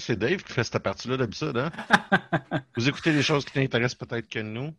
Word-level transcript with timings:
C'est 0.00 0.16
Dave 0.16 0.42
qui 0.42 0.52
fait 0.52 0.64
cette 0.64 0.82
partie-là 0.82 1.16
d'habitude. 1.16 1.56
Hein? 1.56 1.70
Vous 2.76 2.88
écoutez 2.88 3.12
des 3.12 3.22
choses 3.22 3.44
qui 3.44 3.52
t'intéressent 3.52 4.06
peut-être 4.06 4.28
que 4.28 4.40
nous. 4.40 4.74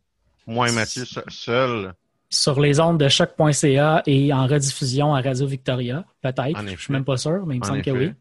Moi 0.48 0.70
et 0.70 0.73
Mathieu 0.73 1.05
seul. 1.29 1.93
Sur 2.29 2.59
les 2.59 2.79
ondes 2.79 2.99
de 2.99 3.07
choc.ca 3.07 4.03
et 4.05 4.34
en 4.34 4.48
rediffusion 4.48 5.13
à 5.13 5.21
Radio 5.21 5.45
Victoria, 5.45 6.05
peut-être. 6.21 6.67
Je 6.67 6.76
suis 6.76 6.93
même 6.93 7.05
pas 7.05 7.17
sûr, 7.17 7.45
mais 7.45 7.55
il 7.55 7.62
me 7.62 7.65
semble 7.65 7.81
que 7.81 7.91
oui. 7.91 8.13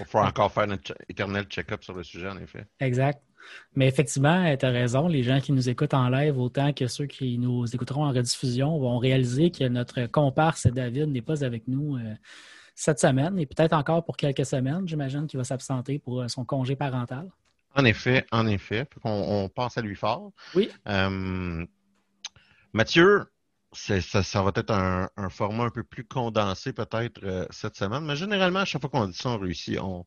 Il 0.00 0.06
faut 0.06 0.18
encore 0.18 0.52
faire 0.52 0.66
notre 0.66 0.94
éternel 1.08 1.44
check-up 1.44 1.82
sur 1.82 1.94
le 1.94 2.02
sujet, 2.02 2.28
en 2.28 2.38
effet. 2.38 2.66
Exact. 2.80 3.20
Mais 3.74 3.86
effectivement, 3.86 4.56
tu 4.56 4.66
as 4.66 4.70
raison. 4.70 5.08
Les 5.08 5.22
gens 5.22 5.40
qui 5.40 5.52
nous 5.52 5.68
écoutent 5.68 5.94
en 5.94 6.08
live, 6.08 6.38
autant 6.38 6.72
que 6.72 6.86
ceux 6.86 7.06
qui 7.06 7.38
nous 7.38 7.64
écouteront 7.74 8.04
en 8.04 8.12
rediffusion, 8.12 8.78
vont 8.78 8.98
réaliser 8.98 9.50
que 9.50 9.64
notre 9.64 10.06
comparse 10.06 10.66
David 10.66 11.08
n'est 11.08 11.22
pas 11.22 11.44
avec 11.44 11.68
nous 11.68 11.96
euh, 11.96 12.14
cette 12.76 13.00
semaine 13.00 13.36
et 13.40 13.46
peut-être 13.46 13.72
encore 13.72 14.04
pour 14.04 14.16
quelques 14.16 14.46
semaines. 14.46 14.86
J'imagine 14.86 15.26
qu'il 15.26 15.38
va 15.38 15.44
s'absenter 15.44 15.98
pour 15.98 16.22
euh, 16.22 16.28
son 16.28 16.44
congé 16.44 16.76
parental. 16.76 17.28
En 17.74 17.84
effet, 17.84 18.24
en 18.30 18.46
effet. 18.46 18.86
On, 19.02 19.48
pense 19.48 19.76
à 19.76 19.82
lui 19.82 19.96
fort. 19.96 20.30
Oui. 20.54 20.70
Euh, 20.86 21.66
Mathieu, 22.72 23.24
ça, 23.72 24.00
ça, 24.00 24.42
va 24.42 24.52
être 24.54 24.70
un, 24.70 25.28
format 25.28 25.64
un 25.64 25.70
peu 25.70 25.82
plus 25.82 26.04
condensé 26.04 26.72
peut-être 26.72 27.48
cette 27.50 27.76
semaine, 27.76 28.04
mais 28.04 28.16
généralement, 28.16 28.60
à 28.60 28.64
chaque 28.64 28.80
fois 28.80 28.88
qu'on 28.88 29.06
dit 29.06 29.16
ça, 29.16 29.30
on 29.30 29.38
réussit. 29.38 29.78
On, 29.78 30.06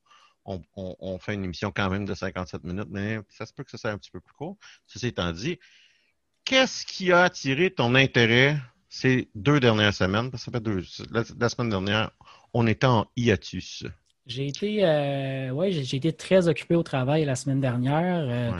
on, 0.75 1.19
fait 1.19 1.35
une 1.35 1.43
émission 1.43 1.71
quand 1.71 1.89
même 1.89 2.05
de 2.05 2.13
57 2.13 2.63
minutes, 2.63 2.87
mais 2.89 3.19
ça 3.29 3.45
se 3.45 3.53
peut 3.53 3.63
que 3.63 3.71
ça 3.71 3.77
soit 3.77 3.91
un 3.91 3.97
petit 3.97 4.11
peu 4.11 4.19
plus 4.19 4.33
court. 4.33 4.57
Ceci 4.87 5.07
étant 5.07 5.31
dit, 5.31 5.59
qu'est-ce 6.45 6.85
qui 6.85 7.11
a 7.11 7.23
attiré 7.23 7.71
ton 7.71 7.95
intérêt 7.95 8.57
ces 8.89 9.29
deux 9.35 9.59
dernières 9.59 9.93
semaines? 9.93 10.31
ça 10.35 10.51
fait 10.51 10.61
deux, 10.61 10.83
la, 11.11 11.49
semaine 11.49 11.69
dernière, 11.69 12.11
on 12.53 12.67
était 12.67 12.87
en 12.87 13.07
hiatus. 13.15 13.85
J'ai 14.29 14.45
été, 14.45 14.85
euh, 14.85 15.49
ouais, 15.49 15.71
j'ai 15.71 15.97
été 15.97 16.13
très 16.13 16.47
occupé 16.47 16.75
au 16.75 16.83
travail 16.83 17.25
la 17.25 17.35
semaine 17.35 17.59
dernière, 17.59 18.27
euh, 18.29 18.51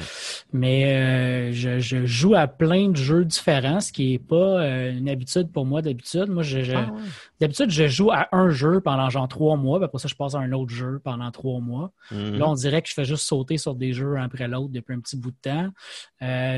mais 0.52 0.96
euh, 0.96 1.52
je, 1.54 2.08
joue 2.08 2.34
à 2.34 2.48
plein 2.48 2.90
de 2.90 2.96
jeux 2.96 3.23
différents, 3.23 3.80
ce 3.80 3.94
qui 3.94 4.14
n'est 4.14 4.18
pas 4.18 4.66
une 4.90 5.08
habitude 5.08 5.52
pour 5.52 5.68
moi 5.68 5.84
d'habitude. 5.84 6.28
Moi, 6.28 6.42
je, 6.42 6.76
ah 6.76 6.92
d'habitude, 7.40 7.70
je 7.70 7.88
joue 7.88 8.09
à 8.09 8.30
un 8.31 8.50
jeu 8.50 8.81
pendant 8.81 9.12
genre 9.12 9.28
trois 9.28 9.58
mois, 9.58 9.78
puis 9.78 9.86
après 9.86 10.00
ça, 10.00 10.08
je 10.08 10.16
passe 10.16 10.34
à 10.34 10.40
un 10.40 10.52
autre 10.53 10.74
jeu 10.74 11.00
pendant 11.03 11.30
trois 11.30 11.59
mois. 11.59 11.92
Mm-hmm. 12.12 12.38
Là, 12.38 12.50
on 12.50 12.56
dirait 12.56 12.81
que 12.81 12.90
je 12.90 12.96
fais 12.96 13.06
juste 13.06 13.26
sauter 13.26 13.59
sur 13.59 13.76
des 13.76 13.94
jeux 13.94 14.18
un 14.18 14.24
après 14.24 14.48
l'autre 14.48 14.72
depuis 14.72 14.96
un 14.96 15.00
petit 15.00 15.18
bout 15.18 15.30
de 15.30 15.38
temps. 15.40 15.70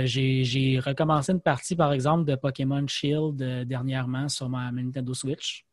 j'ai 0.05 0.79
recommencé 0.79 1.33
une 1.33 1.41
partie, 1.41 1.75
par 1.75 1.91
exemple, 1.91 2.23
de 2.23 2.35
Pokémon 2.35 2.87
Shield 2.87 3.67
dernièrement 3.67 4.29
sur 4.29 4.47
ma 4.47 4.71
Nintendo 4.71 5.13
Switch. 5.13 5.65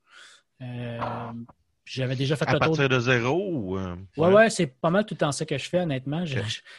J'avais 1.88 2.16
déjà 2.16 2.36
fait 2.36 2.44
le 2.44 2.52
tour. 2.52 2.62
À 2.62 2.66
partir 2.66 2.88
de 2.88 2.98
zéro 2.98 3.50
ou. 3.50 3.78
Euh, 3.78 3.96
ouais, 4.18 4.32
ouais, 4.32 4.50
c'est 4.50 4.66
pas 4.66 4.90
mal 4.90 5.06
tout 5.06 5.14
le 5.14 5.18
temps 5.18 5.32
ça 5.32 5.46
que 5.46 5.56
je 5.56 5.68
fais, 5.68 5.80
honnêtement. 5.80 6.24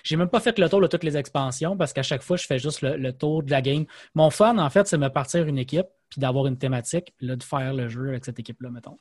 J'ai 0.03 0.15
même 0.15 0.29
pas 0.29 0.39
fait 0.39 0.57
le 0.59 0.69
tour 0.69 0.81
de 0.81 0.87
toutes 0.87 1.03
les 1.03 1.17
expansions 1.17 1.75
parce 1.75 1.93
qu'à 1.93 2.03
chaque 2.03 2.21
fois, 2.21 2.37
je 2.37 2.45
fais 2.45 2.59
juste 2.59 2.81
le, 2.81 3.11
tour 3.11 3.41
de 3.41 3.49
la 3.49 3.61
game. 3.61 3.85
Mon 4.13 4.29
fun, 4.29 4.57
en 4.57 4.69
fait, 4.69 4.87
c'est 4.87 4.97
de 4.97 5.01
me 5.01 5.09
partir 5.09 5.47
une 5.47 5.57
équipe 5.57 5.87
puis 6.09 6.19
d'avoir 6.19 6.47
une 6.47 6.57
thématique, 6.57 7.13
puis 7.17 7.27
là, 7.27 7.35
de 7.35 7.43
faire 7.43 7.73
le 7.73 7.87
jeu 7.87 8.09
avec 8.09 8.25
cette 8.25 8.39
équipe-là, 8.39 8.69
mettons. 8.69 8.97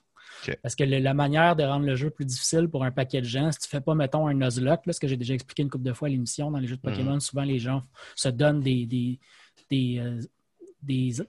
Parce 0.63 0.75
que 0.75 0.85
la 0.85 1.15
manière 1.15 1.57
de 1.57 1.65
rendre 1.65 1.87
le 1.87 1.97
jeu 1.97 2.11
plus 2.11 2.25
difficile 2.25 2.69
pour 2.69 2.85
un 2.85 2.91
paquet 2.91 3.21
de 3.21 3.27
gens, 3.27 3.51
si 3.51 3.61
tu 3.61 3.69
fais 3.69 3.81
pas, 3.81 3.95
mettons, 3.95 4.27
un 4.27 4.35
Nuzlocke, 4.35 4.83
ce 4.91 5.01
que 5.01 5.09
j'ai 5.09 5.17
déjà 5.17 5.35
expliqué 5.35 5.63
une 5.63 5.71
couple 5.71 5.85
de 5.85 5.93
fois 5.93 6.09
à 6.09 6.11
l'émission, 6.11 6.51
dans 6.51 6.59
les 6.59 6.67
jeux 6.67 6.77
de 6.77 6.83
Pokémon, 6.83 7.15
mhm. 7.15 7.21
souvent 7.21 7.45
les 7.45 7.59
gens 7.59 7.83
se 8.15 8.29
donnent 8.29 8.61
des, 8.61 8.87
des, 8.87 9.99
euh, 9.99 10.21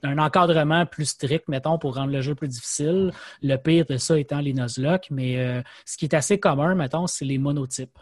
un 0.02 0.18
encadrement 0.18 0.86
plus 0.86 1.06
strict, 1.06 1.48
mettons, 1.48 1.78
pour 1.78 1.94
rendre 1.94 2.12
le 2.12 2.20
jeu 2.20 2.34
plus 2.34 2.48
difficile. 2.48 3.12
Le 3.42 3.56
pire 3.56 3.84
de 3.86 3.96
ça 3.96 4.18
étant 4.18 4.40
les 4.40 4.52
Nuzlocke, 4.52 5.08
mais 5.10 5.38
euh, 5.38 5.62
ce 5.84 5.96
qui 5.96 6.04
est 6.04 6.14
assez 6.14 6.38
commun, 6.38 6.74
mettons, 6.74 7.06
c'est 7.06 7.24
les 7.24 7.38
monotypes. 7.38 7.98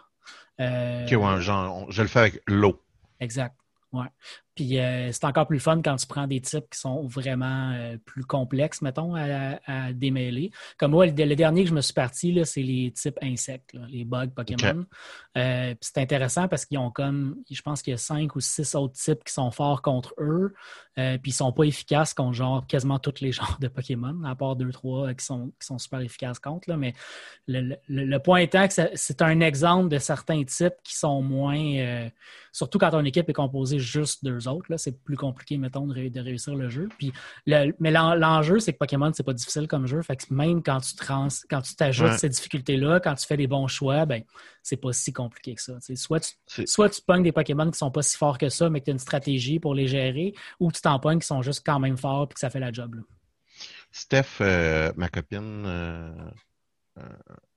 Euh, 0.60 1.06
OK, 1.06 1.40
genre, 1.40 1.86
je 1.90 2.02
le 2.02 2.08
fais 2.08 2.20
avec 2.20 2.42
l'eau. 2.46 2.82
Exact. 3.20 3.56
Ouais. 3.92 4.06
Puis 4.58 4.80
euh, 4.80 5.12
c'est 5.12 5.24
encore 5.24 5.46
plus 5.46 5.60
fun 5.60 5.80
quand 5.82 5.94
tu 5.94 6.06
prends 6.08 6.26
des 6.26 6.40
types 6.40 6.64
qui 6.68 6.80
sont 6.80 7.06
vraiment 7.06 7.70
euh, 7.76 7.96
plus 8.04 8.24
complexes, 8.24 8.82
mettons, 8.82 9.14
à, 9.14 9.92
démêler. 9.92 10.50
Comme 10.78 10.90
moi, 10.90 11.06
le, 11.06 11.12
dernier 11.12 11.62
que 11.62 11.68
je 11.68 11.74
me 11.74 11.80
suis 11.80 11.94
parti, 11.94 12.36
c'est 12.44 12.62
les 12.62 12.90
types 12.90 13.18
insectes, 13.22 13.76
les 13.88 14.04
bugs 14.04 14.26
Pokémon. 14.34 14.84
Euh, 15.36 15.74
c'est 15.80 15.98
intéressant 15.98 16.48
parce 16.48 16.66
qu'ils 16.66 16.78
ont 16.78 16.90
comme, 16.90 17.36
je 17.48 17.62
pense 17.62 17.82
qu'il 17.82 17.92
y 17.92 17.94
a 17.94 17.98
cinq 17.98 18.34
ou 18.34 18.40
six 18.40 18.74
autres 18.74 18.94
types 18.94 19.22
qui 19.22 19.32
sont 19.32 19.52
forts 19.52 19.80
contre 19.80 20.12
eux, 20.18 20.52
puis 20.96 21.30
ils 21.30 21.32
sont 21.32 21.52
pas 21.52 21.62
efficaces 21.62 22.12
contre 22.12 22.32
genre 22.32 22.66
quasiment 22.66 22.98
tous 22.98 23.20
les 23.20 23.30
genres 23.38 23.58
de 23.60 23.68
Pokémon, 23.68 24.24
à 24.24 24.34
part 24.34 24.56
deux, 24.56 24.72
trois 24.72 25.14
qui 25.14 25.24
sont, 25.24 25.52
qui 25.60 25.66
sont 25.68 25.78
super 25.78 26.00
efficaces 26.00 26.40
contre. 26.40 26.68
Là. 26.68 26.76
Mais 26.76 26.94
le, 27.46 28.18
point 28.18 28.38
étant 28.40 28.66
que 28.66 28.74
c'est 28.92 29.22
un 29.22 29.38
exemple 29.38 29.88
de 29.88 29.98
certains 29.98 30.42
types 30.42 30.74
qui 30.82 30.96
sont 30.96 31.22
moins, 31.22 32.08
surtout 32.50 32.78
quand 32.78 32.90
ton 32.90 33.04
équipe 33.04 33.28
est 33.28 33.34
composée 33.34 33.78
juste 33.78 34.24
d'eux 34.24 34.47
autres. 34.48 34.76
C'est 34.76 35.02
plus 35.02 35.16
compliqué, 35.16 35.58
mettons, 35.58 35.86
de, 35.86 36.20
réussir 36.20 36.54
le 36.54 36.68
jeu. 36.68 36.88
Puis 36.98 37.12
mais 37.46 37.90
l'enjeu, 37.90 38.58
c'est 38.58 38.72
que 38.72 38.78
Pokémon, 38.78 39.12
c'est 39.14 39.22
pas 39.22 39.32
difficile 39.32 39.68
comme 39.68 39.86
jeu. 39.86 40.02
Fait 40.02 40.16
que 40.16 40.32
même 40.32 40.62
quand 40.62 40.80
tu 40.80 40.96
trans, 40.96 41.28
quand 41.48 41.62
tu 41.62 41.74
t'ajoutes 41.76 42.18
ces 42.18 42.28
difficultés-là, 42.28 43.00
quand 43.00 43.14
tu 43.14 43.26
fais 43.26 43.36
des 43.36 43.46
bons 43.46 43.68
choix, 43.68 44.06
ben 44.06 44.22
c'est 44.62 44.76
pas 44.76 44.92
si 44.92 45.12
compliqué 45.12 45.54
que 45.54 45.62
ça. 45.62 45.74
soit 45.94 46.34
tu, 46.46 46.66
soit 46.66 46.90
tu 46.90 47.00
pognes 47.02 47.22
des 47.22 47.32
Pokémon 47.32 47.70
qui 47.70 47.78
sont 47.78 47.90
pas 47.90 48.02
si 48.02 48.16
forts 48.16 48.38
que 48.38 48.48
ça, 48.48 48.68
mais 48.68 48.80
que 48.80 48.86
tu 48.86 48.90
as 48.90 48.92
une 48.92 48.98
stratégie 48.98 49.60
pour 49.60 49.74
les 49.74 49.86
gérer, 49.86 50.34
ou 50.60 50.72
tu 50.72 50.80
t'en 50.80 50.98
pognes 50.98 51.20
qui 51.20 51.26
sont 51.26 51.42
juste 51.42 51.62
quand 51.64 51.78
même 51.78 51.96
forts 51.96 52.28
et 52.30 52.34
que 52.34 52.40
ça 52.40 52.50
fait 52.50 52.60
la 52.60 52.72
job. 52.72 52.96
Steph, 53.90 54.40
euh, 54.40 54.92
ma 54.96 55.08
copine, 55.08 55.64
euh, 55.66 56.30
euh, 56.98 57.02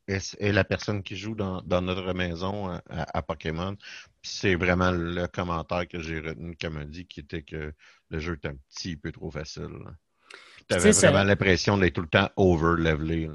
est, 0.08 0.52
la 0.52 0.64
personne 0.64 1.04
qui 1.04 1.16
joue 1.16 1.36
dans, 1.36 1.62
notre 1.64 2.14
maison 2.14 2.80
à 2.90 3.22
Pokémon 3.22 3.78
c'est 4.22 4.56
vraiment 4.56 4.92
le 4.92 5.28
commentaire 5.28 5.88
que 5.88 6.00
j'ai 6.00 6.20
retenu 6.20 6.56
qu'elle 6.56 6.72
m'a 6.72 6.86
dit, 6.86 7.06
qui 7.06 7.22
était 7.22 7.42
que 7.42 7.74
le 8.10 8.20
jeu 8.20 8.40
est 8.42 8.48
un 8.48 8.56
petit 8.70 8.96
peu 8.96 9.12
trop 9.12 9.32
facile. 9.32 9.70
Tu 10.70 10.76
avais 10.76 10.92
vraiment 10.92 11.24
l'impression 11.24 11.78
d'être 11.78 11.94
tout 11.94 12.02
le 12.02 12.08
temps 12.08 12.30
over-levelé. 12.36 13.30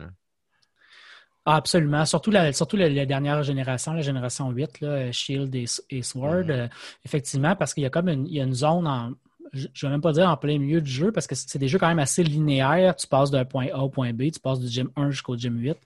Ah, 1.44 1.56
absolument. 1.56 2.04
Surtout 2.04 2.30
la, 2.30 2.52
surtout 2.52 2.76
la, 2.76 3.06
dernière 3.06 3.42
génération, 3.42 3.92
la 3.92 4.02
génération 4.02 4.50
8, 4.50 4.80
là, 4.80 5.12
Shield 5.12 5.54
et, 5.54 6.02
Sword. 6.02 6.44
Mm-hmm. 6.44 6.50
Euh, 6.50 6.68
effectivement, 7.04 7.56
parce 7.56 7.74
qu'il 7.74 7.82
y 7.82 7.86
a 7.86 7.90
comme 7.90 8.08
une, 8.08 8.26
il 8.26 8.34
y 8.34 8.40
a 8.40 8.44
une 8.44 8.54
zone 8.54 8.86
en, 8.86 9.12
je 9.52 9.66
ne 9.66 9.80
vais 9.82 9.88
même 9.88 10.00
pas 10.00 10.12
dire 10.12 10.28
en 10.28 10.36
plein 10.36 10.58
milieu 10.58 10.80
du 10.80 10.90
jeu 10.90 11.12
parce 11.12 11.26
que 11.26 11.34
c'est 11.34 11.58
des 11.58 11.68
jeux 11.68 11.78
quand 11.78 11.88
même 11.88 11.98
assez 11.98 12.22
linéaires. 12.22 12.96
Tu 12.96 13.06
passes 13.06 13.30
d'un 13.30 13.44
point 13.44 13.68
A 13.72 13.78
au 13.78 13.88
point 13.88 14.12
B, 14.12 14.30
tu 14.32 14.40
passes 14.40 14.60
du 14.60 14.68
gym 14.68 14.90
1 14.96 15.10
jusqu'au 15.10 15.36
gym 15.36 15.58
8. 15.58 15.76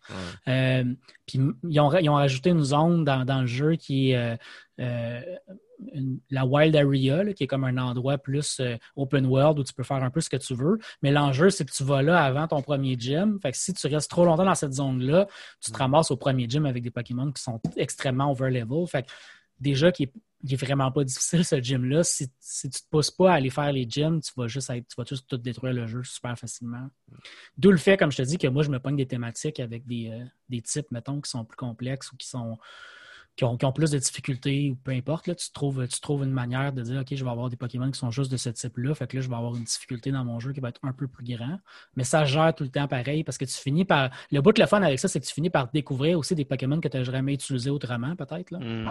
Euh, 0.48 0.84
puis 1.26 1.40
ils 1.68 1.80
ont, 1.80 1.92
ils 1.98 2.08
ont, 2.08 2.14
rajouté 2.14 2.50
une 2.50 2.62
zone 2.62 3.04
dans, 3.04 3.40
le 3.40 3.46
jeu 3.46 3.76
qui 3.76 4.10
est 4.10 4.16
euh, 4.16 4.36
euh, 4.80 5.20
la 6.30 6.44
Wild 6.44 6.76
Area, 6.76 7.32
qui 7.32 7.44
est 7.44 7.46
comme 7.46 7.64
un 7.64 7.78
endroit 7.78 8.18
plus 8.18 8.60
open 8.96 9.26
world 9.26 9.58
où 9.58 9.64
tu 9.64 9.72
peux 9.72 9.82
faire 9.82 10.02
un 10.02 10.10
peu 10.10 10.20
ce 10.20 10.28
que 10.28 10.36
tu 10.36 10.54
veux. 10.54 10.78
Mais 11.02 11.10
l'enjeu, 11.10 11.50
c'est 11.50 11.64
que 11.64 11.72
tu 11.72 11.84
vas 11.84 12.02
là 12.02 12.22
avant 12.22 12.46
ton 12.48 12.62
premier 12.62 12.96
gym. 12.98 13.38
Fait 13.40 13.52
que 13.52 13.56
si 13.56 13.72
tu 13.72 13.86
restes 13.86 14.10
trop 14.10 14.24
longtemps 14.24 14.44
dans 14.44 14.54
cette 14.54 14.74
zone-là, 14.74 15.26
tu 15.60 15.70
te 15.70 15.78
ramasses 15.78 16.10
au 16.10 16.16
premier 16.16 16.48
gym 16.48 16.66
avec 16.66 16.82
des 16.82 16.90
Pokémon 16.90 17.30
qui 17.32 17.42
sont 17.42 17.60
extrêmement 17.76 18.30
over-level. 18.30 18.86
Fait 18.86 19.02
que 19.04 19.10
déjà 19.58 19.92
qui 19.92 20.04
est 20.04 20.12
il 20.42 20.54
est 20.54 20.56
vraiment 20.56 20.90
pas 20.90 21.04
difficile 21.04 21.44
ce 21.44 21.60
gym-là. 21.60 22.02
Si, 22.02 22.28
si, 22.38 22.70
tu 22.70 22.80
te 22.80 22.88
pousses 22.88 23.10
pas 23.10 23.32
à 23.32 23.34
aller 23.34 23.50
faire 23.50 23.72
les 23.72 23.86
gyms, 23.88 24.20
tu 24.20 24.32
vas 24.36 24.46
juste 24.46 24.70
être, 24.70 24.86
tu 24.88 24.94
vas 24.96 25.04
juste 25.04 25.26
tout 25.28 25.36
détruire 25.36 25.74
le 25.74 25.86
jeu 25.86 26.02
super 26.02 26.38
facilement. 26.38 26.88
D'où 27.58 27.70
le 27.70 27.76
fait, 27.76 27.96
comme 27.96 28.10
je 28.10 28.18
te 28.18 28.22
dis, 28.22 28.38
que 28.38 28.46
moi, 28.46 28.62
je 28.62 28.70
me 28.70 28.78
pogne 28.78 28.96
des 28.96 29.06
thématiques 29.06 29.60
avec 29.60 29.86
des, 29.86 30.10
euh, 30.10 30.24
des 30.48 30.62
types, 30.62 30.90
mettons, 30.90 31.20
qui 31.20 31.30
sont 31.30 31.44
plus 31.44 31.56
complexes 31.56 32.10
ou 32.12 32.16
qui 32.16 32.26
sont 32.28 32.58
qui 33.58 33.64
ont, 33.64 33.72
plus 33.72 33.90
de 33.90 33.98
difficultés 33.98 34.70
ou 34.70 34.74
peu 34.76 34.90
importe, 34.90 35.26
là, 35.26 35.34
tu, 35.34 35.50
trouves, 35.52 35.86
tu 35.88 36.00
trouves 36.00 36.24
une 36.24 36.32
manière 36.32 36.72
de 36.72 36.82
dire 36.82 37.00
OK, 37.00 37.14
je 37.14 37.24
vais 37.24 37.30
avoir 37.30 37.48
des 37.48 37.56
Pokémon 37.56 37.90
qui 37.90 37.98
sont 37.98 38.10
juste 38.10 38.30
de 38.30 38.36
ce 38.36 38.50
type-là, 38.50 38.94
fait 38.94 39.06
que 39.06 39.16
là, 39.16 39.22
je 39.22 39.28
vais 39.28 39.34
avoir 39.34 39.54
une 39.54 39.64
difficulté 39.64 40.10
dans 40.10 40.24
mon 40.24 40.40
jeu 40.40 40.52
qui 40.52 40.60
va 40.60 40.68
être 40.68 40.80
un 40.82 40.92
peu 40.92 41.08
plus 41.08 41.24
grand. 41.24 41.58
Mais 41.96 42.04
ça 42.04 42.24
gère 42.24 42.54
tout 42.54 42.64
le 42.64 42.70
temps 42.70 42.88
pareil 42.88 43.24
parce 43.24 43.38
que 43.38 43.44
tu 43.44 43.54
finis 43.54 43.84
par. 43.84 44.10
Le 44.30 44.40
bout 44.40 44.52
de 44.52 44.60
la 44.60 44.66
fun 44.66 44.82
avec 44.82 44.98
ça, 44.98 45.08
c'est 45.08 45.20
que 45.20 45.26
tu 45.26 45.32
finis 45.32 45.50
par 45.50 45.70
découvrir 45.70 46.18
aussi 46.18 46.34
des 46.34 46.44
Pokémon 46.44 46.80
que 46.80 46.88
tu 46.88 46.96
n'as 46.96 47.04
jamais 47.04 47.34
utilisés 47.34 47.70
autrement, 47.70 48.14
peut-être. 48.16 48.52
Mm. 48.52 48.90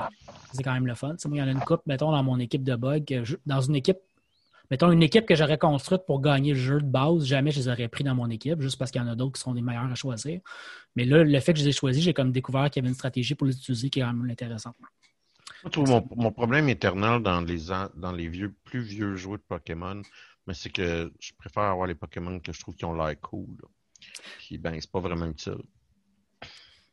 C'est 0.53 0.63
quand 0.63 0.73
même 0.73 0.87
le 0.87 0.95
fun. 0.95 1.15
moi, 1.25 1.37
il 1.37 1.39
y 1.39 1.41
en 1.41 1.47
a 1.47 1.51
une 1.51 1.59
coupe, 1.59 1.81
mettons, 1.85 2.11
dans 2.11 2.23
mon 2.23 2.39
équipe 2.39 2.63
de 2.63 2.75
bug. 2.75 3.23
Dans 3.45 3.61
une 3.61 3.75
équipe 3.75 3.99
mettons, 4.71 4.91
une 4.91 5.03
équipe 5.03 5.25
que 5.25 5.35
j'aurais 5.35 5.57
construite 5.57 6.01
pour 6.05 6.21
gagner 6.21 6.53
le 6.53 6.59
jeu 6.59 6.81
de 6.81 6.85
base, 6.85 7.25
jamais 7.25 7.51
je 7.51 7.59
les 7.59 7.67
aurais 7.67 7.87
pris 7.87 8.03
dans 8.03 8.15
mon 8.15 8.29
équipe, 8.29 8.61
juste 8.61 8.77
parce 8.77 8.91
qu'il 8.91 9.01
y 9.01 9.03
en 9.03 9.07
a 9.07 9.15
d'autres 9.15 9.33
qui 9.33 9.41
sont 9.41 9.53
des 9.53 9.61
meilleurs 9.61 9.91
à 9.91 9.95
choisir. 9.95 10.41
Mais 10.95 11.05
là, 11.05 11.23
le 11.23 11.39
fait 11.39 11.53
que 11.53 11.59
je 11.59 11.65
les 11.65 11.69
ai 11.69 11.73
choisis, 11.73 12.03
j'ai 12.03 12.13
comme 12.13 12.31
découvert 12.31 12.69
qu'il 12.69 12.81
y 12.81 12.85
avait 12.85 12.89
une 12.89 12.95
stratégie 12.95 13.35
pour 13.35 13.47
les 13.47 13.55
utiliser 13.55 13.89
qui 13.89 13.99
est 13.99 14.03
vraiment 14.03 14.25
intéressante. 14.25 14.75
Mon, 15.75 16.07
mon, 16.15 16.31
problème 16.31 16.69
éternel 16.69 17.21
dans 17.21 17.41
les, 17.41 17.65
dans 17.95 18.11
les 18.13 18.29
vieux, 18.29 18.55
plus 18.63 18.79
vieux 18.79 19.15
jeux 19.15 19.31
de 19.31 19.43
Pokémon, 19.47 20.01
mais 20.47 20.53
c'est 20.53 20.69
que 20.69 21.11
je 21.19 21.31
préfère 21.37 21.63
avoir 21.63 21.87
les 21.87 21.95
Pokémon 21.95 22.39
que 22.39 22.53
je 22.53 22.59
trouve 22.59 22.75
qui 22.75 22.85
ont 22.85 22.93
l'air 22.93 23.19
cool. 23.19 23.57
Puis 24.37 24.57
ben, 24.57 24.79
c'est 24.79 24.89
pas 24.89 25.01
vraiment 25.01 25.25
utile 25.25 25.61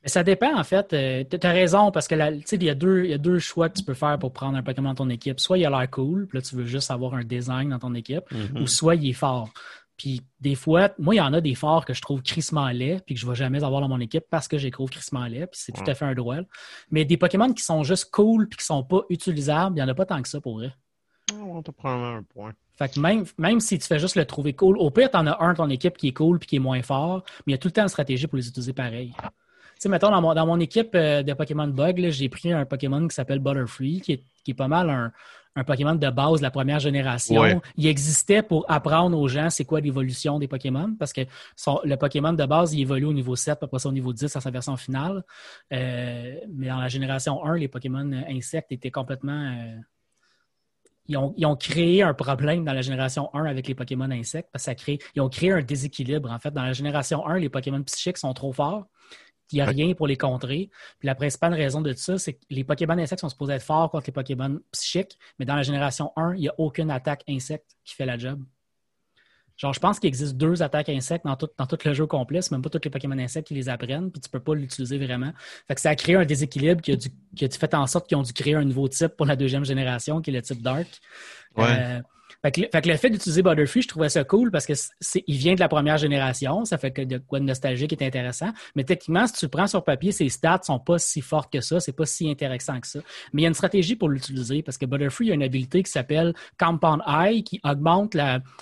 ça 0.06 0.22
dépend, 0.22 0.56
en 0.56 0.64
fait. 0.64 0.92
Euh, 0.92 1.24
tu 1.28 1.46
as 1.46 1.50
raison, 1.50 1.90
parce 1.90 2.08
que 2.08 2.14
il 2.14 2.62
y, 2.62 2.70
a 2.70 2.74
deux, 2.74 3.04
y 3.04 3.12
a 3.12 3.18
deux 3.18 3.38
choix 3.38 3.68
que 3.68 3.78
tu 3.78 3.84
peux 3.84 3.94
faire 3.94 4.18
pour 4.18 4.32
prendre 4.32 4.56
un 4.56 4.62
Pokémon 4.62 4.90
dans 4.90 4.94
ton 4.94 5.10
équipe. 5.10 5.40
Soit 5.40 5.58
il 5.58 5.66
a 5.66 5.70
l'air 5.70 5.90
cool, 5.90 6.26
puis 6.26 6.38
là, 6.38 6.42
tu 6.42 6.56
veux 6.56 6.64
juste 6.64 6.90
avoir 6.90 7.14
un 7.14 7.24
design 7.24 7.70
dans 7.70 7.78
ton 7.78 7.94
équipe, 7.94 8.24
mm-hmm. 8.30 8.62
ou 8.62 8.66
soit 8.66 8.94
il 8.94 9.10
est 9.10 9.14
fort. 9.14 9.50
Puis 9.96 10.22
des 10.40 10.54
fois, 10.54 10.90
moi, 10.98 11.14
il 11.14 11.18
y 11.18 11.20
en 11.20 11.32
a 11.32 11.40
des 11.40 11.54
forts 11.54 11.84
que 11.86 11.94
je 11.94 12.02
trouve 12.02 12.22
crissement 12.22 12.68
laids, 12.68 13.00
puis 13.04 13.14
que 13.14 13.20
je 13.20 13.26
ne 13.26 13.30
vais 13.30 13.36
jamais 13.36 13.64
avoir 13.64 13.80
dans 13.80 13.88
mon 13.88 14.00
équipe 14.00 14.24
parce 14.30 14.46
que 14.46 14.58
j'ai 14.58 14.70
trouve 14.70 14.90
crissement 14.90 15.26
laid, 15.26 15.46
puis 15.46 15.60
c'est 15.60 15.72
tout 15.72 15.84
à 15.86 15.94
fait 15.94 16.04
un 16.04 16.14
droit. 16.14 16.36
Mais 16.90 17.04
des 17.04 17.16
Pokémon 17.16 17.52
qui 17.52 17.62
sont 17.62 17.82
juste 17.82 18.10
cool 18.10 18.48
puis 18.48 18.58
qui 18.58 18.64
sont 18.64 18.82
pas 18.82 19.02
utilisables, 19.08 19.76
il 19.76 19.82
n'y 19.82 19.82
en 19.82 19.88
a 19.88 19.94
pas 19.94 20.04
tant 20.04 20.20
que 20.20 20.28
ça 20.28 20.40
pour 20.40 20.58
vrai. 20.58 20.72
On 21.32 21.62
te 21.62 21.70
prend 21.70 22.16
un 22.16 22.22
point. 22.22 22.52
Fait 22.78 22.92
que 22.92 23.00
même, 23.00 23.24
même 23.38 23.58
si 23.58 23.78
tu 23.78 23.86
fais 23.86 23.98
juste 23.98 24.16
le 24.16 24.26
trouver 24.26 24.52
cool, 24.52 24.76
au 24.76 24.90
pire, 24.90 25.10
tu 25.10 25.16
en 25.16 25.26
as 25.26 25.42
un 25.42 25.52
de 25.52 25.56
ton 25.56 25.70
équipe 25.70 25.96
qui 25.96 26.08
est 26.08 26.12
cool 26.12 26.38
puis 26.38 26.46
qui 26.46 26.56
est 26.56 26.60
moins 26.60 26.82
fort, 26.82 27.24
mais 27.46 27.52
il 27.52 27.54
y 27.54 27.54
a 27.54 27.58
tout 27.58 27.68
le 27.68 27.72
temps 27.72 27.82
une 27.82 27.88
stratégie 27.88 28.26
pour 28.26 28.36
les 28.36 28.46
utiliser 28.46 28.74
pareil. 28.74 29.14
Tu 29.76 29.82
sais, 29.82 29.88
mettons, 29.88 30.10
dans 30.10 30.20
mon, 30.20 30.34
dans 30.34 30.46
mon 30.46 30.58
équipe 30.58 30.94
euh, 30.94 31.22
de 31.22 31.32
Pokémon 31.34 31.68
Bug, 31.68 32.08
j'ai 32.10 32.28
pris 32.28 32.52
un 32.52 32.64
Pokémon 32.64 33.06
qui 33.06 33.14
s'appelle 33.14 33.40
Butterfree, 33.40 34.00
qui 34.00 34.12
est, 34.12 34.24
qui 34.42 34.52
est 34.52 34.54
pas 34.54 34.68
mal 34.68 34.88
un, 34.88 35.12
un 35.56 35.64
Pokémon 35.64 35.94
de 35.94 36.10
base 36.10 36.38
de 36.38 36.42
la 36.42 36.50
première 36.50 36.78
génération. 36.78 37.60
Il 37.76 37.86
existait 37.86 38.42
pour 38.42 38.64
apprendre 38.70 39.18
aux 39.18 39.26
gens 39.26 39.48
c'est 39.50 39.64
quoi 39.64 39.80
l'évolution 39.80 40.38
des 40.38 40.46
Pokémon, 40.46 40.94
parce 40.98 41.12
que 41.12 41.22
le 41.84 41.96
Pokémon 41.96 42.34
de 42.34 42.44
base, 42.44 42.74
il 42.74 42.82
évolue 42.82 43.06
au 43.06 43.12
niveau 43.12 43.34
7, 43.34 43.62
après 43.62 43.78
ça 43.78 43.88
au 43.88 43.92
niveau 43.92 44.12
10 44.12 44.36
à 44.36 44.40
sa 44.40 44.50
version 44.50 44.76
finale. 44.76 45.24
Euh, 45.72 46.36
mais 46.52 46.68
dans 46.68 46.78
la 46.78 46.88
génération 46.88 47.44
1, 47.44 47.56
les 47.56 47.68
Pokémon 47.68 48.10
insectes 48.28 48.70
étaient 48.70 48.90
complètement... 48.90 49.52
Euh, 49.56 49.76
ils, 51.08 51.16
ont, 51.16 51.32
ils, 51.36 51.46
ont, 51.46 51.56
créé 51.56 52.02
un 52.02 52.14
problème 52.14 52.64
dans 52.64 52.72
la 52.72 52.82
génération 52.82 53.30
1 53.32 53.44
avec 53.44 53.68
les 53.68 53.74
Pokémon 53.74 54.10
insectes, 54.10 54.50
parce 54.52 54.64
que 54.64 54.70
ça 54.70 54.74
crée, 54.74 54.98
ils 55.14 55.22
ont 55.22 55.28
créé 55.28 55.52
un 55.52 55.62
déséquilibre. 55.62 56.30
En 56.30 56.38
fait, 56.38 56.52
dans 56.52 56.64
la 56.64 56.72
génération 56.72 57.26
1, 57.26 57.38
les 57.38 57.48
Pokémon 57.48 57.82
psychiques 57.84 58.18
sont 58.18 58.34
trop 58.34 58.52
forts. 58.52 58.86
Il 59.52 59.56
n'y 59.56 59.60
a 59.60 59.66
rien 59.66 59.94
pour 59.94 60.06
les 60.06 60.16
contrer. 60.16 60.70
Puis 60.98 61.06
la 61.06 61.14
principale 61.14 61.54
raison 61.54 61.80
de 61.80 61.92
ça, 61.92 62.18
c'est 62.18 62.34
que 62.34 62.44
les 62.50 62.64
Pokémon 62.64 62.98
insectes 62.98 63.20
sont 63.20 63.28
supposés 63.28 63.54
être 63.54 63.62
forts 63.62 63.90
contre 63.90 64.06
les 64.06 64.12
Pokémon 64.12 64.58
psychiques, 64.72 65.18
mais 65.38 65.44
dans 65.44 65.56
la 65.56 65.62
génération 65.62 66.12
1, 66.16 66.34
il 66.34 66.40
n'y 66.40 66.48
a 66.48 66.54
aucune 66.58 66.90
attaque 66.90 67.22
insecte 67.28 67.76
qui 67.84 67.94
fait 67.94 68.06
la 68.06 68.18
job. 68.18 68.42
Genre, 69.56 69.72
je 69.72 69.80
pense 69.80 69.98
qu'il 69.98 70.08
existe 70.08 70.36
deux 70.36 70.62
attaques 70.62 70.90
insectes 70.90 71.24
dans 71.24 71.36
tout, 71.36 71.48
dans 71.56 71.66
tout 71.66 71.78
le 71.82 71.94
jeu 71.94 72.06
complet. 72.06 72.42
C'est 72.42 72.50
même 72.50 72.60
pas 72.60 72.68
tous 72.68 72.80
les 72.84 72.90
Pokémon 72.90 73.18
insectes 73.18 73.48
qui 73.48 73.54
les 73.54 73.70
apprennent, 73.70 74.10
puis 74.10 74.20
tu 74.20 74.28
peux 74.28 74.40
pas 74.40 74.54
l'utiliser 74.54 74.98
vraiment. 74.98 75.32
Fait 75.66 75.74
que 75.74 75.80
ça 75.80 75.90
a 75.90 75.94
créé 75.94 76.14
un 76.16 76.26
déséquilibre 76.26 76.82
qui 76.82 76.92
a, 76.92 76.96
dû, 76.96 77.08
qui 77.34 77.44
a 77.46 77.48
fait 77.48 77.72
en 77.72 77.86
sorte 77.86 78.06
qu'ils 78.06 78.18
ont 78.18 78.22
dû 78.22 78.34
créer 78.34 78.54
un 78.54 78.64
nouveau 78.64 78.86
type 78.88 79.16
pour 79.16 79.24
la 79.24 79.34
deuxième 79.34 79.64
génération, 79.64 80.20
qui 80.20 80.28
est 80.28 80.34
le 80.34 80.42
type 80.42 80.60
Dark. 80.60 80.86
Ouais. 81.56 81.64
Euh, 81.68 82.00
fait 82.52 82.82
que, 82.82 82.88
le 82.88 82.96
fait 82.96 83.10
d'utiliser 83.10 83.42
Butterfree, 83.42 83.82
je 83.82 83.88
trouvais 83.88 84.08
ça 84.08 84.24
cool 84.24 84.50
parce 84.50 84.66
que 84.66 84.72
il 85.26 85.36
vient 85.36 85.54
de 85.54 85.60
la 85.60 85.68
première 85.68 85.98
génération, 85.98 86.64
ça 86.64 86.78
fait 86.78 86.90
que 86.90 87.02
de 87.02 87.18
quoi 87.18 87.40
de 87.40 87.44
nostalgique 87.44 87.92
est 87.92 88.02
intéressant. 88.02 88.50
Mais 88.74 88.84
techniquement, 88.84 89.26
si 89.26 89.34
tu 89.34 89.44
le 89.46 89.50
prends 89.50 89.66
sur 89.66 89.84
papier, 89.84 90.12
ses 90.12 90.28
stats 90.28 90.60
sont 90.62 90.78
pas 90.78 90.98
si 90.98 91.20
fortes 91.20 91.52
que 91.52 91.60
ça, 91.60 91.80
c'est 91.80 91.92
pas 91.92 92.06
si 92.06 92.30
intéressant 92.30 92.80
que 92.80 92.86
ça. 92.86 93.00
Mais 93.32 93.42
il 93.42 93.44
y 93.44 93.46
a 93.46 93.48
une 93.48 93.54
stratégie 93.54 93.96
pour 93.96 94.08
l'utiliser 94.08 94.62
parce 94.62 94.78
que 94.78 94.86
Butterfree 94.86 95.30
a 95.30 95.34
une 95.34 95.42
habilité 95.42 95.82
qui 95.82 95.90
s'appelle 95.90 96.34
Compound 96.58 97.02
Eye 97.06 97.42
qui 97.42 97.60
augmente 97.64 98.16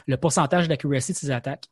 le 0.07 0.17
pourcentage 0.17 0.69
d'accuracy 0.69 1.13
de 1.13 1.17
ses 1.19 1.31
attaques. 1.31 1.67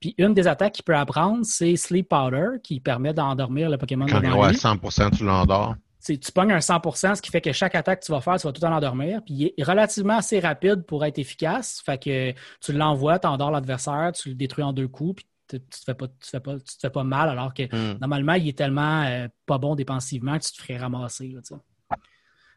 Puis 0.00 0.14
une 0.18 0.34
des 0.34 0.46
attaques 0.46 0.74
qu'il 0.74 0.84
peut 0.84 0.96
apprendre, 0.96 1.44
c'est 1.44 1.76
Sleep 1.76 2.08
Powder 2.08 2.58
qui 2.62 2.80
permet 2.80 3.12
d'endormir 3.12 3.68
le 3.68 3.78
Pokémon. 3.78 4.06
Quand 4.06 4.20
il 4.20 4.26
à 4.26 4.52
100%, 4.52 5.16
tu 5.16 5.24
l'endors 5.24 5.76
tu 6.04 6.32
pognes 6.32 6.52
un 6.52 6.58
100% 6.58 7.14
ce 7.16 7.22
qui 7.22 7.30
fait 7.30 7.40
que 7.40 7.52
chaque 7.52 7.74
attaque 7.74 8.00
que 8.00 8.06
tu 8.06 8.12
vas 8.12 8.20
faire, 8.20 8.36
tu 8.36 8.46
vas 8.46 8.52
tout 8.52 8.64
en 8.64 8.72
endormir. 8.72 9.22
Puis 9.24 9.34
il 9.34 9.54
est 9.56 9.62
relativement 9.62 10.16
assez 10.16 10.40
rapide 10.40 10.84
pour 10.84 11.04
être 11.04 11.18
efficace. 11.18 11.82
Fait 11.84 12.02
que 12.02 12.32
tu 12.60 12.72
l'envoies, 12.72 13.18
tu 13.18 13.26
endors 13.26 13.50
l'adversaire, 13.50 14.12
tu 14.12 14.30
le 14.30 14.34
détruis 14.34 14.64
en 14.64 14.72
deux 14.72 14.88
coups, 14.88 15.22
puis 15.22 15.26
tu 15.48 15.60
te 15.60 15.84
fais 15.84 15.94
pas, 15.94 16.08
tu 16.08 16.30
fais 16.30 16.40
pas, 16.40 16.54
tu 16.54 16.76
te 16.76 16.80
fais 16.80 16.90
pas 16.90 17.04
mal, 17.04 17.28
alors 17.28 17.54
que 17.54 17.62
hmm. 17.62 17.98
normalement, 18.00 18.34
il 18.34 18.48
est 18.48 18.56
tellement 18.56 19.02
euh, 19.04 19.28
pas 19.46 19.58
bon 19.58 19.74
défensivement 19.74 20.38
que 20.38 20.44
tu 20.44 20.52
te 20.52 20.62
ferais 20.62 20.78
ramasser. 20.78 21.34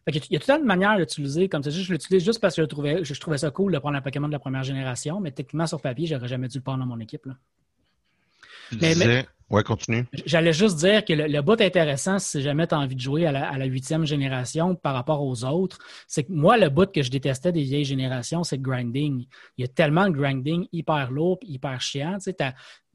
fait 0.06 0.12
que, 0.12 0.26
il 0.30 0.34
y 0.34 0.36
a 0.38 0.40
tout 0.40 0.52
un 0.52 0.60
de 0.60 0.66
manières 0.66 0.98
d'utiliser. 0.98 1.50
Comme 1.50 1.62
dis, 1.62 1.72
je 1.72 1.92
l'utilise 1.92 2.24
juste 2.24 2.40
parce 2.40 2.56
que 2.56 2.62
je 2.62 2.68
trouvais, 2.68 3.04
je, 3.04 3.14
trouvais 3.20 3.38
ça 3.38 3.52
cool 3.52 3.74
de 3.74 3.80
prendre 3.80 3.98
un 3.98 4.02
Pokémon 4.02 4.28
de 4.28 4.34
la 4.34 4.40
première 4.40 4.64
génération, 4.64 5.20
mais 5.20 5.32
techniquement, 5.32 5.68
sur 5.68 5.82
papier, 5.82 6.08
j'aurais 6.08 6.28
jamais 6.28 6.48
dû 6.48 6.58
le 6.58 6.64
prendre 6.64 6.80
dans 6.80 6.86
mon 6.86 7.00
équipe. 7.00 7.26
Là. 7.26 7.34
mais, 8.82 9.26
Ouais, 9.50 9.64
continue. 9.64 10.06
J'allais 10.26 10.54
juste 10.54 10.78
dire 10.78 11.06
que 11.06 11.14
le, 11.14 11.28
le 11.28 11.42
bout 11.42 11.62
intéressant, 11.62 12.18
si 12.18 12.42
jamais 12.42 12.66
tu 12.66 12.74
as 12.74 12.80
envie 12.80 12.96
de 12.96 13.02
jouer 13.02 13.28
à 13.28 13.58
la 13.58 13.66
huitième 13.66 14.04
génération 14.04 14.74
par 14.76 14.96
rapport 14.96 15.22
aux 15.24 15.44
autres, 15.46 15.78
c'est 16.08 16.24
que 16.24 16.32
moi, 16.32 16.58
le 16.58 16.70
bout 16.70 16.92
que 16.92 17.04
je 17.04 17.12
détestais 17.12 17.52
des 17.52 17.62
vieilles 17.62 17.86
générations, 17.86 18.44
c'est 18.44 18.58
le 18.58 18.64
grinding. 18.64 19.28
Il 19.58 19.62
y 19.62 19.66
a 19.66 19.68
tellement 19.68 20.08
de 20.08 20.14
grinding 20.16 20.68
hyper 20.72 21.12
lourd 21.12 21.38
hyper 21.44 21.80
chiant. 21.80 22.18
Tu 22.18 22.32
sais, 22.32 22.36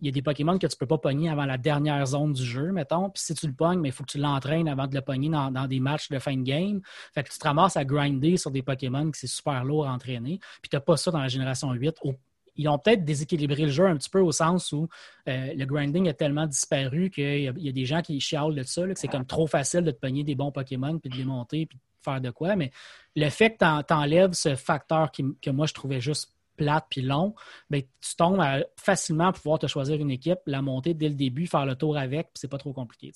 il 0.00 0.06
y 0.06 0.08
a 0.08 0.12
des 0.12 0.23
Pokémon 0.23 0.58
que 0.58 0.67
tu 0.67 0.75
ne 0.75 0.79
peux 0.79 0.87
pas 0.87 0.99
pogner 0.99 1.29
avant 1.29 1.44
la 1.44 1.58
dernière 1.58 2.05
zone 2.06 2.32
du 2.32 2.44
jeu, 2.44 2.73
mettons. 2.73 3.11
Puis 3.11 3.23
si 3.23 3.35
tu 3.35 3.46
le 3.46 3.53
pognes, 3.53 3.85
il 3.85 3.93
faut 3.93 4.03
que 4.03 4.11
tu 4.11 4.19
l'entraînes 4.19 4.69
avant 4.69 4.87
de 4.87 4.94
le 4.94 5.03
pogner 5.03 5.29
dans, 5.29 5.50
dans, 5.50 5.67
des 5.67 5.79
matchs 5.79 6.08
de 6.08 6.19
fin 6.19 6.37
de 6.37 6.43
game. 6.43 6.81
Fait 7.14 7.23
que 7.23 7.31
tu 7.31 7.38
te 7.38 7.44
ramasses 7.44 7.76
à 7.76 7.85
grinder 7.85 8.37
sur 8.37 8.50
des 8.50 8.62
Pokémon 8.62 9.11
qui 9.11 9.20
c'est 9.20 9.26
super 9.26 9.62
lourd 9.64 9.87
à 9.87 9.93
entraîner. 9.93 10.41
Puis 10.62 10.70
tu 10.70 10.76
n'as 10.76 10.81
pas 10.81 10.96
ça 10.96 11.11
dans 11.11 11.20
la 11.20 11.29
génération 11.29 11.70
8 11.73 11.96
au 12.03 12.14
ils 12.56 12.69
ont 12.69 12.79
peut-être 12.79 13.05
déséquilibré 13.05 13.64
le 13.64 13.70
jeu 13.70 13.87
un 13.87 13.97
petit 13.97 14.11
peu 14.11 14.20
au 14.20 14.32
sens 14.32 14.73
où 14.73 14.88
euh, 15.29 15.55
le 15.55 15.64
grinding 15.64 16.08
a 16.08 16.14
tellement 16.14 16.47
disparu 16.47 17.11
qu'il 17.11 17.43
y, 17.43 17.69
a 17.69 17.73
des 17.73 17.85
gens 17.85 18.02
qui 18.02 18.20
chialent 18.20 18.55
de 18.55 18.62
ça, 18.62 18.87
que 18.87 18.99
c'est 18.99 19.08
comme 19.08 19.26
trop 19.26 19.47
facile 19.47 19.82
de 19.82 19.91
te 19.91 19.99
pogner 19.99 20.25
des 20.25 20.35
bons 20.35 20.52
Pokémon, 20.52 20.99
puis 20.99 21.11
de 21.11 21.17
les 21.17 21.25
monter, 21.25 21.67
puis 21.67 21.79
de 21.79 21.82
faire 22.02 22.20
de 22.20 22.31
quoi. 22.31 22.56
Mais 22.56 22.70
le 23.17 23.29
fait 23.31 23.56
que 23.56 23.82
tu 23.82 23.94
enlèves 23.94 24.32
ce 24.32 24.55
facteur 24.55 25.11
que 25.12 25.50
moi 25.50 25.67
je 25.67 25.75
trouvais 25.75 26.00
juste 26.00 26.35
plate 26.56 26.87
puis 26.91 27.00
long, 27.00 27.35
ben, 27.70 27.82
tu 27.82 28.17
tombes 28.17 28.41
à 28.41 28.61
facilement 28.76 29.32
pouvoir 29.32 29.58
te 29.58 29.67
choisir 29.67 29.99
une 29.99 30.11
équipe, 30.11 30.41
la 30.46 30.61
monter 30.61 30.93
dès 30.93 31.08
le 31.08 31.14
début, 31.14 31.46
faire 31.46 31.64
le 31.64 31.75
tour 31.75 31.96
avec, 31.96 32.26
puis 32.26 32.41
c'est 32.41 32.50
pas 32.50 32.58
trop 32.58 32.75
compliqué. 32.75 33.12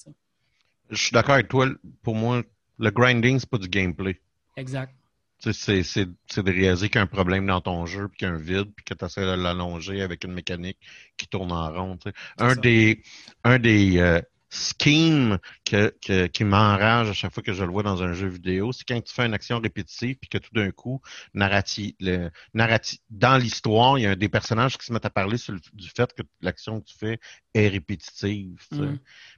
Je 0.90 0.96
suis 0.96 1.12
d'accord 1.12 1.34
avec 1.34 1.48
toi. 1.48 1.68
Pour 2.02 2.14
moi, 2.14 2.42
le 2.78 2.90
grinding, 2.90 3.38
c'est 3.38 3.48
pas 3.48 3.58
du 3.58 3.68
gameplay. 3.68 4.18
Exact. 4.56 4.94
C'est 5.52 6.06
de 6.06 6.50
réaliser 6.50 6.88
qu'il 6.88 6.96
y 6.96 6.98
a 6.98 7.02
un 7.02 7.06
problème 7.06 7.46
dans 7.46 7.60
ton 7.60 7.86
jeu, 7.86 8.08
puis 8.08 8.18
qu'il 8.18 8.28
y 8.28 8.30
a 8.30 8.34
un 8.34 8.38
vide, 8.38 8.72
puis 8.74 8.84
que 8.84 8.94
tu 8.94 9.04
essaies 9.04 9.22
de 9.22 9.42
l'allonger 9.42 10.02
avec 10.02 10.24
une 10.24 10.32
mécanique 10.32 10.78
qui 11.16 11.26
tourne 11.26 11.52
en 11.52 11.72
rond. 11.72 11.98
Un 12.38 12.56
des, 12.56 13.02
un 13.44 13.58
des 13.58 13.98
euh, 13.98 14.20
schemes 14.54 15.38
que, 15.64 15.94
que, 16.04 16.26
qui 16.26 16.44
m'enrage 16.44 17.10
à 17.10 17.12
chaque 17.12 17.32
fois 17.32 17.42
que 17.42 17.52
je 17.52 17.64
le 17.64 17.70
vois 17.70 17.82
dans 17.82 18.02
un 18.02 18.14
jeu 18.14 18.28
vidéo, 18.28 18.72
c'est 18.72 18.84
quand 18.86 19.00
tu 19.00 19.12
fais 19.12 19.26
une 19.26 19.34
action 19.34 19.58
répétitive, 19.60 20.16
puis 20.16 20.28
que 20.28 20.38
tout 20.38 20.52
d'un 20.52 20.70
coup, 20.70 21.00
narratif, 21.34 21.94
le, 22.00 22.30
narratif, 22.54 23.00
dans 23.10 23.36
l'histoire, 23.36 23.98
il 23.98 24.02
y 24.02 24.06
a 24.06 24.14
des 24.14 24.28
personnages 24.28 24.78
qui 24.78 24.86
se 24.86 24.92
mettent 24.92 25.06
à 25.06 25.10
parler 25.10 25.38
sur 25.38 25.54
du 25.72 25.88
fait 25.88 26.12
que 26.14 26.22
l'action 26.40 26.80
que 26.80 26.86
tu 26.86 26.96
fais 26.96 27.18
est 27.54 27.68
répétitive. 27.68 28.60
Mm. 28.70 28.96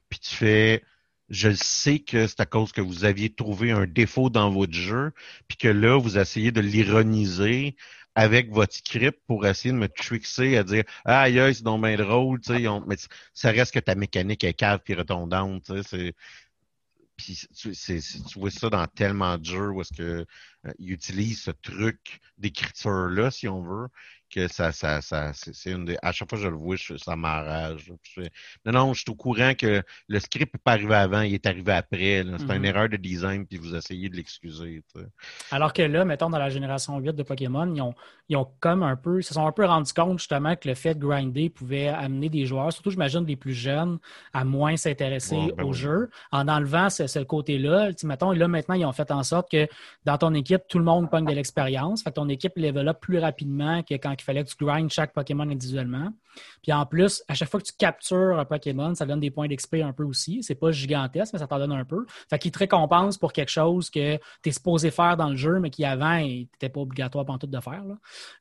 Puis 0.09 0.19
tu 0.21 0.35
fais 0.35 0.83
je 1.29 1.53
sais 1.53 1.99
que 2.01 2.27
c'est 2.27 2.41
à 2.41 2.47
cause 2.47 2.73
que 2.73 2.81
vous 2.81 3.05
aviez 3.05 3.31
trouvé 3.31 3.71
un 3.73 3.87
défaut 3.87 4.31
dans 4.31 4.51
votre 4.51 4.73
jeu, 4.73 5.13
puis 5.49 5.57
que 5.57 5.69
là, 5.69 5.99
vous 5.99 6.19
essayez 6.19 6.53
de 6.53 6.61
l'ironiser 6.61 7.77
avec 8.15 8.51
votre 8.51 8.75
script 8.75 9.21
pour 9.27 9.47
essayer 9.47 9.73
de 9.73 9.79
me 9.79 9.89
trickser 9.89 10.57
à 10.57 10.65
dire 10.65 10.85
Ah, 11.05 11.23
aïe, 11.23 11.55
c'est 11.55 11.63
donc 11.63 11.83
bien 11.83 11.97
drôle, 11.97 12.41
tu 12.41 12.55
sais, 12.55 12.67
mais 12.87 12.97
ça 13.35 13.51
reste 13.51 13.75
que 13.75 13.81
ta 13.81 13.95
mécanique 13.95 14.45
est 14.45 14.55
cave 14.55 14.81
et 14.89 14.95
redondante, 14.95 15.65
tu 15.65 15.83
sais, 15.83 16.15
puis 17.17 17.41
tu, 17.55 18.39
vois 18.39 18.51
ça 18.51 18.69
dans 18.69 18.87
tellement 18.87 19.39
de 19.39 19.45
jeux 19.45 19.71
où 19.71 19.81
est-ce 19.81 19.93
que 19.95 20.27
euh, 20.67 20.73
utilisent 20.79 21.43
ce 21.43 21.51
truc 21.51 22.21
d'écriture 22.39 23.09
là, 23.09 23.31
si 23.31 23.49
on 23.49 23.63
veut, 23.63 23.89
que 24.31 24.49
ça, 24.49 24.73
ça, 24.73 25.01
ça 25.01 25.33
c'est 25.33 25.71
une 25.71 25.85
des. 25.85 25.97
À 26.03 26.13
chaque 26.13 26.29
fois 26.29 26.39
que 26.39 26.45
je 26.45 26.49
le 26.49 26.57
vois, 26.57 26.77
ça 26.77 27.17
m'enrage. 27.17 27.93
Non, 28.65 28.73
non, 28.73 28.95
je 28.95 29.03
suis 29.03 29.11
au 29.11 29.15
courant 29.15 29.53
que 29.55 29.83
le 30.09 30.21
script 30.21 30.55
n'est 30.55 30.61
pas 30.63 30.73
arrivé 30.73 30.95
avant, 30.95 31.23
il 31.23 31.35
est 31.35 31.47
arrivé 31.47 31.73
après. 31.73 31.97
C'est 31.97 32.21
une 32.23 32.37
mm-hmm. 32.37 32.65
erreur 32.65 32.89
de 32.89 32.97
design, 32.97 33.47
puis 33.47 33.59
vous 33.59 33.75
essayez 33.75 34.09
de 34.09 34.17
l'excuser. 34.17 34.83
Alors 35.51 35.73
que 35.73 35.83
là, 35.83 36.05
mettons, 36.05 36.31
dans 36.31 36.39
la 36.39 36.51
génération 36.51 36.99
8 36.99 37.15
de 37.15 37.23
Pokémon, 37.23 37.73
ils 37.75 37.81
ont, 37.81 37.95
ils 38.29 38.37
ont 38.37 38.49
comme 38.61 38.83
un 38.83 38.97
peu, 38.97 39.21
ils 39.21 39.25
se 39.25 39.35
sont 39.35 39.47
un 39.47 39.53
peu 39.53 39.65
rendus 39.65 39.93
compte 39.93 40.19
justement 40.19 40.57
que 40.57 40.69
le 40.69 40.75
fait 40.75 40.95
de 40.95 41.05
grinder 41.05 41.51
pouvait 41.51 41.89
amener 41.89 42.29
des 42.29 42.47
joueurs, 42.47 42.73
surtout 42.73 42.91
j'imagine 42.91 43.25
des 43.25 43.37
plus 43.37 43.55
jeunes, 43.55 43.99
à 44.33 44.45
moins 44.45 44.77
s'intéresser 44.77 45.53
ben 45.57 45.65
au 45.65 45.73
jeu. 45.73 46.11
En 46.33 46.49
enlevant 46.49 46.91
ce, 46.91 47.23
côté-là, 47.23 47.91
mettons, 48.05 48.33
là 48.33 48.49
maintenant, 48.49 48.75
ils 48.75 48.85
ont 48.85 48.93
fait 48.93 49.11
en 49.11 49.23
sorte 49.23 49.51
que 49.51 49.69
dans 50.05 50.19
ton 50.19 50.35
équipe, 50.35 50.63
tout 50.69 50.79
le 50.79 50.85
monde 50.85 51.11
pogne 51.11 51.27
de 51.27 51.33
l'expérience. 51.33 52.03
Fait 52.03 52.11
que 52.11 52.17
ton 52.17 52.29
équipe 52.29 52.53
level 52.57 52.89
up 52.89 52.99
plus 53.01 53.19
rapidement 53.19 53.83
que 53.83 53.95
quand 53.95 54.16
il 54.21 54.25
fallait 54.25 54.45
que 54.45 54.51
tu 54.51 54.57
grindes 54.65 54.91
chaque 54.91 55.13
Pokémon 55.13 55.49
individuellement. 55.49 56.11
Puis 56.63 56.73
en 56.73 56.85
plus, 56.87 57.23
à 57.29 57.35
chaque 57.35 57.49
fois 57.49 57.61
que 57.61 57.67
tu 57.67 57.73
captures 57.79 58.39
un 58.39 58.45
Pokémon, 58.45 58.95
ça 58.95 59.07
donne 59.07 59.21
des 59.21 59.31
points 59.31 59.49
d'XP 59.49 59.77
un 59.85 59.93
peu 59.93 60.05
aussi. 60.05 60.43
C'est 60.43 60.55
pas 60.55 60.71
gigantesque, 60.71 61.33
mais 61.33 61.39
ça 61.39 61.47
t'en 61.47 61.59
donne 61.59 61.73
un 61.73 61.85
peu. 61.85 62.07
Fait 62.29 62.39
qu'il 62.39 62.51
te 62.51 62.59
récompense 62.59 63.17
pour 63.19 63.33
quelque 63.33 63.51
chose 63.51 63.91
que 63.91 64.17
tu 64.43 64.49
es 64.49 64.53
supposé 64.53 64.91
faire 64.91 65.17
dans 65.17 65.31
le 65.31 65.37
jeu, 65.37 65.59
mais 65.61 65.71
qui 65.71 65.85
avant 65.85 66.19
n'était 66.19 66.69
pas 66.69 66.81
obligatoire 66.81 67.25
pour 67.25 67.39
tout 67.39 67.47
de 67.47 67.61
faire. 67.61 67.85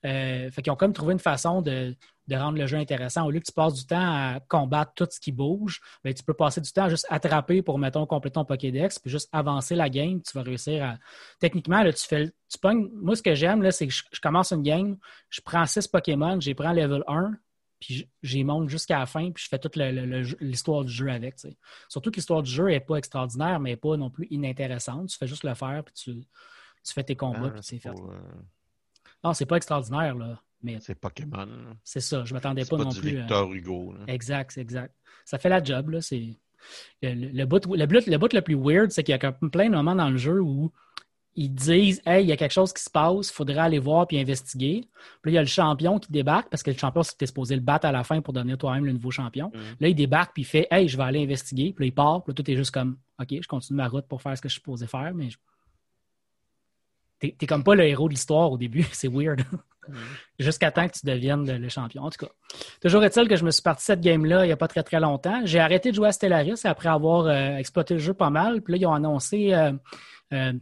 Euh, 0.06 0.52
fait 0.52 0.62
qu'ils 0.62 0.72
ont 0.72 0.76
comme 0.76 0.94
trouvé 0.94 1.14
une 1.14 1.20
façon 1.20 1.62
de, 1.62 1.96
rendre 2.34 2.58
le 2.58 2.66
jeu 2.66 2.78
intéressant. 2.78 3.26
Au 3.26 3.32
lieu 3.32 3.40
que 3.40 3.46
tu 3.46 3.52
passes 3.52 3.76
du 3.76 3.86
temps 3.86 3.98
à 4.00 4.40
combattre 4.48 4.94
tout 4.96 5.08
ce 5.10 5.20
qui 5.20 5.32
bouge, 5.32 5.80
bien, 6.04 6.14
tu 6.14 6.24
peux 6.24 6.34
passer 6.34 6.62
du 6.62 6.72
temps 6.72 6.86
à 6.86 6.90
juste 6.90 7.06
attraper 7.10 7.62
pour, 7.62 7.78
mettons, 7.78 8.06
compléter 8.06 8.36
ton 8.36 8.46
Pokédex, 8.46 8.98
puis 8.98 9.12
juste 9.12 9.30
avancer 9.32 9.76
la 9.76 9.90
game. 9.90 10.22
Tu 10.22 10.36
vas 10.36 10.42
réussir 10.44 10.84
à. 10.84 10.98
Techniquement, 11.40 11.84
là, 11.84 11.94
tu 11.94 12.06
fais. 12.08 12.32
Tu 12.50 12.58
pognes... 12.58 12.90
Moi, 12.94 13.16
ce 13.16 13.22
que 13.22 13.36
j'aime, 13.36 13.70
c'est 13.72 13.88
que 13.88 13.94
je, 13.94 14.20
commence 14.22 14.52
une 14.52 14.64
game, 14.64 14.98
je 15.30 15.42
prends 15.42 15.66
six 15.66 15.88
Pokémon, 15.88 16.40
j'ai 16.40 16.56
prends 16.56 16.74
level 16.74 17.04
1, 17.08 17.34
puis 17.80 18.10
j'y 18.24 18.44
monte 18.44 18.70
jusqu'à 18.70 19.00
la 19.00 19.06
fin, 19.06 19.32
puis 19.32 19.44
je 19.44 19.50
fais 19.50 19.60
toute 19.60 19.76
l'histoire 19.76 20.84
du 20.84 20.92
jeu 20.92 21.10
avec. 21.10 21.36
Surtout 21.90 22.12
que 22.12 22.16
l'histoire 22.16 22.42
du 22.42 22.52
jeu 22.52 22.66
n'est 22.68 22.80
pas 22.80 22.96
extraordinaire, 22.96 23.60
mais 23.60 23.76
pas 23.76 23.98
non 23.98 24.10
plus 24.10 24.28
inintéressante. 24.32 25.10
Tu 25.10 25.18
fais 25.18 25.28
juste 25.28 25.44
le 25.44 25.54
faire, 25.54 25.84
puis 25.84 25.94
tu, 25.94 26.22
tu 26.84 26.94
fais 26.94 27.04
tes 27.04 27.16
combats, 27.16 27.48
ah, 27.48 27.52
puis 27.52 27.64
c'est 27.64 27.80
fait. 27.80 27.90
Euh, 27.90 28.20
non, 29.24 29.34
c'est 29.34 29.46
pas 29.46 29.58
extraordinaire, 29.58 30.16
là. 30.16 30.40
Mais 30.66 30.78
c'est 30.82 30.96
Pokémon. 30.96 31.48
C'est 31.84 32.00
ça, 32.00 32.26
je 32.26 32.34
m'attendais 32.34 32.66
pas, 32.66 32.78
non 32.78 32.90
du 32.90 33.00
plus. 33.00 33.18
Victor 33.18 33.54
Hugo. 33.54 33.94
Exact, 34.08 34.58
exact. 34.58 34.94
Ça 35.24 35.38
fait 35.38 35.50
la 35.50 35.64
job, 35.64 35.90
là. 35.90 36.02
C'est... 36.02 36.38
Le, 37.04 37.14
le, 37.14 37.46
bout, 37.46 37.64
le, 37.68 37.86
bout, 37.86 38.08
le 38.08 38.18
bout 38.18 38.34
le 38.34 38.42
plus 38.42 38.56
weird, 38.56 38.90
c'est 38.90 39.04
qu'il 39.04 39.16
y 39.16 39.26
a 39.26 39.32
plein 39.32 39.70
de 39.70 39.76
moments 39.76 39.94
dans 39.94 40.10
le 40.10 40.18
jeu 40.18 40.42
où 40.42 40.72
ils 41.36 41.54
disent 41.54 42.02
Hey, 42.06 42.24
il 42.24 42.30
y 42.30 42.32
a 42.32 42.38
quelque 42.38 42.54
chose 42.54 42.74
qui 42.74 42.82
se 42.82 42.90
passe, 42.90 43.30
il 43.30 43.34
faudrait 43.34 43.60
aller 43.60 43.80
voir 43.80 44.08
puis 44.08 44.18
investiguer. 44.18 44.88
Puis 45.22 45.32
là, 45.32 45.32
il 45.32 45.36
y 45.36 45.38
a 45.38 45.42
le 45.42 45.48
champion 45.48 46.00
qui 46.00 46.12
débarque 46.12 46.50
parce 46.50 46.64
que 46.64 46.72
le 46.72 46.78
champion, 46.78 47.04
c'était 47.04 47.28
supposé 47.28 47.56
le 47.56 47.62
battre 47.62 47.86
à 47.86 47.92
la 47.92 48.04
fin 48.04 48.22
pour 48.22 48.34
devenir 48.34 48.58
toi-même 48.58 48.86
le 48.86 48.94
nouveau 48.94 49.12
champion. 49.12 49.52
Mm. 49.54 49.60
Là, 49.80 49.88
il 49.90 49.96
débarque 49.96 50.34
puis 50.34 50.42
il 50.44 50.46
fait 50.46 50.68
Hey, 50.72 50.88
je 50.88 50.98
vais 50.98 51.04
aller 51.04 51.24
investiguer. 51.24 51.74
Puis 51.74 51.86
là, 51.86 51.88
il 51.88 51.94
part. 51.94 52.24
Puis 52.24 52.32
là, 52.32 52.36
tout 52.36 52.50
est 52.50 52.56
juste 52.56 52.72
comme 52.72 52.98
OK, 53.20 53.28
je 53.42 53.48
continue 53.48 53.78
ma 53.78 53.88
route 53.88 54.08
pour 54.08 54.22
faire 54.22 54.36
ce 54.36 54.42
que 54.42 54.50
je 54.50 54.54
suis 54.54 54.62
supposé 54.62 54.88
faire, 54.88 55.14
mais 55.14 55.30
t'es, 57.32 57.46
comme 57.46 57.64
pas 57.64 57.76
le 57.76 57.86
héros 57.86 58.08
de 58.08 58.14
l'histoire 58.14 58.52
au 58.52 58.58
début. 58.58 58.84
c'est 58.92 59.08
weird. 59.08 59.42
Mm. 59.88 59.94
Jusqu'à 60.40 60.72
temps 60.72 60.88
que 60.88 60.94
tu 60.94 61.06
deviennes 61.06 61.58
le, 61.58 61.70
champion. 61.70 62.04
En 62.04 62.10
tout 62.10 62.26
cas, 62.26 62.32
toujours 62.82 63.04
est-il 63.04 63.28
que 63.28 63.36
je 63.36 63.46
me 63.46 63.52
suis 63.52 63.62
parti 63.62 63.86
cette 63.86 64.02
game-là 64.02 64.44
il 64.44 64.48
n'y 64.48 64.54
a 64.54 64.58
pas 64.58 64.68
très 64.68 64.84
très 64.84 65.00
longtemps. 65.00 65.42
J'ai 65.46 65.60
arrêté 65.60 65.92
de 65.92 65.96
jouer 65.96 66.08
à 66.08 66.12
Stellaris 66.12 66.62
après 66.64 66.90
avoir 66.90 67.26
euh, 67.28 67.58
exploité 67.58 67.94
le 67.94 68.00
jeu 68.00 68.14
pas 68.14 68.30
mal. 68.30 68.62
Puis 68.62 68.74
là, 68.74 68.78
ils 68.80 68.86
ont 68.86 68.94
annoncé. 68.94 69.54
Euh, 69.54 69.74
euh, 70.34 70.54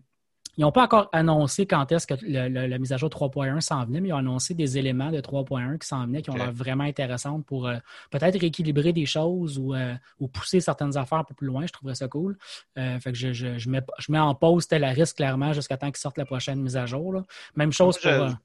ils 0.57 0.61
n'ont 0.61 0.71
pas 0.71 0.83
encore 0.83 1.09
annoncé 1.13 1.65
quand 1.65 1.91
est-ce 1.91 2.05
que 2.05 2.13
la 2.23 2.77
mise 2.77 2.93
à 2.93 2.97
jour 2.97 3.09
3.1 3.09 3.59
s'en 3.59 3.85
venait, 3.85 4.01
mais 4.01 4.09
ils 4.09 4.13
ont 4.13 4.17
annoncé 4.17 4.53
des 4.53 4.77
éléments 4.77 5.11
de 5.11 5.19
3.1 5.19 5.79
qui 5.79 5.87
s'en 5.87 6.05
venaient, 6.05 6.21
qui 6.21 6.29
ont 6.29 6.35
l'air 6.35 6.51
vraiment 6.51 6.83
intéressants 6.83 7.41
pour 7.41 7.67
euh, 7.67 7.77
peut-être 8.11 8.39
rééquilibrer 8.39 8.93
des 8.93 9.07
choses 9.07 9.59
euh, 9.59 9.95
ou, 10.19 10.27
pousser 10.27 10.59
certaines 10.59 10.95
affaires 10.95 11.19
un 11.19 11.23
peu 11.23 11.33
plus 11.33 11.47
loin. 11.47 11.65
Je 11.65 11.71
trouverais 11.71 11.95
ça 11.95 12.07
cool. 12.07 12.37
Euh, 12.77 12.99
fait 12.99 13.11
que 13.11 13.17
je, 13.17 13.69
mets, 13.69 13.81
je 13.97 14.11
mets 14.11 14.19
en 14.19 14.35
pause 14.35 14.67
risque 14.71 15.17
clairement 15.17 15.53
jusqu'à 15.53 15.77
temps 15.77 15.87
qu'ils 15.87 15.97
sortent 15.97 16.17
la 16.17 16.25
prochaine 16.25 16.61
mise 16.61 16.77
à 16.77 16.85
jour. 16.85 17.23
Même 17.55 17.71
chose 17.71 17.97
pour. 17.97 18.11
quand 18.11 18.37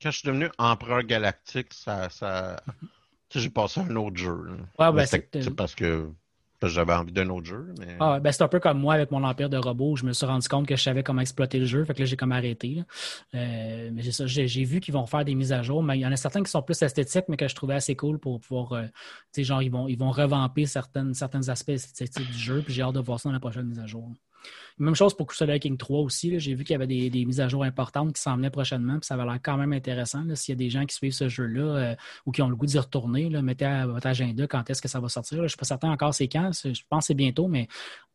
je 0.00 0.10
suis 0.10 0.26
devenu 0.26 0.48
empereur 0.58 1.02
galactique, 1.02 1.74
ça, 1.74 2.08
ça... 2.10 2.60
j'ai 3.34 3.50
passé 3.50 3.80
un 3.80 3.96
autre 3.96 4.16
jeu. 4.16 4.36
Ouais, 4.78 4.92
ben, 4.92 5.06
c'est 5.06 5.56
parce 5.56 5.74
que 5.74 6.08
j'avais 6.62 6.94
envie 6.94 7.12
d'un 7.12 7.28
autre 7.28 7.46
jeu. 7.46 7.74
Ah, 8.00 8.20
ben 8.20 8.32
c'est 8.32 8.42
un 8.42 8.48
peu 8.48 8.60
comme 8.60 8.78
moi 8.78 8.94
avec 8.94 9.10
mon 9.10 9.22
empire 9.24 9.48
de 9.48 9.56
robots. 9.56 9.96
Je 9.96 10.04
me 10.04 10.12
suis 10.12 10.26
rendu 10.26 10.48
compte 10.48 10.66
que 10.66 10.76
je 10.76 10.82
savais 10.82 11.02
comment 11.02 11.20
exploiter 11.20 11.58
le 11.58 11.66
jeu. 11.66 11.84
Fait 11.84 11.94
que 11.94 12.00
là, 12.00 12.04
j'ai 12.04 12.16
comme 12.16 12.32
arrêté. 12.32 12.82
Euh, 13.34 13.90
mais 13.92 14.02
j'ai 14.02 14.64
vu 14.64 14.80
qu'ils 14.80 14.94
vont 14.94 15.06
faire 15.06 15.24
des 15.24 15.34
mises 15.34 15.52
à 15.52 15.62
jour. 15.62 15.82
Mais 15.82 15.98
il 15.98 16.00
y 16.00 16.06
en 16.06 16.12
a 16.12 16.16
certains 16.16 16.42
qui 16.42 16.50
sont 16.50 16.62
plus 16.62 16.80
esthétiques, 16.82 17.26
mais 17.28 17.36
que 17.36 17.48
je 17.48 17.54
trouvais 17.54 17.74
assez 17.74 17.94
cool 17.94 18.18
pour 18.18 18.40
pouvoir. 18.40 18.72
Euh, 18.72 18.82
tu 18.86 18.92
sais, 19.32 19.44
genre, 19.44 19.62
ils 19.62 19.70
vont, 19.70 19.88
ils 19.88 19.98
vont 19.98 20.10
revamper 20.10 20.66
certaines, 20.66 21.14
certains 21.14 21.48
aspects 21.48 21.70
esthétiques 21.70 22.30
du 22.30 22.38
jeu. 22.38 22.62
Puis 22.62 22.74
j'ai 22.74 22.82
hâte 22.82 22.94
de 22.94 23.00
voir 23.00 23.20
ça 23.20 23.28
dans 23.28 23.34
la 23.34 23.40
prochaine 23.40 23.66
mise 23.66 23.78
à 23.78 23.86
jour. 23.86 24.10
Même 24.78 24.94
chose 24.94 25.16
pour 25.16 25.26
Crusader 25.26 25.58
King 25.58 25.76
3 25.76 26.00
aussi. 26.00 26.38
J'ai 26.38 26.54
vu 26.54 26.64
qu'il 26.64 26.74
y 26.74 26.76
avait 26.76 26.86
des, 26.86 27.24
mises 27.24 27.40
à 27.40 27.48
jour 27.48 27.64
importantes 27.64 28.14
qui 28.14 28.20
s'en 28.20 28.36
venaient 28.36 28.50
prochainement. 28.50 28.98
Puis 28.98 29.06
ça 29.06 29.16
va 29.16 29.24
l'air 29.24 29.38
quand 29.42 29.56
même 29.56 29.72
intéressant. 29.72 30.22
S'il 30.34 30.52
y 30.52 30.56
a 30.56 30.58
des 30.58 30.70
gens 30.70 30.84
qui 30.84 30.94
suivent 30.94 31.12
ce 31.12 31.28
jeu-là 31.28 31.62
euh, 31.62 31.96
ou 32.26 32.32
qui 32.32 32.42
ont 32.42 32.48
le 32.48 32.56
goût 32.56 32.66
d'y 32.66 32.78
retourner, 32.78 33.30
là, 33.30 33.40
mettez 33.40 33.64
à 33.64 33.86
votre 33.86 34.06
agenda 34.06 34.46
quand 34.46 34.68
est-ce 34.68 34.82
que 34.82 34.88
ça 34.88 35.00
va 35.00 35.08
sortir. 35.08 35.38
Je 35.38 35.42
ne 35.44 35.48
suis 35.48 35.56
pas 35.56 35.64
certain 35.64 35.90
encore 35.90 36.14
c'est 36.14 36.28
quand. 36.28 36.50
Je 36.52 36.82
pense 36.88 37.04
que 37.04 37.06
c'est 37.06 37.14
bientôt, 37.14 37.48
mais 37.48 37.68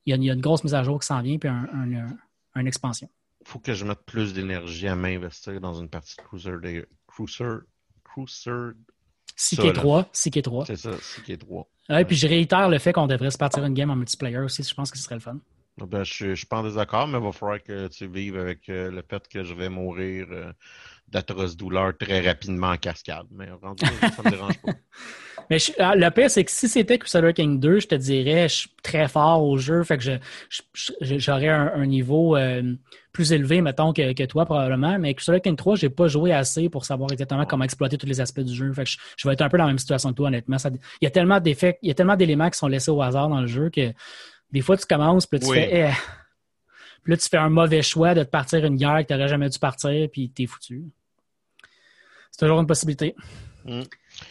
il 0.05 0.23
y, 0.23 0.29
a, 0.29 0.33
une 0.33 0.41
grosse 0.41 0.63
mise 0.63 0.73
à 0.73 0.83
jour 0.83 0.99
qui 0.99 1.07
s'en 1.07 1.21
vient 1.21 1.37
puis 1.37 1.49
une 1.49 2.67
expansion. 2.67 3.09
Il 3.41 3.47
faut 3.47 3.59
que 3.59 3.73
je 3.73 3.85
mette 3.85 4.03
plus 4.05 4.33
d'énergie 4.33 4.87
à 4.87 4.95
m'investir 4.95 5.59
dans 5.59 5.73
une 5.73 5.89
partie 5.89 6.15
de 6.15 6.21
Crusader. 6.21 6.85
Cruiser, 7.07 7.57
Cruiser 8.03 8.73
6K3. 9.37 10.05
6K3. 10.13 10.65
C'est 10.67 10.75
ça, 10.75 10.91
6K3. 10.91 11.65
Ouais, 11.89 12.05
puis 12.05 12.15
je 12.15 12.27
réitère 12.27 12.69
le 12.69 12.77
fait 12.77 12.93
qu'on 12.93 13.07
devrait 13.07 13.31
se 13.31 13.37
partir 13.37 13.65
une 13.65 13.73
game 13.73 13.89
en 13.89 13.95
multiplayer 13.95 14.37
aussi. 14.37 14.63
Je 14.63 14.73
pense 14.73 14.91
que 14.91 14.97
ce 14.97 15.03
serait 15.03 15.15
le 15.15 15.21
fun. 15.21 15.37
Ben, 15.77 16.03
je, 16.03 16.27
ne 16.27 16.35
suis 16.35 16.45
pas 16.45 16.57
en 16.57 16.63
désaccord, 16.63 17.07
mais 17.07 17.17
il 17.17 17.23
va 17.23 17.31
falloir 17.31 17.63
que 17.63 17.87
tu 17.87 18.07
vives 18.07 18.37
avec 18.37 18.69
euh, 18.69 18.91
le 18.91 19.03
fait 19.09 19.27
que 19.27 19.43
je 19.43 19.53
vais 19.53 19.69
mourir 19.69 20.27
euh, 20.29 20.51
d'atroces 21.07 21.55
douleurs 21.55 21.97
très 21.97 22.21
rapidement 22.21 22.69
en 22.69 22.77
cascade. 22.77 23.27
Mais 23.31 23.49
rendu, 23.51 23.85
ça 23.85 24.23
me 24.23 24.29
dérange 24.29 24.61
pas. 24.61 24.73
Mais 25.49 25.57
ah, 25.79 25.95
le 25.97 26.09
pire, 26.11 26.31
c'est 26.31 26.45
que 26.45 26.51
si 26.51 26.69
c'était 26.69 26.97
Crusader 26.97 27.33
King 27.33 27.59
2, 27.59 27.81
je 27.81 27.87
te 27.87 27.95
dirais, 27.95 28.47
je 28.47 28.55
suis 28.55 28.69
très 28.83 29.09
fort 29.09 29.43
au 29.43 29.57
jeu, 29.57 29.83
fait 29.83 29.97
que 29.97 30.19
j'aurais 31.01 31.49
un, 31.49 31.85
niveau 31.85 32.37
euh, 32.37 32.75
plus 33.11 33.33
élevé, 33.33 33.59
mettons, 33.61 33.91
que, 33.91 34.25
toi, 34.25 34.45
probablement. 34.45 34.97
Mais 34.97 35.13
Crusader 35.13 35.41
King 35.41 35.57
3, 35.57 35.75
j'ai 35.75 35.89
pas 35.89 36.07
joué 36.07 36.31
assez 36.31 36.69
pour 36.69 36.85
savoir 36.85 37.11
exactement 37.11 37.45
comment 37.45 37.65
exploiter 37.65 37.97
tous 37.97 38.07
les 38.07 38.21
aspects 38.21 38.39
du 38.39 38.53
jeu. 38.53 38.71
Fait 38.71 38.85
que 38.85 38.91
je, 39.17 39.27
vais 39.27 39.33
être 39.33 39.41
un 39.41 39.49
peu 39.49 39.57
dans 39.57 39.65
la 39.65 39.71
même 39.71 39.79
situation 39.79 40.11
que 40.11 40.15
toi, 40.15 40.27
honnêtement. 40.27 40.55
il 40.65 40.79
y 41.01 41.07
a 41.07 41.11
tellement 41.11 41.41
d'effets, 41.41 41.77
il 41.81 41.89
y 41.89 41.91
a 41.91 41.95
tellement 41.95 42.15
d'éléments 42.15 42.49
qui 42.49 42.57
sont 42.57 42.67
laissés 42.67 42.91
au 42.91 43.01
hasard 43.01 43.27
dans 43.27 43.41
le 43.41 43.47
jeu 43.47 43.69
que 43.69 43.91
des 44.51 44.61
fois, 44.61 44.77
tu 44.77 44.85
commences, 44.85 45.25
puis 45.25 45.39
tu 45.39 45.51
fais. 45.51 45.89
Eh. 45.89 45.93
Puis 47.03 47.11
là, 47.11 47.17
tu 47.17 47.27
fais 47.27 47.37
un 47.37 47.49
mauvais 47.49 47.81
choix 47.81 48.13
de 48.13 48.23
te 48.23 48.29
partir 48.29 48.63
une 48.63 48.75
guerre 48.75 48.99
que 48.99 49.07
tu 49.07 49.13
n'aurais 49.13 49.27
jamais 49.27 49.49
dû 49.49 49.57
partir, 49.57 50.07
puis 50.11 50.29
t'es 50.29 50.45
foutu. 50.45 50.83
C'est 52.29 52.45
toujours 52.45 52.59
une 52.59 52.67
possibilité. 52.67 53.15
Hmm. 53.65 53.81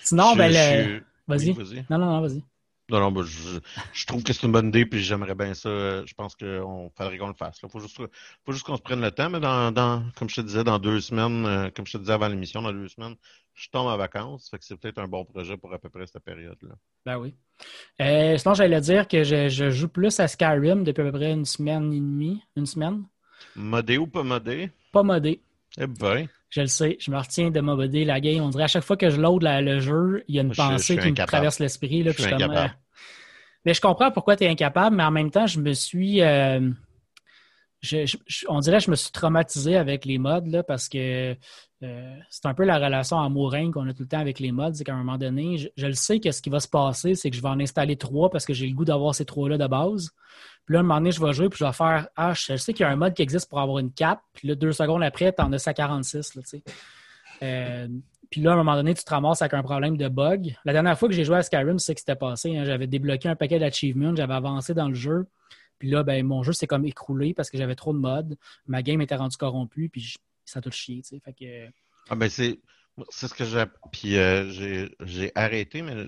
Sinon, 0.03 0.37
ben, 0.37 1.03
vas-y. 1.27 1.55
non, 1.91 1.99
non, 1.99 2.07
non, 2.07 2.21
vas-y. 2.21 2.45
Non, 2.91 2.99
non, 2.99 3.13
ben, 3.13 3.23
je, 3.23 4.07
trouve 4.07 4.25
que 4.25 4.33
c'est 4.33 4.45
une 4.45 4.53
bonne 4.53 4.69
idée, 4.69 4.85
puis 4.85 5.01
j'aimerais 5.01 5.37
bien 5.37 5.55
ça. 5.55 6.05
Je 6.05 6.13
pense 6.15 6.35
qu'on 6.35 6.91
faudrait 6.97 7.19
qu'on 7.19 7.29
le 7.29 7.35
fasse. 7.35 7.61
Il 7.63 7.69
faut 7.69 7.79
juste, 7.79 7.97
faut 7.97 8.53
juste 8.53 8.65
qu'on 8.67 8.77
se 8.77 8.83
prenne 8.83 9.01
le 9.01 9.13
temps, 9.13 9.31
mais 9.31 9.39
dans, 9.39 10.03
comme 10.17 10.29
je 10.29 10.37
te 10.37 10.41
disais, 10.41 10.65
dans 10.65 10.79
deux 10.81 11.01
semaines, 11.01 11.47
euh, 11.47 11.71
comme 11.71 11.87
je 11.87 11.93
te 11.93 11.99
disais 11.99 12.13
avant 12.13 12.27
l'émission, 12.27 12.63
dans 12.63 12.73
deux 12.73 12.89
semaines, 12.89 13.15
je 13.55 13.69
tombe 13.71 13.87
en 13.87 13.97
vacances. 13.97 14.51
Fait 14.51 14.59
que 14.59 14.65
c'est 14.65 14.77
peut-être 14.77 14.99
un 14.99 15.07
bon 15.07 15.25
projet 15.25 15.57
pour 15.57 15.73
à 15.73 15.79
peu 15.79 15.89
près 15.89 16.07
cette 16.07 16.25
période-là. 16.25 16.75
Ben 17.07 17.19
oui. 17.19 17.35
Euh, 18.01 18.37
sinon, 18.37 18.55
j'allais 18.55 18.81
dire 18.81 19.07
que 19.07 19.23
je, 19.23 19.71
joue 19.71 19.89
plus 19.89 20.19
à 20.19 20.27
Skyrim 20.27 20.83
depuis 20.83 21.03
à 21.03 21.05
peu 21.05 21.13
près 21.13 21.33
une 21.33 21.45
semaine 21.45 21.93
et 21.93 22.01
demie. 22.01 22.43
Une 22.57 22.67
semaine. 22.67 23.05
Modé 23.55 23.99
ou 23.99 24.07
pas 24.09 24.25
modé? 24.25 24.71
Pas 24.93 25.03
modé. 25.05 25.41
Eh 25.81 25.87
ben. 25.87 26.29
Je 26.51 26.61
le 26.61 26.67
sais, 26.67 26.97
je 27.01 27.11
me 27.11 27.17
retiens 27.19 27.51
de 27.51 27.61
modder 27.61 28.05
la 28.05 28.21
game. 28.21 28.43
On 28.43 28.49
dirait 28.49 28.65
à 28.65 28.69
chaque 28.69 28.85
fois 28.85 28.97
que 28.97 29.09
je 29.09 29.21
load 29.21 29.43
le 29.43 29.81
jeu, 29.81 30.25
il 30.29 30.35
y 30.35 30.39
a 30.39 30.43
une 30.43 30.53
pensée 30.53 30.99
qui 30.99 31.11
me 31.11 31.27
traverse 31.27 31.59
l'esprit. 31.59 32.03
Je, 32.03 32.35
euh, 32.35 32.69
mais 33.65 33.73
je 33.73 33.81
comprends 33.81 34.11
pourquoi 34.11 34.37
tu 34.37 34.45
es 34.45 34.49
incapable, 34.49 34.97
mais 34.97 35.05
en 35.05 35.11
même 35.11 35.31
temps, 35.31 35.47
je 35.47 35.61
me 35.61 35.73
suis. 35.73 36.23
Euh, 36.23 36.71
on 38.49 38.61
dirait 38.61 38.79
que 38.79 38.85
je 38.85 38.91
me 38.91 38.97
suis 38.97 39.11
traumatisé 39.11 39.77
avec 39.77 40.05
les 40.05 40.19
mods 40.19 40.45
là, 40.47 40.63
parce 40.63 40.89
que 40.89 41.37
euh, 41.83 42.17
c'est 42.29 42.47
un 42.47 42.53
peu 42.53 42.65
la 42.65 42.79
relation 42.79 43.19
amoureuse 43.19 43.71
qu'on 43.73 43.89
a 43.89 43.95
tout 43.95 44.03
le 44.03 44.09
temps 44.09 44.19
avec 44.19 44.39
les 44.39 44.53
mods. 44.53 44.75
C'est 44.75 44.85
qu'à 44.85 44.93
un 44.93 44.99
moment 44.99 45.19
donné, 45.19 45.71
je, 45.77 45.87
le 45.87 45.95
sais 45.95 46.21
que 46.21 46.31
ce 46.31 46.43
qui 46.43 46.51
va 46.51 46.61
se 46.61 46.69
passer, 46.69 47.15
c'est 47.15 47.31
que 47.31 47.37
je 47.37 47.43
vais 47.43 47.49
en 47.49 47.61
installer 47.61 47.97
trois 47.97 48.29
parce 48.29 48.45
que 48.45 48.53
j'ai 48.53 48.67
le 48.67 48.75
goût 48.75 48.85
d'avoir 48.85 49.15
ces 49.15 49.25
trois-là 49.25 49.57
de 49.57 49.67
base. 49.67 50.11
Puis 50.67 50.75
là, 50.75 50.81
à 50.81 50.81
un 50.81 50.85
moment 50.85 50.99
donné, 51.01 51.13
je 51.13 51.25
vais 51.25 51.33
jouer 51.33 51.49
puis 51.49 51.59
je 51.59 51.65
vais 51.65 51.73
faire 51.73 52.09
Ah, 52.17 52.33
je 52.35 52.57
sais 52.57 52.73
qu'il 52.73 52.85
y 52.85 52.89
a 52.89 52.91
un 52.91 52.97
mod 52.97 53.15
qui 53.15 53.23
existe 53.23 53.49
pour 53.49 53.61
avoir 53.61 53.79
une 53.79 53.93
cap. 53.93 54.21
Puis 54.33 54.49
là, 54.49 54.55
deux 54.55 54.73
secondes 54.73 55.03
après, 55.03 55.33
tu 55.33 55.43
en 55.43 55.53
as 55.53 55.59
ça 55.59 55.75
46. 55.75 56.35
Là, 56.35 56.43
puis 58.31 58.41
là, 58.41 58.51
à 58.51 58.55
un 58.55 58.57
moment 58.59 58.77
donné, 58.77 58.95
tu 58.95 59.03
te 59.03 59.11
ramasses 59.11 59.43
avec 59.43 59.55
un 59.55 59.63
problème 59.63 59.97
de 59.97 60.09
bug. 60.09 60.55
La 60.65 60.73
dernière 60.73 60.97
fois 60.97 61.09
que 61.09 61.15
j'ai 61.15 61.25
joué 61.25 61.37
à 61.37 61.43
Skyrim, 61.43 61.79
c'est 61.81 61.93
ce 61.93 61.97
qui 61.97 62.01
s'était 62.01 62.15
passé. 62.15 62.57
Hein. 62.57 62.65
J'avais 62.65 62.87
débloqué 62.87 63.29
un 63.29 63.35
paquet 63.35 63.59
d'achievements, 63.59 64.15
j'avais 64.15 64.35
avancé 64.35 64.73
dans 64.73 64.89
le 64.89 64.95
jeu. 64.95 65.27
Puis 65.81 65.91
là, 65.91 66.05
ben, 66.05 66.25
mon 66.25 66.43
jeu 66.45 66.53
s'est 66.53 66.69
comme 66.69 66.85
écroulé 66.85 67.35
parce 67.35 67.51
que 67.51 67.59
j'avais 67.59 67.75
trop 67.75 67.93
de 67.93 67.99
mods. 67.99 68.37
Ma 68.67 68.83
game 68.83 69.01
était 69.01 69.17
rendue 69.17 69.37
corrompue, 69.37 69.89
puis 69.89 70.15
ça 70.45 70.61
a 70.61 70.63
tout 70.63 70.71
chié. 70.71 71.03
Fait 71.25 71.33
que... 71.33 71.67
Ah 72.09 72.15
ben 72.15 72.29
c'est 72.29 72.59
ce 73.11 73.35
que 73.35 73.45
j'ai. 73.45 73.65
Puis 73.91 74.17
euh, 74.17 74.87
j'ai 75.01 75.33
arrêté, 75.35 75.83
mais 75.83 76.07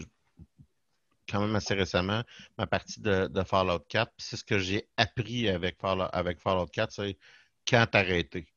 quand 1.29 1.41
même 1.41 1.55
assez 1.55 1.75
récemment, 1.75 2.23
ma 2.59 2.67
partie 2.67 3.01
de, 3.01 3.29
Fallout 3.45 3.81
4. 3.89 4.13
c'est 4.19 4.37
ce 4.37 4.45
que 4.45 4.59
j'ai 4.59 4.89
appris 4.97 5.49
avec 5.49 5.79
Fallout, 5.81 6.09
avec 6.13 6.41
Fallout 6.41 6.67
4, 6.67 6.93
c'est 6.93 7.19
quand 7.69 7.87
arrêter. 7.95 8.49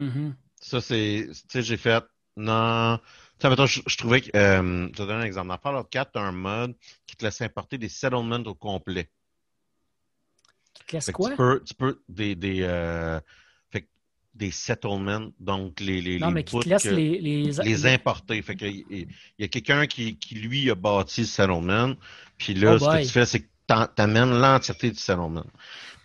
Mm-hmm. 0.00 0.34
Ça, 0.60 0.80
c'est. 0.80 1.28
Tu 1.28 1.42
sais, 1.48 1.62
j'ai 1.62 1.76
fait. 1.76 2.04
Non. 2.36 2.98
Tu 3.38 3.48
sais, 3.48 3.66
je, 3.66 3.80
je, 3.86 3.96
trouvais 3.96 4.20
que. 4.20 4.36
Euh, 4.36 4.86
je 4.88 4.92
te 4.92 5.02
donne 5.02 5.20
un 5.20 5.22
exemple. 5.22 5.48
Dans 5.48 5.58
Fallout 5.58 5.84
4, 5.84 6.12
tu 6.12 6.18
as 6.18 6.22
un 6.22 6.32
mode 6.32 6.76
qui 7.06 7.16
te 7.16 7.24
laisse 7.24 7.40
importer 7.40 7.78
des 7.78 7.88
settlements 7.88 8.42
au 8.44 8.54
complet. 8.54 9.10
Qu'est-ce 10.86 11.12
quoi? 11.12 11.30
Tu 11.30 11.36
peux, 11.36 11.62
tu 11.64 11.74
peux 11.74 12.02
des, 12.08 12.34
des, 12.34 12.62
euh, 12.62 13.20
des 14.34 14.50
settlements, 14.50 15.28
donc 15.40 15.80
les, 15.80 16.00
les, 16.00 16.18
non, 16.18 16.30
mais 16.30 16.44
qui 16.44 16.58
te 16.58 16.68
laisse 16.68 16.84
les, 16.84 17.18
les... 17.18 17.42
les, 17.44 17.86
importer. 17.86 18.40
Fait 18.42 18.54
que, 18.54 18.66
il, 18.66 19.08
y 19.38 19.44
a 19.44 19.48
quelqu'un 19.48 19.86
qui, 19.86 20.16
qui, 20.16 20.36
lui, 20.36 20.70
a 20.70 20.74
bâti 20.74 21.22
le 21.22 21.26
settlement, 21.26 21.94
puis 22.36 22.54
là, 22.54 22.74
oh 22.74 22.78
ce 22.78 22.84
que 22.84 23.02
tu 23.02 23.08
fais, 23.08 23.26
c'est 23.26 23.40
que 23.40 23.46
tu 23.68 24.02
amènes 24.02 24.38
l'entièreté 24.38 24.90
du 24.90 24.98
settlement. 24.98 25.44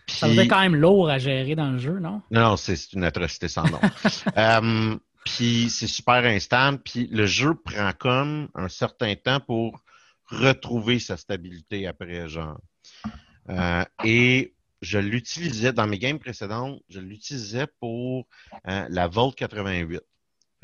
Puis... 0.07 0.17
Ça 0.17 0.27
être 0.27 0.49
quand 0.49 0.61
même 0.61 0.75
lourd 0.75 1.09
à 1.09 1.17
gérer 1.17 1.55
dans 1.55 1.71
le 1.71 1.77
jeu, 1.77 1.99
non? 1.99 2.21
Non, 2.31 2.41
non 2.41 2.57
c'est 2.57 2.93
une 2.93 3.03
atrocité 3.03 3.47
sans 3.47 3.69
nom. 3.69 3.79
euh, 4.37 4.97
puis 5.23 5.69
c'est 5.69 5.87
super 5.87 6.25
instable, 6.25 6.79
puis 6.79 7.07
le 7.11 7.25
jeu 7.25 7.53
prend 7.53 7.91
comme 7.97 8.49
un 8.55 8.67
certain 8.67 9.15
temps 9.15 9.39
pour 9.39 9.81
retrouver 10.27 10.99
sa 10.99 11.17
stabilité 11.17 11.87
après, 11.87 12.27
genre. 12.27 12.59
Euh, 13.49 13.83
et 14.03 14.53
je 14.83 14.99
l'utilisais 14.99 15.73
dans 15.73 15.87
mes 15.87 15.97
games 15.97 16.19
précédentes, 16.19 16.81
je 16.89 16.99
l'utilisais 16.99 17.67
pour 17.79 18.27
euh, 18.67 18.85
la 18.89 19.07
Volt 19.07 19.35
88. 19.35 20.01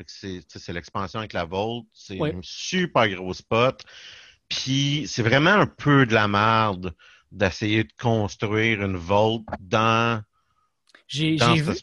C'est 0.06 0.72
l'expansion 0.72 1.18
avec 1.18 1.32
la 1.32 1.44
Volt. 1.44 1.86
C'est 1.92 2.16
une 2.16 2.42
super 2.42 3.08
gros 3.08 3.34
spot. 3.34 3.84
Puis 4.48 5.04
c'est 5.06 5.22
vraiment 5.22 5.50
un 5.50 5.66
peu 5.66 6.06
de 6.06 6.14
la 6.14 6.28
merde 6.28 6.94
d'essayer 7.30 7.84
de 7.84 7.92
construire 7.98 8.82
une 8.82 8.96
Volt 8.96 9.44
dans 9.60 10.22
J'ai 11.12 11.34
vu, 11.36 11.74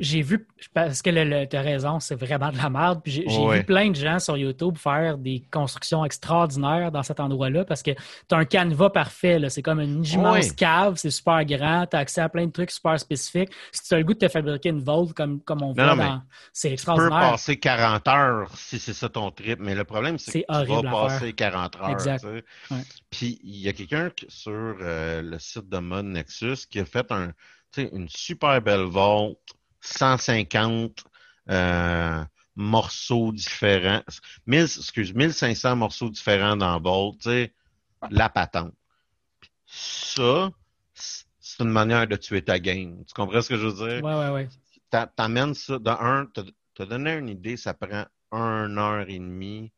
j'ai 0.00 0.22
vu, 0.22 0.48
parce 0.74 1.00
que 1.00 1.10
le, 1.10 1.22
le- 1.22 1.46
t'as 1.46 1.62
raison, 1.62 2.00
c'est 2.00 2.16
vraiment 2.16 2.50
de 2.50 2.56
la 2.56 2.68
merde. 2.68 3.00
Puis 3.04 3.12
j'ai 3.12 3.24
Ouais. 3.38 3.58
vu 3.58 3.64
plein 3.64 3.90
de 3.90 3.94
gens 3.94 4.18
sur 4.18 4.36
YouTube 4.36 4.76
faire 4.76 5.16
des 5.16 5.44
constructions 5.52 6.04
extraordinaires 6.04 6.90
dans 6.90 7.04
cet 7.04 7.20
endroit-là 7.20 7.64
parce 7.64 7.84
que 7.84 7.92
t'as 8.26 8.36
un 8.38 8.44
canevas 8.44 8.90
parfait. 8.90 9.38
C'est 9.48 9.62
comme 9.62 9.78
une 9.80 10.04
immense 10.04 10.48
Ouais. 10.48 10.54
cave, 10.56 10.94
c'est 10.96 11.10
super 11.10 11.44
grand, 11.44 11.86
t'as 11.86 12.00
accès 12.00 12.20
à 12.20 12.28
plein 12.28 12.46
de 12.46 12.50
trucs 12.50 12.72
super 12.72 12.98
spécifiques. 12.98 13.50
Si 13.70 13.84
tu 13.86 13.94
as 13.94 13.98
le 13.98 14.04
goût 14.04 14.14
de 14.14 14.18
te 14.18 14.28
fabriquer 14.28 14.70
une 14.70 14.82
vault 14.82 15.12
comme, 15.14 15.40
comme 15.42 15.62
on 15.62 15.72
voit 15.72 15.94
non, 15.94 15.96
dans. 15.96 16.22
C'est 16.52 16.68
Tu 16.68 16.70
peux 16.70 16.72
extraordinaire. 16.74 17.30
passer 17.30 17.56
40 17.58 18.08
heures 18.08 18.50
si 18.56 18.80
c'est 18.80 18.92
ça 18.92 19.08
ton 19.08 19.30
trip, 19.30 19.60
mais 19.60 19.76
le 19.76 19.84
problème, 19.84 20.18
c'est 20.18 20.42
que 20.42 20.64
tu 20.64 20.72
vas 20.82 20.82
passer 20.90 21.26
faire. 21.26 21.36
40 21.36 21.76
heures. 21.76 21.90
Exact. 21.90 22.20
tu 22.22 22.26
sais. 22.26 22.74
Ouais. 22.74 22.82
Puis 23.08 23.38
il 23.44 23.58
y 23.60 23.68
a 23.68 23.72
quelqu'un 23.72 24.10
sur 24.26 24.52
euh, 24.52 25.22
le 25.22 25.38
site 25.38 25.68
de 25.68 25.78
Mod 25.78 26.06
Nexus 26.06 26.66
qui 26.68 26.80
a 26.80 26.84
fait 26.84 27.10
un, 27.12 27.32
une 27.76 28.08
super 28.08 28.60
belle 28.62 28.82
vault, 28.84 29.38
150 29.80 31.04
euh, 31.50 32.24
morceaux 32.56 33.32
différents, 33.32 34.02
1000, 34.46 34.62
excuse, 34.62 35.14
1500 35.14 35.76
morceaux 35.76 36.10
différents 36.10 36.56
dans 36.56 37.12
tu 37.12 37.30
sais, 37.30 37.52
la 38.10 38.28
patente. 38.28 38.74
Ça, 39.66 40.50
c'est 40.94 41.62
une 41.62 41.70
manière 41.70 42.06
de 42.06 42.16
tuer 42.16 42.42
ta 42.42 42.58
game. 42.58 43.04
Tu 43.04 43.14
comprends 43.14 43.42
ce 43.42 43.48
que 43.48 43.56
je 43.56 43.66
veux 43.66 43.88
dire? 43.88 44.04
Ouais, 44.04 44.14
ouais, 44.14 44.30
ouais. 44.30 44.48
t'a- 44.90 45.06
t'amènes 45.06 45.54
ça, 45.54 45.78
de 45.78 45.90
un, 45.90 46.26
te 46.74 46.82
donner 46.82 47.14
une 47.14 47.28
idée, 47.28 47.56
ça 47.56 47.74
prend 47.74 48.06
une 48.32 48.78
heure 48.78 49.08
et 49.08 49.18
demie 49.18 49.72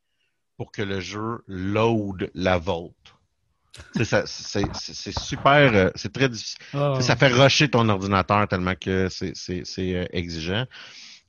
pour 0.57 0.73
que 0.73 0.83
le 0.83 1.01
jeu 1.01 1.43
load 1.47 2.31
la 2.35 2.59
vault. 2.59 2.95
Ça- 4.05 4.25
C'est 4.27 5.13
super, 5.13 5.75
euh, 5.75 5.91
c'est 5.95 6.13
très 6.13 6.29
difficile. 6.29 6.59
Sais, 6.93 7.03
Ça 7.03 7.17
fait 7.17 7.29
rusher 7.29 7.69
ton 7.71 7.89
ordinateur 7.89 8.47
tellement 8.49 8.75
que 8.75 9.09
c'est 9.11 9.33
euh, 9.79 10.07
exigeant. 10.13 10.67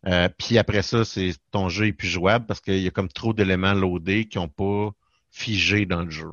Euh, 0.07 0.29
puis 0.37 0.57
après 0.57 0.81
ça, 0.81 1.05
c'est 1.05 1.33
ton 1.51 1.69
jeu 1.69 1.87
est 1.87 1.93
plus 1.93 2.07
jouable 2.07 2.45
parce 2.47 2.61
qu'il 2.61 2.79
y 2.79 2.87
a 2.87 2.91
comme 2.91 3.09
trop 3.09 3.33
d'éléments 3.33 3.73
loadés 3.73 4.25
qui 4.27 4.37
n'ont 4.39 4.49
pas 4.49 4.91
figé 5.31 5.85
dans 5.85 6.03
le 6.03 6.09
jeu. 6.11 6.29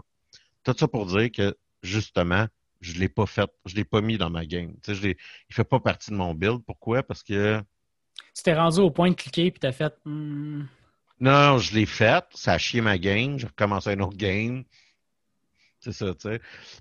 Tout 0.65 0.75
ça 0.79 0.89
pour 0.89 1.07
dire 1.07 1.31
que 1.33 1.57
justement, 1.83 2.47
je 2.81 2.95
l'ai 2.95 3.09
pas 3.09 3.27
fait, 3.27 3.51
je 3.67 3.75
l'ai 3.77 3.85
pas 3.85 4.01
mis 4.01 4.19
dans 4.19 4.31
ma 4.31 4.47
game. 4.47 4.73
Tu 4.85 4.95
sais, 4.95 4.97
je 4.97 5.09
il 5.09 5.55
fait 5.55 5.65
pas 5.65 5.81
partie 5.81 6.11
de 6.11 6.17
mon 6.17 6.35
build. 6.35 6.63
Pourquoi? 6.67 7.03
Parce 7.03 7.23
que 7.23 7.63
Tu 8.35 8.43
t'es 8.43 8.55
rendu 8.55 8.79
au 8.81 8.91
point 8.91 9.11
de 9.11 9.15
cliquer 9.15 9.51
puis 9.51 9.61
t'as 9.61 9.73
fait. 9.73 9.93
hmm, 10.07 10.63
non, 11.21 11.33
non, 11.33 11.59
je 11.59 11.75
l'ai 11.75 11.87
fait, 11.87 12.25
ça 12.35 12.53
a 12.55 12.59
chié 12.59 12.81
ma 12.81 12.97
game, 12.99 13.39
j'ai 13.39 13.47
recommencé 13.47 13.91
un 13.91 14.01
autre 14.01 14.17
game. 14.17 14.65
C'est 15.81 15.93
ça, 15.93 16.07
tu 16.15 16.29
sais. 16.29 16.41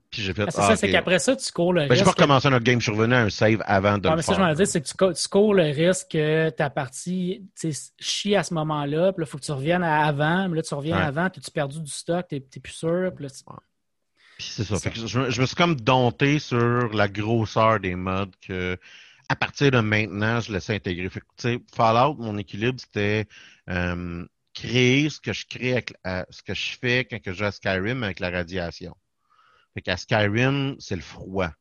Puis 0.09 0.23
j'ai 0.23 0.33
fait. 0.33 0.45
ah, 0.47 0.51
c'est 0.51 0.59
ah, 0.59 0.67
ça, 0.69 0.75
c'est 0.75 0.87
ok. 0.87 0.91
qu'après 0.93 1.19
ça, 1.19 1.35
tu 1.35 1.51
cours 1.51 1.71
le 1.71 1.81
Ben, 1.87 1.95
j'ai 1.95 2.03
pas 2.03 2.09
risque. 2.09 2.19
recommencé 2.19 2.47
un 2.47 2.53
autre 2.53 2.63
game, 2.63 2.79
je 2.79 2.83
suis 2.89 2.91
revenu 2.91 3.13
à 3.13 3.19
un 3.21 3.29
save 3.29 3.61
avant 3.65 3.99
de 3.99 4.09
le 4.09 4.15
mais 4.15 4.21
ça, 4.23 4.33
je 4.33 4.39
m'en 4.39 4.53
dire, 4.53 4.65
c'est 4.67 4.81
que 4.81 4.87
tu, 4.87 4.93
co- 4.95 5.13
tu 5.13 5.27
cours 5.27 5.53
le 5.53 5.63
risque 5.63 6.07
que 6.11 6.49
ta 6.49 6.69
partie 6.71 7.43
tu 7.59 7.71
chie 7.99 8.35
à 8.35 8.43
ce 8.43 8.53
moment-là, 8.55 9.13
puis 9.13 9.21
là, 9.21 9.27
il 9.27 9.29
faut 9.29 9.37
que 9.37 9.43
tu 9.45 9.51
reviennes 9.51 9.83
à 9.83 10.05
avant, 10.07 10.49
mais 10.49 10.55
là, 10.55 10.61
tu 10.63 10.73
reviens 10.73 10.97
Ouais. 10.97 11.03
avant, 11.03 11.29
t'es-tu 11.29 11.51
perdu 11.51 11.79
du 11.79 11.91
stock, 11.91 12.27
t'es 12.27 12.39
t'es 12.39 12.59
plus 12.59 12.73
sûr, 12.73 13.11
puis 13.15 13.25
là, 13.25 13.29
tu- 13.29 13.43
Puis 14.37 14.47
c'est 14.51 14.63
ça. 14.63 14.75
Ça. 14.77 14.89
Fait 14.89 14.99
que 14.99 15.05
je, 15.07 15.19
me- 15.19 15.29
je 15.29 15.41
me 15.41 15.45
suis 15.45 15.55
comme 15.55 15.75
dompté 15.75 16.39
sur 16.39 16.89
la 16.93 17.07
grosseur 17.07 17.79
des 17.79 17.95
modes 17.95 18.33
que 18.41 18.77
à 19.29 19.35
partir 19.35 19.69
de 19.71 19.79
maintenant, 19.81 20.39
je 20.39 20.53
laissais 20.53 20.73
intégrer. 20.73 21.09
Fait 21.09 21.19
que, 21.19 21.25
tu 21.37 21.49
sais, 21.49 21.59
Fallout, 21.75 22.15
mon 22.15 22.37
équilibre, 22.37 22.79
c'était 22.79 23.27
euh, 23.69 24.25
créer 24.57 25.09
ce 25.09 25.19
que 25.19 25.33
je 25.33 25.45
crée 25.45 25.73
avec, 25.73 25.93
à- 26.03 26.25
ce 26.31 26.41
que 26.41 26.53
je 26.53 26.77
fais 26.79 27.05
quand 27.05 27.19
je 27.23 27.33
joue 27.33 27.45
à 27.45 27.51
Skyrim 27.51 28.03
avec 28.03 28.19
la 28.19 28.31
radiation. 28.31 28.95
Fait 29.73 29.81
qu'à 29.81 29.97
Skyrim, 29.97 30.75
c'est 30.79 30.95
le 30.95 31.01
froid. 31.03 31.51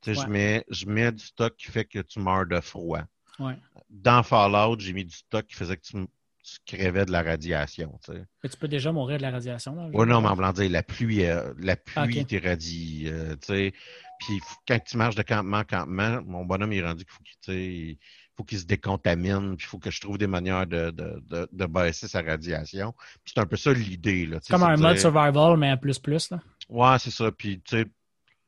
Tu 0.00 0.14
sais, 0.14 0.18
Ouais. 0.18 0.24
je 0.24 0.30
mets, 0.30 0.64
je 0.70 0.86
mets 0.86 1.12
du 1.12 1.24
stock 1.24 1.54
qui 1.56 1.66
fait 1.70 1.84
que 1.84 1.98
tu 1.98 2.20
meurs 2.20 2.46
de 2.46 2.60
froid. 2.60 3.02
Ouais. 3.38 3.54
Dans 3.90 4.22
Fallout, 4.22 4.78
j'ai 4.80 4.92
mis 4.92 5.04
du 5.04 5.14
stock 5.14 5.46
qui 5.46 5.54
faisait 5.54 5.76
que 5.76 5.82
tu, 5.82 5.96
tu 6.42 6.76
crevais 6.76 7.04
de 7.04 7.12
la 7.12 7.22
radiation. 7.22 7.98
Tu 8.04 8.12
sais. 8.12 8.24
Mais 8.42 8.48
tu 8.48 8.56
peux 8.56 8.68
déjà 8.68 8.92
mourir 8.92 9.18
de 9.18 9.22
la 9.22 9.30
radiation. 9.30 9.74
Jeu? 9.90 9.98
Ouais, 9.98 10.06
non, 10.06 10.22
mais 10.22 10.28
en 10.28 10.36
blanc 10.36 10.52
dire, 10.52 10.70
la 10.70 10.82
pluie, 10.82 11.24
euh, 11.24 11.52
la 11.58 11.76
pluie 11.76 12.20
Ok. 12.20 12.26
t'irradie, 12.26 13.04
euh, 13.08 13.34
tu 13.36 13.46
sais. 13.48 13.72
Puis 14.20 14.40
quand 14.66 14.78
tu 14.84 14.96
marches 14.96 15.16
de 15.16 15.22
campement 15.22 15.58
en 15.58 15.64
campement, 15.64 16.22
mon 16.22 16.44
bonhomme 16.44 16.72
il 16.72 16.78
est 16.78 16.86
rendu 16.86 17.04
qu'il 17.04 17.12
faut 17.12 17.22
qu'il, 17.22 17.36
tu 17.42 17.52
sais, 17.52 17.64
il 17.66 17.98
faut 18.38 18.44
qu'il 18.44 18.58
se 18.60 18.66
décontamine, 18.66 19.56
puis 19.56 19.66
il 19.66 19.68
faut 19.68 19.78
que 19.80 19.90
je 19.90 20.00
trouve 20.00 20.16
des 20.16 20.28
manières 20.28 20.66
de, 20.66 20.90
de, 20.92 21.20
de, 21.28 21.48
de 21.50 21.66
baisser 21.66 22.06
sa 22.06 22.22
radiation. 22.22 22.94
C'est 23.24 23.38
un 23.38 23.46
peu 23.46 23.56
ça 23.56 23.72
l'idée, 23.72 24.28
sais, 24.42 24.52
Comme 24.52 24.60
c'est 24.60 24.66
un 24.66 24.76
de 24.76 24.80
mode 24.82 24.98
survival, 24.98 25.56
mais 25.58 25.70
à 25.70 25.76
plus 25.76 25.98
plus. 25.98 26.30
Là. 26.30 26.40
Ouais, 26.68 26.96
c'est 27.00 27.10
ça. 27.10 27.32
Puis, 27.32 27.60
tu 27.62 27.78
sais, 27.78 27.86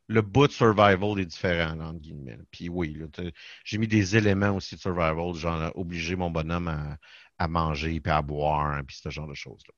le 0.07 0.23
bout 0.23 0.47
de 0.47 0.53
survival 0.53 1.19
est 1.19 1.27
différent, 1.27 1.75
là, 1.75 1.87
entre 1.89 1.99
guillemets. 1.99 2.39
Puis 2.53 2.69
oui, 2.69 2.97
j'ai 3.65 3.79
mis 3.79 3.89
des 3.89 4.17
éléments 4.17 4.51
aussi 4.51 4.77
de 4.77 4.81
survival, 4.81 5.35
genre 5.35 5.73
obliger 5.75 6.15
mon 6.15 6.31
bonhomme 6.31 6.69
à, 6.69 6.97
à 7.39 7.49
manger, 7.49 8.01
puis 8.01 8.13
à 8.13 8.23
boire, 8.23 8.67
hein, 8.67 8.83
puis 8.87 8.97
ce 9.03 9.11
genre 9.11 9.27
de 9.27 9.35
choses-là. 9.35 9.75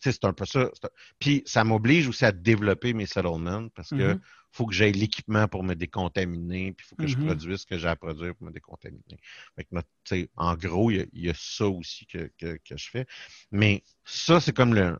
C'est 0.00 0.24
un 0.24 0.32
peu 0.32 0.44
ça. 0.44 0.70
c'est 0.80 0.88
Puis 1.18 1.42
ça 1.44 1.64
m'oblige 1.64 2.06
aussi 2.06 2.24
à 2.24 2.30
développer 2.30 2.92
mes 2.92 3.06
settlements, 3.06 3.68
parce 3.74 3.90
que 3.90 4.12
Mhm. 4.14 4.20
Faut 4.56 4.66
que 4.66 4.74
j'aie 4.74 4.92
l'équipement 4.92 5.48
pour 5.48 5.62
me 5.64 5.74
décontaminer, 5.74 6.72
puis 6.72 6.86
il 6.86 6.88
faut 6.88 6.96
que 6.96 7.06
je 7.06 7.16
Mhm. 7.16 7.26
produise 7.26 7.58
ce 7.60 7.66
que 7.66 7.78
j'ai 7.78 7.88
à 7.88 7.96
produire 7.96 8.34
pour 8.36 8.46
me 8.46 8.52
décontaminer. 8.52 9.18
Fait 9.56 9.64
que, 9.64 9.68
notre- 9.74 9.88
tu 10.04 10.16
sais, 10.22 10.30
en 10.36 10.54
gros, 10.56 10.90
il 10.90 10.96
y 10.98 11.00
a, 11.00 11.04
il 11.12 11.26
y 11.26 11.30
a 11.30 11.34
ça 11.34 11.68
aussi 11.68 12.06
que, 12.06 12.30
que, 12.38 12.56
que 12.64 12.76
je 12.76 12.90
fais. 12.90 13.06
Mais 13.52 13.82
ça, 14.04 14.40
c'est 14.40 14.52
comme 14.54 14.74
le, 14.74 14.98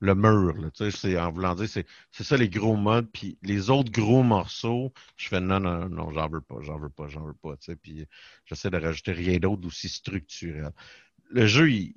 le 0.00 0.14
mur, 0.14 0.54
là, 0.56 1.24
en 1.26 1.32
voulant 1.32 1.54
dire, 1.54 1.68
c'est, 1.68 1.86
ça 2.12 2.36
les 2.36 2.48
gros 2.48 2.76
modes, 2.76 3.08
puis 3.12 3.38
les 3.42 3.70
autres 3.70 3.92
gros 3.92 4.22
morceaux, 4.22 4.92
je 5.16 5.28
fais 5.28 5.40
non, 5.40 5.60
non, 5.60 5.88
non, 5.88 6.10
j'en 6.12 6.28
veux 6.28 6.40
pas, 6.40 6.56
j'en 6.62 6.78
veux 6.78 6.90
pas, 6.90 7.08
j'en 7.08 7.24
veux 7.24 7.34
pas, 7.34 7.54
puis 7.82 8.06
j'essaie 8.46 8.70
de 8.70 8.78
rajouter 8.78 9.12
rien 9.12 9.38
d'autre 9.38 9.60
d'aussi 9.62 9.88
structurel. 9.88 10.72
Le 11.30 11.46
jeu, 11.46 11.70
il, 11.70 11.94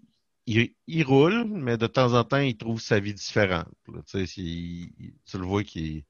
il, 0.47 0.75
il 0.87 1.03
roule, 1.03 1.45
mais 1.45 1.77
de 1.77 1.87
temps 1.87 2.13
en 2.13 2.23
temps, 2.23 2.37
il 2.39 2.57
trouve 2.57 2.81
sa 2.81 2.99
vie 2.99 3.13
différente, 3.13 3.67
là, 3.87 4.01
il- 4.37 5.15
tu 5.25 5.37
le 5.37 5.45
vois 5.45 5.63
qu'il 5.63 6.03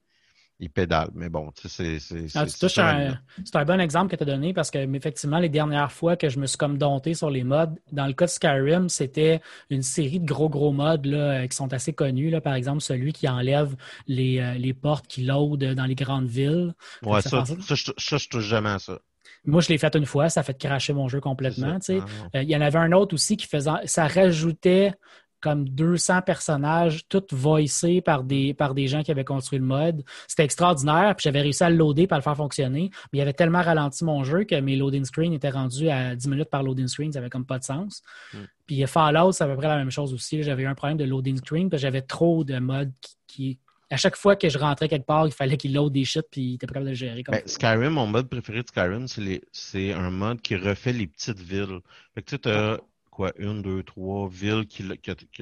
il 0.58 0.70
pédale, 0.70 1.10
mais 1.14 1.28
bon, 1.28 1.52
tu 1.52 1.68
sais, 1.68 1.98
c'est, 1.98 2.28
c'est, 2.28 2.38
Ah, 2.38 3.18
un, 3.54 3.64
bon 3.64 3.80
exemple 3.80 4.10
que 4.10 4.16
tu 4.16 4.22
as 4.22 4.26
donné 4.26 4.54
parce 4.54 4.70
que, 4.70 4.78
effectivement, 4.96 5.38
les 5.38 5.50
dernières 5.50 5.92
fois 5.92 6.16
que 6.16 6.30
je 6.30 6.38
me 6.38 6.46
suis 6.46 6.56
comme 6.56 6.78
dompté 6.78 7.12
sur 7.12 7.28
les 7.28 7.44
modes, 7.44 7.74
dans 7.92 8.06
le 8.06 8.14
cas 8.14 8.24
de 8.24 8.30
Skyrim, 8.30 8.88
c'était 8.88 9.40
une 9.68 9.82
série 9.82 10.18
de 10.18 10.26
gros, 10.26 10.48
gros 10.48 10.72
modes 10.72 11.04
là, 11.04 11.42
euh, 11.42 11.46
qui 11.46 11.54
sont 11.54 11.72
assez 11.74 11.92
connus. 11.92 12.30
Là. 12.30 12.40
Par 12.40 12.54
exemple, 12.54 12.80
celui 12.80 13.12
qui 13.12 13.28
enlève 13.28 13.76
les, 14.06 14.40
euh, 14.40 14.54
les 14.54 14.72
portes 14.72 15.06
qui 15.06 15.24
load 15.24 15.62
dans 15.62 15.84
les 15.84 15.94
grandes 15.94 16.28
villes. 16.28 16.74
Ouais, 17.02 17.20
ça 17.20 17.44
ça, 17.44 17.74
je, 17.74 17.92
ça, 17.98 18.16
je 18.16 18.28
touche 18.28 18.44
jamais 18.44 18.70
à 18.70 18.78
ça. 18.78 18.98
Moi, 19.44 19.60
je 19.60 19.68
l'ai 19.68 19.78
fait 19.78 19.94
une 19.94 20.06
fois, 20.06 20.28
ça 20.28 20.40
a 20.40 20.42
fait 20.42 20.58
cracher 20.58 20.92
mon 20.92 21.08
jeu 21.08 21.20
complètement. 21.20 21.78
Ah. 21.88 21.92
Euh, 22.34 22.42
il 22.42 22.50
y 22.50 22.56
en 22.56 22.60
avait 22.60 22.78
un 22.78 22.92
autre 22.92 23.14
aussi 23.14 23.36
qui 23.36 23.46
faisait, 23.46 23.70
ça 23.84 24.08
rajoutait 24.08 24.92
comme 25.40 25.68
200 25.68 26.22
personnages, 26.22 27.06
tous 27.08 27.22
voicés 27.32 28.00
par 28.00 28.24
des, 28.24 28.54
par 28.54 28.74
des 28.74 28.88
gens 28.88 29.02
qui 29.02 29.10
avaient 29.10 29.24
construit 29.24 29.58
le 29.58 29.64
mode. 29.64 30.02
C'était 30.26 30.44
extraordinaire, 30.44 31.14
puis 31.16 31.24
j'avais 31.24 31.40
réussi 31.42 31.62
à 31.62 31.70
le 31.70 31.76
loader, 31.76 32.06
par 32.06 32.18
le 32.18 32.22
faire 32.22 32.36
fonctionner. 32.36 32.90
Mais 33.12 33.18
il 33.18 33.22
avait 33.22 33.32
tellement 33.32 33.62
ralenti 33.62 34.04
mon 34.04 34.24
jeu 34.24 34.44
que 34.44 34.54
mes 34.56 34.76
loading 34.76 35.04
screens 35.04 35.32
étaient 35.32 35.50
rendus 35.50 35.88
à 35.88 36.14
10 36.16 36.28
minutes 36.28 36.50
par 36.50 36.62
loading 36.62 36.88
screen, 36.88 37.12
ça 37.12 37.18
avait 37.20 37.30
comme 37.30 37.46
pas 37.46 37.58
de 37.58 37.64
sens. 37.64 38.02
Mm. 38.32 38.38
Puis 38.66 38.86
Fallout, 38.86 39.32
c'est 39.32 39.44
à 39.44 39.46
peu 39.46 39.56
près 39.56 39.68
la 39.68 39.76
même 39.76 39.90
chose 39.90 40.12
aussi. 40.12 40.42
J'avais 40.42 40.64
eu 40.64 40.66
un 40.66 40.74
problème 40.74 40.98
de 40.98 41.04
loading 41.04 41.36
screen, 41.36 41.70
parce 41.70 41.80
que 41.80 41.86
j'avais 41.86 42.02
trop 42.02 42.42
de 42.42 42.58
modes 42.58 42.92
qui, 43.00 43.16
qui- 43.26 43.58
À 43.90 43.96
chaque 43.96 44.16
fois 44.16 44.34
que 44.34 44.48
je 44.48 44.58
rentrais 44.58 44.88
quelque 44.88 45.06
part, 45.06 45.26
il 45.26 45.32
fallait 45.32 45.56
qu'il 45.56 45.72
load 45.72 45.92
des 45.92 46.04
shit, 46.04 46.24
puis 46.30 46.40
il 46.42 46.54
était 46.54 46.66
pas 46.66 46.72
capable 46.72 46.86
de 46.86 46.90
le 46.90 46.96
gérer. 46.96 47.22
Comme 47.22 47.34
Ben. 47.36 47.42
Skyrim, 47.46 47.90
mon 47.90 48.06
mode 48.08 48.28
préféré 48.28 48.62
de 48.62 48.68
Skyrim, 48.68 49.06
c'est 49.52 49.92
un 49.92 50.10
mode 50.10 50.40
qui 50.40 50.56
refait 50.56 50.92
les 50.92 51.06
petites 51.06 51.38
villes. 51.38 51.78
Fait 52.14 52.22
que 52.22 52.26
tu 52.26 52.34
sais, 52.34 52.38
t'as 52.40 52.78
quoi, 53.16 53.32
une, 53.38 53.62
deux, 53.62 53.82
trois 53.82 54.28
villes 54.28 54.66
qu'il 54.66 54.94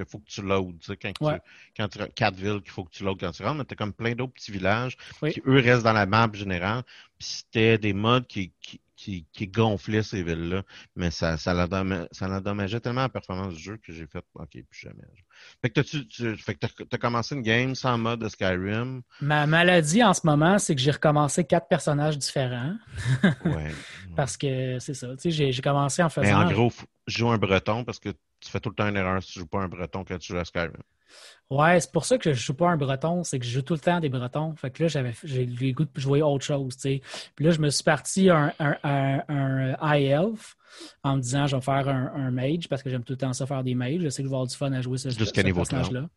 faut 0.06 0.20
que 0.20 0.26
tu 0.28 0.42
loads. 0.42 0.74
Tu 0.80 0.86
sais, 0.86 0.96
quand, 0.96 1.12
Ouais. 1.20 1.40
tu, 1.40 1.42
quand 1.76 1.88
tu 1.88 1.98
quatre 2.14 2.36
villes 2.36 2.60
qu'il 2.62 2.70
faut 2.70 2.84
que 2.84 2.90
tu 2.92 3.02
loads 3.02 3.16
quand 3.18 3.32
tu 3.32 3.42
rentres, 3.42 3.56
mais 3.58 3.64
t'as 3.64 3.74
comme 3.74 3.92
plein 3.92 4.14
d'autres 4.14 4.32
petits 4.32 4.52
villages 4.52 4.96
Oui. 5.22 5.32
qui, 5.32 5.42
eux, 5.46 5.58
restent 5.60 5.82
dans 5.82 5.92
la 5.92 6.06
map 6.06 6.30
générale. 6.32 6.84
Puis 7.18 7.28
c'était 7.28 7.76
des 7.78 7.92
modes 7.92 8.28
qui, 8.28 8.52
qui, 8.60 8.80
qui, 9.04 9.26
qui 9.34 9.46
gonflaient 9.48 10.02
ces 10.02 10.22
villes-là. 10.22 10.62
Mais 10.96 11.10
ça, 11.10 11.36
ça 11.36 11.52
l'endommage- 11.52 12.08
ça 12.10 12.26
l'endommageait 12.26 12.80
tellement 12.80 13.02
la 13.02 13.08
performance 13.10 13.54
du 13.54 13.62
jeu 13.62 13.76
que 13.76 13.92
j'ai 13.92 14.06
fait, 14.06 14.24
OK, 14.34 14.50
plus 14.50 14.80
jamais. 14.80 15.04
Fait 15.60 15.68
que 15.68 15.80
tu, 15.82 16.36
fait 16.38 16.54
que 16.54 16.84
t'as, 16.84 16.98
commencé 16.98 17.34
une 17.34 17.42
game 17.42 17.74
sans 17.74 17.98
mode 17.98 18.20
de 18.20 18.28
Skyrim? 18.30 19.02
Ma 19.20 19.46
maladie 19.46 20.02
en 20.02 20.14
ce 20.14 20.22
moment, 20.24 20.58
c'est 20.58 20.74
que 20.74 20.80
j'ai 20.80 20.90
recommencé 20.90 21.44
quatre 21.44 21.68
personnages 21.68 22.18
différents. 22.18 22.76
Ouais. 23.44 23.72
Parce 24.16 24.36
que 24.36 24.78
c'est 24.78 24.94
ça. 24.94 25.08
Tu 25.16 25.30
sais, 25.32 25.52
j'ai 25.52 25.62
commencé 25.62 26.02
en 26.02 26.06
Mais 26.06 26.28
faisant. 26.28 26.42
en 26.42 26.50
gros, 26.50 26.72
joue 27.06 27.28
un 27.30 27.36
breton 27.36 27.84
parce 27.84 27.98
que 27.98 28.08
tu 28.08 28.50
fais 28.50 28.60
tout 28.60 28.70
le 28.70 28.74
temps 28.74 28.88
une 28.88 28.96
erreur 28.96 29.22
si 29.22 29.32
tu 29.32 29.40
joues 29.40 29.46
pas 29.46 29.60
un 29.60 29.68
breton 29.68 30.04
quand 30.04 30.18
tu 30.18 30.32
joues 30.32 30.38
à 30.38 30.44
Skyrim. 30.44 30.72
Ouais, 31.50 31.78
c'est 31.78 31.92
pour 31.92 32.04
ça 32.04 32.16
que 32.16 32.32
je 32.32 32.40
joue 32.40 32.54
pas 32.54 32.70
un 32.70 32.76
breton, 32.76 33.22
c'est 33.22 33.38
que 33.38 33.44
je 33.44 33.50
joue 33.50 33.62
tout 33.62 33.74
le 33.74 33.80
temps 33.80 34.00
des 34.00 34.08
bretons. 34.08 34.54
Fait 34.56 34.70
que 34.70 34.82
là, 34.82 34.88
j'avais 34.88 35.12
j'ai 35.24 35.44
le 35.44 35.72
goût 35.72 35.84
de 35.84 36.00
jouer 36.00 36.22
autre 36.22 36.44
chose, 36.44 36.74
tu 36.76 36.80
sais. 36.80 37.02
Puis 37.36 37.44
là, 37.44 37.50
je 37.50 37.60
me 37.60 37.68
suis 37.68 37.84
parti 37.84 38.30
un, 38.30 38.52
un, 38.58 38.76
un, 38.82 39.22
un 39.28 39.76
High 39.82 40.10
Elf 40.10 40.56
en 41.02 41.16
me 41.16 41.20
disant 41.20 41.46
je 41.46 41.56
vais 41.56 41.62
faire 41.62 41.88
un, 41.88 42.30
mage 42.30 42.68
parce 42.68 42.82
que 42.82 42.90
j'aime 42.90 43.04
tout 43.04 43.12
le 43.12 43.18
temps 43.18 43.32
ça 43.32 43.46
faire 43.46 43.62
des 43.62 43.74
mages. 43.74 44.00
Je 44.00 44.08
sais 44.08 44.22
que 44.22 44.28
je 44.28 44.30
vais 44.30 44.36
avoir 44.36 44.46
du 44.46 44.56
fun 44.56 44.72
à 44.72 44.80
jouer 44.80 44.98
ce, 44.98 45.10
Jusqu'à 45.10 45.42
ce 45.42 45.46
niveau 45.46 45.60
personnage-là. 45.60 46.08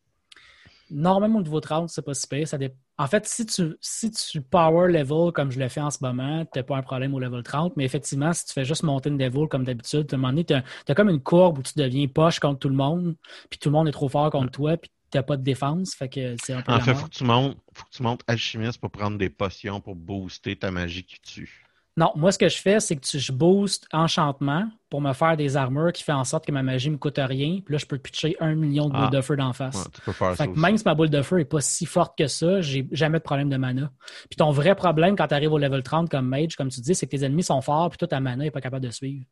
Même 0.91 1.36
au 1.36 1.41
niveau 1.41 1.60
30, 1.60 1.89
c'est 1.89 2.02
pas 2.02 2.13
si 2.13 2.28
pire. 2.28 2.47
Ça 2.47 2.58
En 2.97 3.08
fait, 3.08 3.26
si 3.26 3.45
tu, 3.45 3.76
si 3.82 4.12
tu 4.12 4.41
power 4.41 4.91
level 4.91 5.32
comme 5.34 5.52
je 5.52 5.60
le 5.60 5.67
fais 5.67 5.82
en 5.82 5.91
ce 5.91 6.00
moment, 6.02 6.45
tu 6.45 6.60
n'as 6.60 6.63
pas 6.63 6.78
un 6.78 6.82
problème 6.82 7.13
au 7.13 7.19
level 7.19 7.43
30. 7.43 7.73
Mais 7.78 7.86
effectivement, 7.86 8.34
si 8.34 8.45
tu 8.45 8.54
fais 8.54 8.65
juste 8.65 8.84
monter 8.84 9.10
une 9.10 9.17
level 9.17 9.47
comme 9.47 9.63
d'habitude, 9.63 10.08
à 10.12 10.15
un 10.15 10.17
moment 10.17 10.30
donné, 10.30 10.45
tu 10.45 10.54
as, 10.54 10.95
comme 10.95 11.10
une 11.10 11.21
courbe 11.21 11.60
où 11.60 11.63
tu 11.63 11.73
deviens 11.76 12.08
poche 12.08 12.39
contre 12.39 12.60
tout 12.60 12.69
le 12.69 12.76
monde, 12.76 13.15
puis 13.50 13.60
tout 13.60 13.69
le 13.69 13.73
monde 13.73 13.88
est 13.88 13.91
trop 13.91 14.10
fort 14.10 14.30
contre 14.32 14.52
toi, 14.52 14.78
puis 14.78 14.91
tu 15.12 15.17
n'as 15.17 15.23
pas 15.23 15.38
de 15.38 15.43
défense. 15.43 15.93
Fait 15.95 16.10
que 16.10 16.36
c'est 16.43 16.54
un 16.54 16.62
peu 16.62 16.71
En 16.71 16.80
fait, 16.80 16.93
faut, 16.93 17.08
que 17.08 17.15
tu 17.15 17.23
montes, 17.23 17.58
faut 17.73 17.86
que 17.86 17.95
tu 17.95 18.04
montes 18.04 18.23
alchimiste 18.28 18.80
pour 18.80 18.91
prendre 18.91 19.17
des 19.17 19.30
potions 19.30 19.82
pour 19.82 19.95
booster 19.95 20.56
ta 20.56 20.71
magie 20.71 21.04
qui 21.04 21.19
tue. 21.21 21.66
Non, 21.98 22.12
moi, 22.16 22.32
ce 22.32 22.38
que 22.38 22.48
je 22.48 22.58
fais, 22.62 22.80
c'est 22.80 22.96
que 22.96 23.18
je 23.18 23.32
booste 23.32 23.88
enchantement 23.92 24.70
pour 24.88 25.02
me 25.02 25.14
faire 25.14 25.36
des 25.36 25.58
armures 25.58 25.92
qui 25.92 26.04
fait 26.04 26.14
en 26.14 26.24
sorte 26.24 26.46
que 26.46 26.52
ma 26.52 26.62
magie 26.62 26.92
me 26.92 26.98
coûte 26.98 27.18
rien. 27.18 27.60
Puis 27.66 27.74
là, 27.74 27.80
je 27.80 27.88
peux 27.88 27.98
pitcher 27.98 28.38
un 28.40 28.54
million 28.54 28.86
de 28.86 28.94
boules 28.94 29.08
ah. 29.08 29.16
de 29.16 29.22
feu 29.22 29.36
d'en 29.36 29.52
face. 29.52 29.90
tu 29.92 30.02
peux 30.02 30.12
faire 30.12 30.36
fait 30.36 30.48
que 30.48 30.60
même 30.60 30.78
si 30.78 30.84
ma 30.86 30.94
boule 30.94 31.10
de 31.10 31.22
feu 31.24 31.38
n'est 31.38 31.46
pas 31.46 31.60
si 31.60 31.88
forte 31.88 32.16
que 32.16 32.28
ça, 32.28 32.62
j'ai 32.62 32.88
jamais 32.92 33.18
de 33.18 33.24
problème 33.24 33.50
de 33.50 33.58
mana. 33.58 33.92
Puis 34.30 34.38
ton 34.38 34.52
vrai 34.52 34.76
problème 34.76 35.16
quand 35.16 35.28
tu 35.28 35.34
arrives 35.34 35.52
au 35.52 35.58
level 35.58 35.82
30 35.82 36.08
comme 36.08 36.28
mage, 36.28 36.56
comme 36.56 36.70
tu 36.70 36.82
dis, 36.82 36.94
c'est 36.94 37.08
que 37.08 37.18
tes 37.18 37.26
ennemis 37.26 37.44
sont 37.44 37.62
forts 37.62 37.90
puis 37.90 37.98
toi, 37.98 38.08
ta 38.08 38.20
mana 38.20 38.44
n'est 38.44 38.52
pas 38.52 38.62
capable 38.62 38.86
de 38.86 38.92
suivre. 38.92 39.26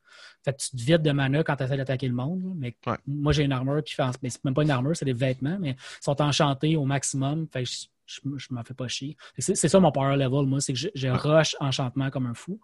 Fait 0.43 0.51
que 0.51 0.57
tu 0.57 0.71
te 0.71 0.81
vides 0.81 1.03
de 1.03 1.11
mana 1.11 1.43
quand 1.43 1.55
tu 1.55 1.63
essaies 1.63 1.77
d'attaquer 1.77 2.07
le 2.07 2.15
monde. 2.15 2.41
Mais 2.57 2.75
moi, 3.05 3.31
j'ai 3.31 3.43
une 3.43 3.53
armure 3.53 3.83
qui 3.83 3.93
fait... 3.93 4.03
En... 4.03 4.11
Mais 4.23 4.29
c'est 4.31 4.43
même 4.43 4.55
pas 4.55 4.63
une 4.63 4.71
armure, 4.71 4.95
c'est 4.95 5.05
des 5.05 5.13
vêtements, 5.13 5.57
mais 5.59 5.71
ils 5.71 6.03
sont 6.03 6.19
enchantés 6.19 6.75
au 6.75 6.85
maximum. 6.85 7.47
Fait 7.53 7.63
que 7.63 7.69
je, 7.69 7.85
je 8.07 8.47
m'en 8.51 8.63
fais 8.63 8.73
pas 8.73 8.87
chier. 8.87 9.17
C'est 9.37 9.55
ça 9.55 9.79
mon 9.79 9.91
power 9.91 10.15
level, 10.15 10.45
moi, 10.45 10.59
c'est 10.61 10.73
que 10.73 10.79
je, 10.79 11.07
rush 11.07 11.55
enchantement 11.59 12.09
comme 12.09 12.27
un 12.27 12.33
fou. 12.33 12.59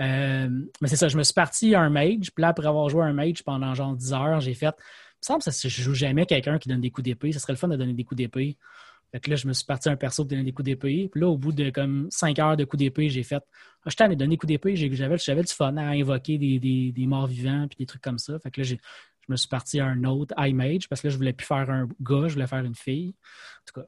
Euh, 0.00 0.48
mais 0.80 0.88
c'est 0.88 0.96
ça, 0.96 1.08
je 1.08 1.16
me 1.16 1.22
suis 1.22 1.34
parti 1.34 1.74
à 1.74 1.80
un 1.80 1.90
mage, 1.90 2.32
puis 2.34 2.42
là, 2.42 2.48
après 2.48 2.66
avoir 2.66 2.88
joué 2.88 3.02
un 3.04 3.12
mage 3.12 3.42
pendant 3.42 3.74
genre 3.74 3.94
10 3.94 4.12
heures, 4.12 4.40
j'ai 4.40 4.54
fait. 4.54 4.74
Il 5.28 5.32
me 5.34 5.40
semble 5.40 5.42
que 5.42 5.68
je 5.68 5.82
joue 5.82 5.94
jamais 5.94 6.26
quelqu'un 6.26 6.58
qui 6.58 6.68
donne 6.68 6.80
des 6.80 6.90
coups 6.90 7.04
d'épée. 7.04 7.32
Ce 7.32 7.38
serait 7.38 7.52
le 7.52 7.58
fun 7.58 7.68
de 7.68 7.76
donner 7.76 7.94
des 7.94 8.04
coups 8.04 8.18
d'épée. 8.18 8.56
Fait 9.12 9.20
que 9.20 9.30
là, 9.30 9.36
je 9.36 9.46
me 9.46 9.52
suis 9.52 9.64
parti 9.64 9.88
à 9.88 9.92
un 9.92 9.96
perso 9.96 10.24
pour 10.24 10.30
donner 10.30 10.44
des 10.44 10.52
coups 10.52 10.66
d'épée. 10.66 11.08
Puis 11.10 11.20
là, 11.20 11.28
au 11.28 11.38
bout 11.38 11.52
de 11.52 11.70
comme 11.70 12.08
5 12.10 12.38
heures 12.38 12.56
de 12.56 12.64
coups 12.64 12.78
d'épée, 12.78 13.08
j'ai 13.08 13.22
fait. 13.22 13.42
Ah, 13.84 13.90
je 13.90 13.96
t'en 13.96 14.10
ai 14.10 14.16
donné 14.16 14.30
des 14.30 14.36
coups 14.36 14.48
d'épée, 14.48 14.76
j'avais 14.76 15.42
du 15.42 15.52
fun 15.52 15.76
à 15.76 15.88
invoquer 15.90 16.38
des, 16.38 16.58
des, 16.58 16.92
des 16.92 17.06
morts 17.06 17.26
vivants 17.26 17.66
puis 17.68 17.76
des 17.78 17.86
trucs 17.86 18.02
comme 18.02 18.18
ça. 18.18 18.38
Fait 18.38 18.50
que 18.50 18.60
là, 18.60 18.66
je 18.66 18.76
me 19.28 19.36
suis 19.36 19.48
parti 19.48 19.80
à 19.80 19.86
un 19.86 20.04
autre 20.04 20.34
iMage 20.38 20.88
parce 20.88 21.00
que 21.00 21.08
là, 21.08 21.12
je 21.12 21.16
voulais 21.16 21.32
plus 21.32 21.46
faire 21.46 21.70
un 21.70 21.88
gars, 22.00 22.28
je 22.28 22.34
voulais 22.34 22.46
faire 22.46 22.64
une 22.64 22.74
fille. 22.74 23.14
En 23.60 23.72
tout 23.72 23.80
cas, 23.80 23.86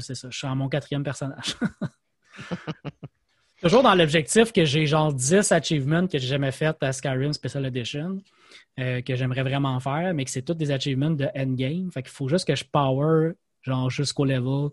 c'est 0.00 0.14
ça. 0.14 0.28
Je 0.30 0.36
suis 0.36 0.46
en 0.46 0.56
mon 0.56 0.68
quatrième 0.68 1.02
personnage. 1.02 1.56
Toujours 3.62 3.82
dans 3.82 3.94
l'objectif 3.94 4.52
que 4.52 4.64
j'ai 4.64 4.86
genre 4.86 5.12
10 5.12 5.52
achievements 5.52 6.06
que 6.06 6.18
j'ai 6.18 6.26
jamais 6.26 6.52
fait 6.52 6.76
à 6.82 6.92
Skyrim 6.92 7.32
Special 7.32 7.64
Edition, 7.64 8.18
euh, 8.78 9.00
que 9.00 9.16
j'aimerais 9.16 9.42
vraiment 9.42 9.80
faire, 9.80 10.12
mais 10.12 10.24
que 10.24 10.30
c'est 10.30 10.42
tous 10.42 10.54
des 10.54 10.70
achievements 10.70 11.10
de 11.10 11.28
endgame. 11.34 11.90
Fait 11.90 12.02
qu'il 12.02 12.12
faut 12.12 12.28
juste 12.28 12.46
que 12.46 12.54
je 12.54 12.64
power 12.64 13.32
genre 13.62 13.88
jusqu'au 13.88 14.26
level 14.26 14.68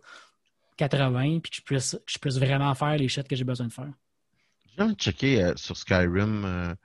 80 0.76 1.40
puis 1.40 1.52
que 1.52 1.58
je 1.58 1.62
puisse, 1.62 1.98
je 2.06 2.40
vraiment 2.40 2.74
faire 2.76 2.98
les 2.98 3.08
shit 3.08 3.28
que 3.28 3.36
j'ai 3.36 3.46
besoin 3.46 3.68
de 3.68 3.72
faire. 3.72 3.94
J'ai 4.76 4.84
envie 4.84 4.96
de 4.96 5.00
checker 5.00 5.44
euh, 5.44 5.54
sur 5.56 5.78
Skyrim 5.78 6.76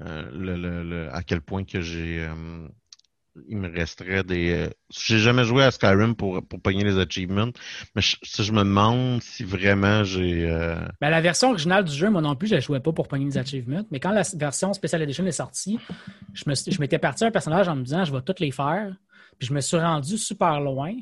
euh, 0.00 1.10
à 1.12 1.22
quel 1.22 1.42
point 1.42 1.64
que 1.64 1.80
j'ai 1.80 2.26
il 3.48 3.56
me 3.56 3.68
resterait 3.68 4.22
des. 4.24 4.52
Euh, 4.52 4.70
j'ai 4.90 5.18
jamais 5.18 5.44
joué 5.44 5.64
à 5.64 5.70
Skyrim 5.70 6.14
pour, 6.14 6.46
pour 6.46 6.60
pogner 6.60 6.84
les 6.84 6.98
achievements, 6.98 7.50
mais 7.94 8.02
je, 8.02 8.16
je 8.22 8.52
me 8.52 8.60
demande 8.60 9.22
si 9.22 9.44
vraiment 9.44 10.04
j'ai. 10.04 10.50
Euh, 10.50 10.76
ben, 11.00 11.10
la 11.10 11.20
version 11.20 11.50
originale 11.50 11.84
du 11.84 11.94
jeu, 11.94 12.10
moi 12.10 12.20
non 12.20 12.36
plus, 12.36 12.48
je 12.48 12.56
ne 12.56 12.60
jouais 12.60 12.80
pas 12.80 12.92
pour 12.92 13.08
pogner 13.08 13.24
les 13.24 13.38
achievements, 13.38 13.84
mais 13.90 14.00
quand 14.00 14.12
la 14.12 14.22
version 14.34 14.72
Special 14.72 15.02
Edition 15.02 15.26
est 15.26 15.32
sortie, 15.32 15.78
je, 16.34 16.44
me, 16.46 16.54
je 16.54 16.78
m'étais 16.80 16.98
parti 16.98 17.24
un 17.24 17.30
personnage 17.30 17.68
en 17.68 17.76
me 17.76 17.82
disant 17.82 18.04
je 18.04 18.12
vais 18.12 18.22
toutes 18.22 18.40
les 18.40 18.50
faire, 18.50 18.94
puis 19.38 19.48
je 19.48 19.54
me 19.54 19.60
suis 19.60 19.78
rendu 19.78 20.18
super 20.18 20.60
loin. 20.60 20.94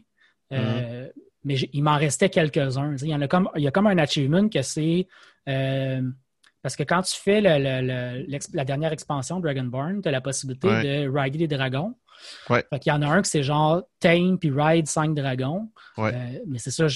Euh, 0.52 1.06
mm-hmm. 1.06 1.12
Mais 1.42 1.54
il 1.72 1.82
m'en 1.82 1.96
restait 1.96 2.28
quelques-uns. 2.28 2.96
Il 3.00 3.08
y, 3.08 3.14
en 3.14 3.20
a 3.22 3.26
comme, 3.26 3.48
il 3.56 3.62
y 3.62 3.66
a 3.66 3.70
comme 3.70 3.86
un 3.86 3.96
achievement 3.96 4.46
que 4.48 4.60
c'est. 4.60 5.06
Parce 6.62 6.76
que 6.76 6.82
quand 6.82 7.00
tu 7.00 7.18
fais 7.18 7.40
la 7.40 8.64
dernière 8.66 8.92
expansion 8.92 9.40
Dragonborn, 9.40 10.02
tu 10.02 10.08
as 10.08 10.12
la 10.12 10.20
possibilité 10.20 10.68
de 10.68 11.08
rider 11.08 11.46
des 11.46 11.56
dragons. 11.56 11.94
Ouais. 12.48 12.64
Fait 12.70 12.78
qu'il 12.78 12.92
y 12.92 12.94
en 12.94 13.02
a 13.02 13.09
un 13.09 13.22
qui 13.22 13.30
c'est 13.30 13.42
genre 13.42 13.83
Tame 14.00 14.38
puis 14.38 14.50
Ride 14.54 14.87
5 14.87 15.14
dragons. 15.14 15.68
Euh, 15.98 16.12
mais 16.46 16.59
c'est 16.59 16.70
ça, 16.70 16.87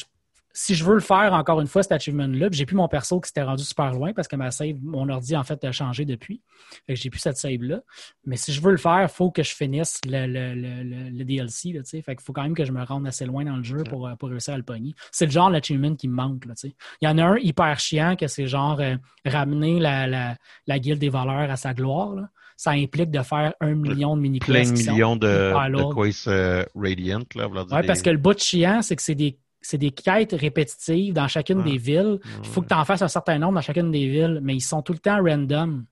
si 0.56 0.76
je 0.76 0.84
veux 0.84 0.94
le 0.94 1.00
faire 1.00 1.32
encore 1.32 1.60
une 1.60 1.66
fois, 1.66 1.82
cet 1.82 1.90
achievement-là, 1.92 2.46
j'ai 2.52 2.64
plus 2.64 2.76
mon 2.76 2.86
perso 2.86 3.20
qui 3.20 3.26
s'était 3.26 3.42
rendu 3.42 3.64
super 3.64 3.92
loin 3.92 4.12
parce 4.12 4.28
que 4.28 4.36
ma 4.36 4.52
save, 4.52 4.76
mon 4.82 5.08
ordi 5.08 5.36
en 5.36 5.42
fait 5.42 5.62
a 5.64 5.72
changé 5.72 6.04
depuis. 6.04 6.40
Fait 6.86 6.94
que 6.94 7.00
j'ai 7.00 7.10
plus 7.10 7.18
cette 7.18 7.36
save-là. 7.36 7.80
Mais 8.24 8.36
si 8.36 8.52
je 8.52 8.60
veux 8.60 8.70
le 8.70 8.78
faire, 8.78 9.02
il 9.02 9.08
faut 9.08 9.32
que 9.32 9.42
je 9.42 9.52
finisse 9.52 10.00
le, 10.06 10.26
le, 10.26 11.24
DLC. 11.24 11.72
Là, 11.72 11.80
fait 11.82 12.02
qu'il 12.02 12.20
faut 12.20 12.32
quand 12.32 12.44
même 12.44 12.54
que 12.54 12.64
je 12.64 12.70
me 12.70 12.84
rende 12.84 13.04
assez 13.06 13.26
loin 13.26 13.44
dans 13.44 13.56
le 13.56 13.64
jeu 13.64 13.82
pour, 13.82 14.08
pour 14.16 14.28
réussir 14.28 14.54
à 14.54 14.56
le 14.56 14.62
pogner. 14.62 14.94
C'est 15.10 15.26
le 15.26 15.32
genre 15.32 15.50
d'achievement 15.50 15.96
qui 15.96 16.06
me 16.06 16.14
manque. 16.14 16.44
Là, 16.46 16.54
il 16.62 16.72
y 17.02 17.08
en 17.08 17.18
a 17.18 17.24
un 17.24 17.36
hyper 17.38 17.80
chiant 17.80 18.14
que 18.14 18.28
c'est 18.28 18.46
genre 18.46 18.80
euh, 18.80 18.94
ramener 19.26 19.80
la, 19.80 20.06
la, 20.06 20.78
guilde 20.78 21.00
des 21.00 21.08
voleurs 21.08 21.50
à 21.50 21.56
sa 21.56 21.74
gloire. 21.74 22.14
Là 22.14 22.28
ça 22.56 22.70
implique 22.70 23.10
de 23.10 23.22
faire 23.22 23.54
un 23.60 23.74
million 23.74 24.16
de 24.16 24.22
mini-quests. 24.22 24.50
Plein 24.50 24.64
de 24.64 24.90
millions 24.90 25.16
de, 25.16 25.26
de 25.26 26.28
euh, 26.28 26.64
Radiant. 26.74 27.24
Là, 27.34 27.48
oui, 27.48 27.86
parce 27.86 28.02
que 28.02 28.10
le 28.10 28.18
bout 28.18 28.34
de 28.34 28.40
chiant, 28.40 28.82
c'est 28.82 28.96
que 28.96 29.02
c'est 29.02 29.14
des, 29.14 29.38
des 29.72 29.90
quêtes 29.90 30.32
répétitives 30.32 31.14
dans 31.14 31.28
chacune 31.28 31.62
des 31.62 31.78
villes. 31.78 32.20
Il 32.42 32.48
faut 32.48 32.62
que 32.62 32.68
tu 32.68 32.74
en 32.74 32.84
fasses 32.84 33.02
un 33.02 33.08
certain 33.08 33.38
nombre 33.38 33.54
dans 33.54 33.60
chacune 33.60 33.90
des 33.90 34.06
villes, 34.08 34.40
mais 34.42 34.54
ils 34.54 34.60
sont 34.60 34.82
tout 34.82 34.92
le 34.92 34.98
temps 34.98 35.22
random. 35.22 35.84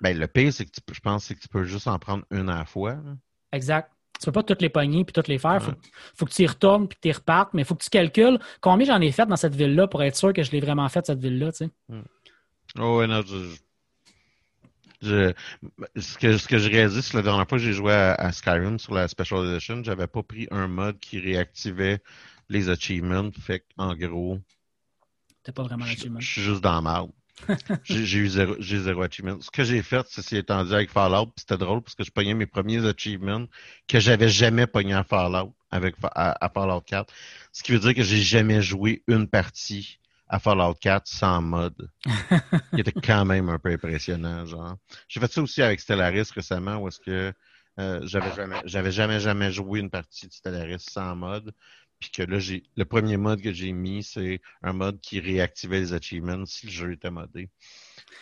Ben, 0.00 0.16
le 0.16 0.26
pire, 0.28 0.52
c'est 0.52 0.64
que 0.64 0.70
tu, 0.70 0.80
je 0.92 1.00
pense 1.00 1.28
que 1.28 1.34
tu 1.34 1.48
peux 1.48 1.64
juste 1.64 1.88
en 1.88 1.98
prendre 1.98 2.24
une 2.30 2.48
à 2.48 2.58
la 2.58 2.64
fois. 2.64 2.96
Exact. 3.52 3.90
Tu 4.20 4.26
peux 4.26 4.32
pas 4.32 4.42
toutes 4.42 4.62
les 4.62 4.68
pogner 4.68 5.04
puis 5.04 5.12
toutes 5.12 5.28
les 5.28 5.38
faire. 5.38 5.60
Il 5.62 5.74
faut, 6.14 6.26
que 6.26 6.32
tu 6.32 6.42
y 6.42 6.46
retournes 6.46 6.88
puis 6.88 6.96
que 6.96 7.02
tu 7.02 7.08
y 7.08 7.12
repartes, 7.12 7.54
mais 7.54 7.62
il 7.62 7.64
faut 7.64 7.76
que 7.76 7.84
tu 7.84 7.90
calcules 7.90 8.38
combien 8.60 8.86
j'en 8.86 9.00
ai 9.00 9.12
fait 9.12 9.26
dans 9.26 9.36
cette 9.36 9.54
ville-là 9.54 9.86
pour 9.86 10.02
être 10.02 10.16
sûr 10.16 10.32
que 10.32 10.42
je 10.42 10.50
l'ai 10.50 10.60
vraiment 10.60 10.88
fait, 10.88 11.06
cette 11.06 11.20
ville-là. 11.20 11.52
Tu 11.52 11.66
sais. 11.66 11.70
Oh, 12.78 12.98
ouais, 12.98 13.06
non, 13.06 13.22
je, 13.22 13.56
je, 15.00 15.32
ce, 15.96 16.18
que, 16.18 16.36
ce 16.38 16.48
que 16.48 16.58
j'ai 16.58 16.68
réalisé, 16.68 17.02
c'est 17.02 17.14
la 17.14 17.22
dernière 17.22 17.48
fois 17.48 17.58
que 17.58 17.64
j'ai 17.64 17.72
joué 17.72 17.92
à, 17.92 18.32
Skyrim 18.32 18.78
sur 18.78 18.94
la 18.94 19.08
Special 19.08 19.46
Edition, 19.46 19.82
j'avais 19.84 20.06
pas 20.06 20.22
pris 20.22 20.48
un 20.50 20.68
mode 20.68 20.98
qui 20.98 21.18
réactivait 21.20 22.02
les 22.48 22.68
achievements. 22.68 23.30
Fait 23.40 23.64
en 23.76 23.94
gros. 23.94 24.38
T'es 25.42 25.52
pas 25.52 25.62
vraiment 25.62 25.84
achievement. 25.84 26.20
Je 26.20 26.30
suis 26.30 26.42
juste 26.42 26.62
dans 26.62 26.74
la 26.74 26.82
merde. 26.82 27.10
j'ai 27.84 28.18
eu 28.18 28.28
zéro, 28.28 28.56
j'ai 28.58 28.80
zéro 28.80 29.02
achievement. 29.02 29.40
Ce 29.40 29.50
que 29.50 29.62
j'ai 29.62 29.82
fait, 29.82 30.04
c'est 30.08 30.22
s'y 30.22 30.36
étendu 30.36 30.74
avec 30.74 30.90
Fallout, 30.90 31.32
c'était 31.36 31.56
drôle 31.56 31.82
parce 31.82 31.94
que 31.94 32.02
je 32.02 32.10
pognais 32.10 32.34
mes 32.34 32.46
premiers 32.46 32.84
achievements 32.84 33.46
que 33.86 34.00
j'avais 34.00 34.28
jamais 34.28 34.66
pogné 34.66 34.94
à 34.94 35.04
Fallout 35.04 35.54
avec 35.70 35.94
à 36.02 36.50
Fallout 36.52 36.80
4. 36.80 37.12
Ce 37.52 37.62
qui 37.62 37.72
veut 37.72 37.78
dire 37.78 37.94
que 37.94 38.02
j'ai 38.02 38.20
jamais 38.20 38.60
joué 38.60 39.04
une 39.06 39.28
partie 39.28 40.00
à 40.28 40.38
Fallout 40.38 40.74
4 40.74 41.06
sans 41.06 41.40
mode. 41.42 41.90
qui 42.74 42.80
était 42.80 42.92
quand 42.92 43.24
même 43.24 43.48
un 43.48 43.58
peu 43.58 43.70
impressionnant, 43.70 44.46
genre. 44.46 44.76
J'ai 45.08 45.20
fait 45.20 45.32
ça 45.32 45.42
aussi 45.42 45.62
avec 45.62 45.80
Stellaris 45.80 46.30
récemment, 46.34 46.76
où 46.76 46.88
est-ce 46.88 47.00
que 47.00 47.32
euh, 47.78 48.00
j'avais 48.04 48.34
jamais, 48.34 48.56
j'avais 48.64 48.92
jamais, 48.92 49.20
jamais 49.20 49.52
joué 49.52 49.80
une 49.80 49.90
partie 49.90 50.26
de 50.26 50.32
Stellaris 50.32 50.80
sans 50.80 51.14
mode. 51.14 51.52
Puis 52.00 52.10
que 52.10 52.22
là, 52.22 52.38
j'ai 52.38 52.62
le 52.76 52.84
premier 52.84 53.16
mode 53.16 53.40
que 53.40 53.52
j'ai 53.52 53.72
mis, 53.72 54.04
c'est 54.04 54.40
un 54.62 54.72
mode 54.72 55.00
qui 55.00 55.18
réactivait 55.18 55.80
les 55.80 55.92
achievements 55.92 56.44
si 56.46 56.66
le 56.66 56.72
jeu 56.72 56.92
était 56.92 57.10
modé. 57.10 57.50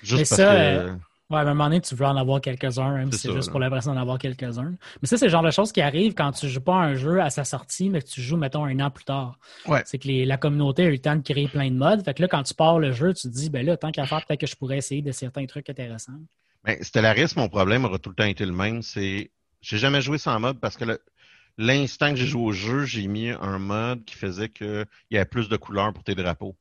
Juste 0.02 0.30
parce 0.30 0.40
que. 0.40 0.46
Euh, 0.46 0.94
Ouais, 1.28 1.38
à 1.38 1.40
un 1.40 1.44
moment 1.46 1.64
donné, 1.64 1.80
tu 1.80 1.96
veux 1.96 2.06
en 2.06 2.16
avoir 2.16 2.40
quelques-uns, 2.40 2.94
même 2.98 3.10
si 3.10 3.18
c'est 3.18 3.32
juste 3.32 3.50
pour 3.50 3.58
l'impression 3.58 3.92
d'en 3.92 4.00
avoir 4.00 4.16
quelques-uns. 4.16 4.74
Mais 5.02 5.08
ça, 5.08 5.16
c'est 5.16 5.24
le 5.24 5.30
genre 5.30 5.42
de 5.42 5.50
choses 5.50 5.72
qui 5.72 5.80
arrivent 5.80 6.14
quand 6.14 6.30
tu 6.30 6.48
joues 6.48 6.60
pas 6.60 6.76
un 6.76 6.94
jeu 6.94 7.20
à 7.20 7.30
sa 7.30 7.44
sortie, 7.44 7.90
mais 7.90 8.00
que 8.00 8.06
tu 8.06 8.22
joues, 8.22 8.36
mettons, 8.36 8.64
un 8.64 8.78
an 8.78 8.90
plus 8.90 9.04
tard. 9.04 9.36
Ouais. 9.66 9.82
C'est 9.86 9.98
que 9.98 10.08
la 10.08 10.36
communauté 10.36 10.84
a 10.84 10.86
eu 10.86 10.92
le 10.92 10.98
temps 11.00 11.16
de 11.16 11.22
créer 11.22 11.48
plein 11.48 11.68
de 11.68 11.76
modes. 11.76 12.04
Fait 12.04 12.14
que 12.14 12.22
là, 12.22 12.28
quand 12.28 12.44
tu 12.44 12.54
pars 12.54 12.78
le 12.78 12.92
jeu, 12.92 13.12
tu 13.12 13.28
te 13.28 13.34
dis, 13.34 13.50
ben 13.50 13.66
là, 13.66 13.76
tant 13.76 13.90
qu'à 13.90 14.06
faire, 14.06 14.24
peut-être 14.24 14.40
que 14.40 14.46
je 14.46 14.54
pourrais 14.54 14.78
essayer 14.78 15.02
de 15.02 15.10
certains 15.10 15.46
trucs 15.46 15.68
intéressants. 15.68 16.12
Ben, 16.62 16.80
Stellaris, 16.80 17.32
mon 17.36 17.48
problème 17.48 17.84
aura 17.84 17.98
tout 17.98 18.10
le 18.10 18.14
temps 18.14 18.24
été 18.24 18.46
le 18.46 18.52
même. 18.52 18.82
C'est, 18.82 19.32
j'ai 19.60 19.78
jamais 19.78 20.02
joué 20.02 20.18
sans 20.18 20.38
mode 20.38 20.60
parce 20.60 20.76
que 20.76 20.84
l'instant 21.58 22.10
que 22.10 22.16
j'ai 22.16 22.26
joué 22.26 22.42
au 22.42 22.52
jeu, 22.52 22.84
j'ai 22.84 23.08
mis 23.08 23.30
un 23.30 23.58
mode 23.58 24.04
qui 24.04 24.14
faisait 24.14 24.48
qu'il 24.48 24.86
y 25.10 25.16
avait 25.16 25.24
plus 25.24 25.48
de 25.48 25.56
couleurs 25.56 25.92
pour 25.92 26.04
tes 26.04 26.14
drapeaux. 26.14 26.54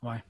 Ouais. 0.00 0.22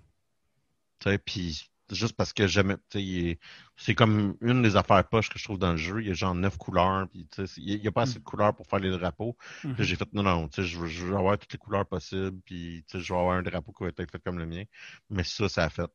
Tu 1.00 1.11
sais, 1.11 1.18
puis 1.18 1.72
juste 1.94 2.16
parce 2.16 2.33
que 2.33 2.46
j'aime. 2.46 2.76
C'est 2.90 3.94
comme 3.94 4.37
une 4.40 4.62
des 4.62 4.76
affaires 4.76 5.07
poches 5.09 5.28
que 5.28 5.38
je 5.38 5.44
trouve 5.44 5.59
dans 5.59 5.72
le 5.72 5.76
jeu. 5.76 6.00
Il 6.00 6.09
y 6.09 6.11
a 6.11 6.14
genre 6.14 6.35
neuf 6.35 6.57
couleurs. 6.57 7.09
Puis, 7.09 7.26
il 7.59 7.81
n'y 7.81 7.88
a 7.88 7.92
pas 7.92 8.02
assez 8.02 8.18
de 8.18 8.24
couleurs 8.24 8.55
pour 8.55 8.66
faire 8.66 8.78
les 8.78 8.90
drapeaux. 8.90 9.37
Mm-hmm. 9.64 9.83
J'ai 9.83 9.96
fait 9.96 10.12
non, 10.12 10.22
non, 10.22 10.48
je 10.57 10.78
veux, 10.78 10.87
je 10.87 11.07
veux 11.07 11.16
avoir 11.16 11.38
toutes 11.38 11.52
les 11.52 11.59
couleurs 11.59 11.87
possibles. 11.87 12.40
Puis 12.44 12.85
je 12.92 13.12
veux 13.12 13.18
avoir 13.18 13.37
un 13.37 13.42
drapeau 13.42 13.72
qui 13.72 13.85
va 13.85 13.88
être 13.90 14.11
fait 14.11 14.22
comme 14.22 14.38
le 14.38 14.46
mien. 14.46 14.64
Mais 15.11 15.24
ça, 15.24 15.48
ça 15.48 15.64
a 15.64 15.70
fait. 15.70 15.90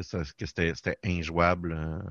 C'était 0.00 0.98
injouable. 1.04 1.74
Hein. 1.74 2.02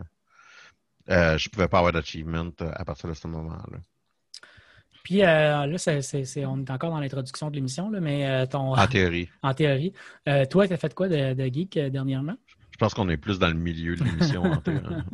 Euh, 1.09 1.37
je 1.37 1.49
pouvais 1.49 1.67
pas 1.67 1.79
avoir 1.79 1.93
d'achievement 1.93 2.51
euh, 2.61 2.71
à 2.73 2.85
partir 2.85 3.09
de 3.09 3.13
ce 3.13 3.27
moment-là. 3.27 3.79
Puis 5.03 5.23
euh, 5.23 5.65
là, 5.65 5.77
c'est, 5.77 6.45
on 6.45 6.59
est 6.59 6.69
encore 6.69 6.91
dans 6.91 6.99
l'introduction 6.99 7.49
de 7.49 7.55
l'émission, 7.55 7.89
mais 7.89 8.27
euh, 8.27 8.45
ton. 8.45 8.75
En 8.75 8.87
théorie. 8.87 9.29
en 9.43 9.53
théorie. 9.53 9.93
Euh, 10.27 10.45
toi, 10.45 10.67
tu 10.67 10.73
as 10.73 10.77
fait 10.77 10.93
quoi 10.93 11.07
de, 11.07 11.45
geek 11.45 11.77
dernièrement? 11.77 12.35
Je 12.81 12.85
pense 12.87 12.95
qu'on 12.95 13.09
est 13.09 13.17
plus 13.17 13.37
dans 13.37 13.47
le 13.47 13.53
milieu 13.53 13.95
de 13.95 14.03
l'émission. 14.03 14.41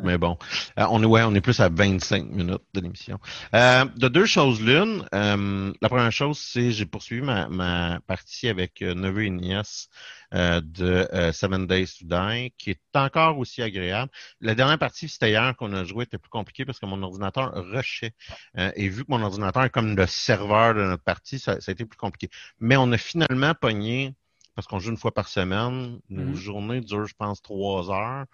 mais 0.02 0.18
bon, 0.18 0.38
euh, 0.80 0.86
on 0.90 1.04
est 1.04 1.06
ouais, 1.06 1.24
on 1.24 1.36
est 1.36 1.42
plus 1.42 1.60
à 1.60 1.68
25 1.68 2.30
minutes 2.30 2.62
de 2.74 2.80
l'émission. 2.80 3.20
Euh, 3.54 3.84
de 3.98 4.08
deux 4.08 4.26
choses 4.26 4.62
l'une. 4.62 5.06
Euh, 5.14 5.74
la 5.82 5.90
première 5.90 6.14
chose, 6.14 6.40
c'est 6.40 6.72
j'ai 6.72 6.86
poursuivi 6.86 7.22
ma, 7.22 7.50
ma 7.50 8.00
partie 8.08 8.48
avec 8.48 8.82
euh, 8.82 8.94
Neveu 8.94 9.26
et 9.26 9.30
nièce 9.30 9.90
de 10.32 11.08
Seven 11.34 11.68
Days 11.68 11.88
to 12.00 12.06
Die, 12.06 12.54
qui 12.58 12.72
est 12.72 12.82
encore 12.96 13.38
aussi 13.38 13.62
agréable. 13.62 14.12
La 14.40 14.56
dernière 14.56 14.78
partie, 14.78 15.10
c'était 15.10 15.30
hier 15.30 15.54
qu'on 15.58 15.74
a 15.74 15.84
joué, 15.84 16.04
était 16.04 16.18
plus 16.18 16.30
compliqué 16.30 16.64
parce 16.66 16.80
que 16.80 16.86
mon 16.86 17.02
ordinateur 17.02 17.52
rushait. 17.54 18.14
et 18.58 18.90
vu 18.90 19.06
que 19.06 19.12
mon 19.12 19.22
ordinateur 19.22 19.64
est 19.64 19.70
comme 19.70 19.96
le 19.96 20.06
serveur 20.06 20.74
de 20.74 20.84
notre 20.84 21.04
partie, 21.04 21.40
ça, 21.40 21.62
ça 21.62 21.72
a 21.72 21.74
été 21.74 21.86
plus 21.86 21.98
compliqué. 21.98 22.30
Mais 22.60 22.76
on 22.76 22.92
a 22.92 22.98
finalement 22.98 23.54
pogné 23.56 24.16
parce 24.58 24.66
qu'on 24.66 24.80
joue 24.80 24.90
une 24.90 24.98
fois 24.98 25.14
par 25.14 25.28
semaine. 25.28 26.00
Nos 26.10 26.34
mm-hmm. 26.34 26.36
journées 26.36 26.82
durent, 26.82 27.06
je 27.06 27.14
pense, 27.16 27.44
trois 27.44 27.92
heures. 27.92 28.26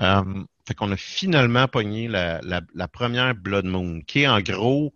Euh, 0.00 0.42
fait 0.66 0.72
qu'on 0.72 0.90
a 0.90 0.96
finalement 0.96 1.68
pogné 1.68 2.08
la, 2.08 2.88
première 2.90 3.34
Blood 3.34 3.66
Moon, 3.66 4.00
qui 4.00 4.22
est 4.22 4.26
en 4.26 4.40
gros 4.40 4.94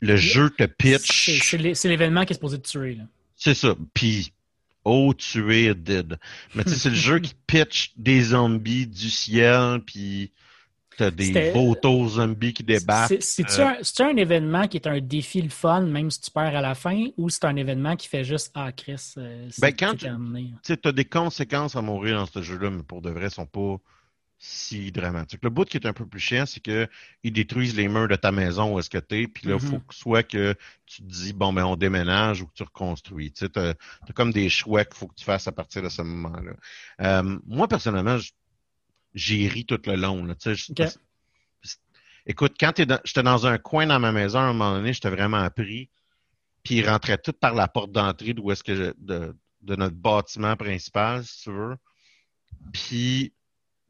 le 0.00 0.16
jeu 0.16 0.50
te 0.50 0.64
pitch. 0.64 1.40
C'est 1.40 1.88
l'événement 1.88 2.26
qui 2.26 2.34
est 2.34 2.36
supposé 2.36 2.60
te 2.60 2.68
tuer. 2.68 2.98
C'est 3.34 3.54
ça. 3.54 3.74
Puis, 3.94 4.34
oh, 4.84 5.14
tuer 5.14 5.74
dead. 5.74 6.18
Mais 6.54 6.62
tu 6.62 6.70
sais, 6.70 6.76
c'est 6.76 6.90
le 6.90 6.96
jeu 6.96 7.18
qui 7.18 7.34
pitch 7.46 7.94
des 7.96 8.20
zombies 8.20 8.86
du 8.86 9.08
ciel, 9.08 9.80
puis 9.86 10.32
T'as 10.96 11.10
des 11.10 11.52
photos 11.52 12.12
zombies 12.12 12.54
qui. 12.54 12.64
C'est-tu 13.20 13.60
euh, 13.60 13.66
un, 13.66 14.04
un, 14.06 14.16
événement 14.16 14.66
qui 14.66 14.78
est 14.78 14.86
un 14.86 15.00
défi 15.00 15.42
le 15.42 15.50
fun, 15.50 15.82
même 15.82 16.10
si 16.10 16.20
tu 16.22 16.30
perds 16.30 16.56
à 16.56 16.60
la 16.62 16.74
fin, 16.74 17.08
ou 17.18 17.28
c'est 17.28 17.44
un 17.44 17.56
événement 17.56 17.96
qui 17.96 18.08
fait 18.08 18.24
juste 18.24 18.50
Ah, 18.54 18.72
Chris, 18.72 19.14
euh, 19.18 19.48
ben, 19.58 19.72
quand 19.72 19.94
tu 19.96 20.72
as 20.88 20.92
des 20.92 21.04
conséquences 21.04 21.76
à 21.76 21.82
mourir 21.82 22.18
dans 22.18 22.26
ce 22.26 22.40
jeu-là, 22.40 22.70
mais 22.70 22.82
pour 22.82 23.02
de 23.02 23.10
vrai, 23.10 23.28
sont 23.28 23.46
pas 23.46 23.76
si 24.38 24.92
dramatiques. 24.92 25.42
Le 25.42 25.50
bout 25.50 25.64
qui 25.64 25.76
est 25.76 25.86
un 25.86 25.92
peu 25.92 26.06
plus 26.06 26.20
chiant, 26.20 26.44
c'est 26.46 26.60
qu'ils 26.60 27.32
détruisent 27.32 27.76
les 27.76 27.88
murs 27.88 28.08
de 28.08 28.16
ta 28.16 28.32
maison 28.32 28.74
où 28.74 28.78
est-ce 28.78 28.90
que 28.90 28.98
tu 28.98 29.22
es, 29.22 29.26
puis 29.26 29.48
là, 29.48 29.54
il 29.54 29.60
faut 29.60 29.76
mm-hmm. 29.76 29.86
que 29.86 29.94
soit 29.94 30.22
que 30.22 30.54
tu 30.84 31.02
te 31.02 31.08
dis, 31.08 31.32
bon, 31.32 31.52
ben, 31.52 31.64
on 31.64 31.76
déménage 31.76 32.42
ou 32.42 32.46
que 32.46 32.54
tu 32.54 32.62
reconstruis. 32.62 33.32
Tu 33.32 33.46
as, 33.54 33.58
as, 33.58 34.12
comme 34.14 34.32
des 34.32 34.48
choix 34.48 34.84
qu'il 34.84 34.96
faut 34.96 35.06
que 35.06 35.14
tu 35.14 35.24
fasses 35.24 35.48
à 35.48 35.52
partir 35.52 35.82
de 35.82 35.88
ce 35.88 36.02
moment-là. 36.02 36.52
Euh, 37.00 37.38
moi, 37.46 37.66
personnellement, 37.66 38.18
je 38.18 38.30
j'ai 39.16 39.48
ri 39.48 39.64
tout 39.64 39.80
le 39.86 39.96
long. 39.96 40.24
Là, 40.24 40.34
Écoute, 42.26 42.56
quand 42.60 42.72
j'étais 42.76 43.22
dans 43.22 43.46
un 43.46 43.58
coin 43.58 43.86
dans 43.86 43.98
ma 43.98 44.12
maison, 44.12 44.38
à 44.38 44.42
un 44.42 44.52
moment 44.52 44.76
donné, 44.76 44.92
j'étais 44.92 45.10
vraiment 45.10 45.48
pris. 45.50 45.88
Puis 46.62 46.76
il 46.76 46.88
rentrait 46.88 47.18
tout 47.18 47.32
par 47.32 47.54
la 47.54 47.66
porte 47.66 47.92
d'entrée 47.92 48.34
d'où 48.34 48.50
est-ce 48.50 48.62
que 48.62 48.94
de, 48.98 49.36
de, 49.62 49.76
notre 49.76 49.94
bâtiment 49.94 50.56
principal, 50.56 51.24
si 51.24 51.42
tu 51.42 51.52
veux. 51.52 51.76
Puis 52.72 53.32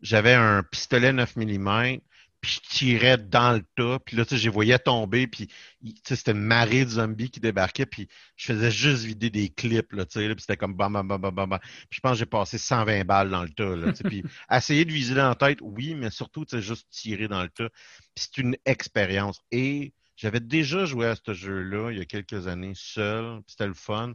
j'avais 0.02 0.34
un 0.34 0.62
pistolet 0.62 1.12
9 1.12 1.36
mm 1.36 1.98
puis 2.46 2.60
je 2.62 2.76
tirais 2.76 3.18
dans 3.18 3.54
le 3.54 3.64
tas, 3.74 3.98
puis 3.98 4.16
là, 4.16 4.24
tu 4.24 4.36
sais, 4.36 4.40
je 4.40 4.48
voyais 4.48 4.78
tomber, 4.78 5.26
puis 5.26 5.48
tu 5.48 5.92
sais, 6.04 6.14
c'était 6.14 6.30
une 6.30 6.42
marée 6.42 6.84
de 6.84 6.90
zombies 6.90 7.28
qui 7.28 7.40
débarquaient, 7.40 7.86
puis 7.86 8.06
je 8.36 8.46
faisais 8.46 8.70
juste 8.70 9.02
vider 9.02 9.30
des 9.30 9.48
clips, 9.48 9.92
là, 9.92 10.06
tu 10.06 10.20
sais, 10.20 10.28
puis 10.32 10.42
c'était 10.42 10.56
comme 10.56 10.74
bam, 10.74 10.92
bam, 10.92 11.08
bam, 11.08 11.20
bam, 11.20 11.34
bam, 11.34 11.58
Puis 11.58 11.96
je 11.96 12.00
pense 12.00 12.12
que 12.12 12.18
j'ai 12.18 12.26
passé 12.26 12.56
120 12.56 13.04
balles 13.04 13.30
dans 13.30 13.42
le 13.42 13.48
tas, 13.48 13.74
là, 13.74 13.90
tu 13.90 13.96
sais, 13.96 14.04
puis 14.04 14.22
essayer 14.50 14.84
de 14.84 14.92
viser 14.92 15.16
dans 15.16 15.28
la 15.28 15.34
tête, 15.34 15.58
oui, 15.60 15.96
mais 15.96 16.10
surtout, 16.10 16.44
tu 16.44 16.54
sais, 16.54 16.62
juste 16.62 16.86
tirer 16.88 17.26
dans 17.26 17.42
le 17.42 17.48
tas. 17.48 17.68
Puis 18.14 18.28
c'est 18.32 18.38
une 18.38 18.56
expérience. 18.64 19.40
Et 19.50 19.92
j'avais 20.14 20.38
déjà 20.38 20.84
joué 20.84 21.08
à 21.08 21.16
ce 21.16 21.34
jeu-là 21.34 21.90
il 21.90 21.98
y 21.98 22.00
a 22.00 22.04
quelques 22.04 22.46
années 22.46 22.74
seul, 22.76 23.38
puis 23.38 23.46
c'était 23.48 23.66
le 23.66 23.74
fun. 23.74 24.14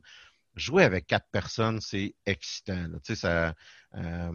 Jouer 0.55 0.85
avec 0.85 1.05
quatre 1.05 1.27
personnes, 1.33 1.81
c'est 1.81 2.15
excitant, 2.25 2.85
tu 3.03 3.13
sais, 3.13 3.15
ça... 3.15 3.55
Euh, 3.95 4.31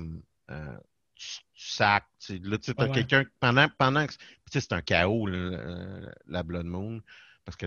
euh, 0.51 0.77
tu, 1.17 1.41
sac. 1.57 2.05
Là, 2.29 2.59
tu 2.59 2.73
as 2.77 2.89
quelqu'un. 2.89 3.25
Pendant, 3.41 3.69
pendant 3.79 4.07
que. 4.07 4.13
c'est 4.51 4.73
un 4.73 4.83
chaos, 4.83 5.29
euh, 5.29 6.11
la 6.27 6.43
Blood 6.43 6.67
Moon. 6.67 7.03
Parce 7.45 7.57
que, 7.57 7.67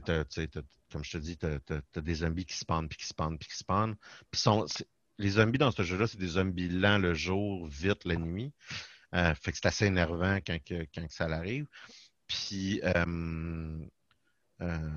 comme 0.92 1.04
je 1.04 1.12
te 1.12 1.18
dis, 1.18 1.38
tu 1.38 1.46
as, 1.46 2.02
des 2.02 2.16
zombies 2.16 2.46
qui 2.46 2.58
spawnent, 2.58 2.90
puis 2.90 2.98
qui 2.98 3.08
spawnent, 3.08 3.38
puis 3.38 3.48
qui 3.48 3.58
spawnent. 3.58 3.96
Puis 4.30 4.42
sont, 4.42 4.66
les 5.18 5.30
zombies 5.32 5.58
dans 5.58 5.72
ce 5.72 5.84
jeu-là, 5.84 6.08
c'est 6.08 6.18
des 6.18 6.28
zombies 6.28 6.70
lents 6.70 6.98
le 6.98 7.14
jour, 7.14 7.68
vite 7.68 8.06
la 8.06 8.16
nuit. 8.16 8.52
Euh, 9.16 9.34
fait 9.36 9.52
que 9.52 9.58
c'est 9.58 9.68
assez 9.68 9.86
énervant 9.86 10.38
quand, 10.46 10.58
quand 10.68 11.10
ça 11.10 11.26
arrive. 11.26 11.68
Puis, 12.28 12.82
euh, 12.84 13.86
euh, 14.62 14.90